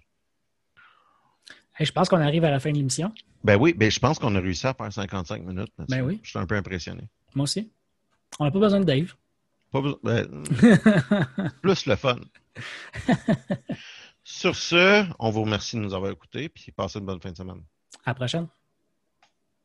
Je 1.85 1.93
pense 1.93 2.09
qu'on 2.09 2.20
arrive 2.20 2.45
à 2.45 2.51
la 2.51 2.61
fin 2.61 2.70
de 2.70 2.77
l'émission. 2.77 3.12
Ben 3.45 3.57
oui, 3.57 3.74
ben 3.74 3.91
je 3.91 3.99
pense 4.01 4.18
qu'on 4.18 4.35
a 4.35 4.41
réussi 4.41 4.66
à 4.66 4.74
faire 4.74 4.93
55 4.93 5.43
minutes. 5.43 5.72
Ben 5.89 6.03
oui. 6.03 6.20
Je 6.22 6.31
suis 6.31 6.39
un 6.39 6.47
peu 6.47 6.57
impressionné. 6.57 7.03
Moi 7.35 7.45
aussi. 7.45 7.70
On 8.39 8.45
n'a 8.45 8.51
pas 8.51 8.59
besoin 8.59 8.81
de 8.81 8.85
Dave. 8.85 9.14
Pas 9.70 9.81
besoin. 9.81 9.99
Ben, 10.03 10.27
plus 11.62 11.87
le 11.87 11.97
fun. 11.97 12.16
Sur 14.24 14.57
ce, 14.57 15.07
on 15.18 15.31
vous 15.31 15.43
remercie 15.43 15.77
de 15.77 15.83
nous 15.83 15.95
avoir 15.95 16.11
écoutés, 16.11 16.49
puis 16.49 16.72
passez 16.72 16.99
une 16.99 17.07
bonne 17.07 17.20
fin 17.20 17.31
de 17.31 17.37
semaine. 17.37 17.62
À 18.05 18.11
la 18.11 18.14
prochaine. 18.14 18.49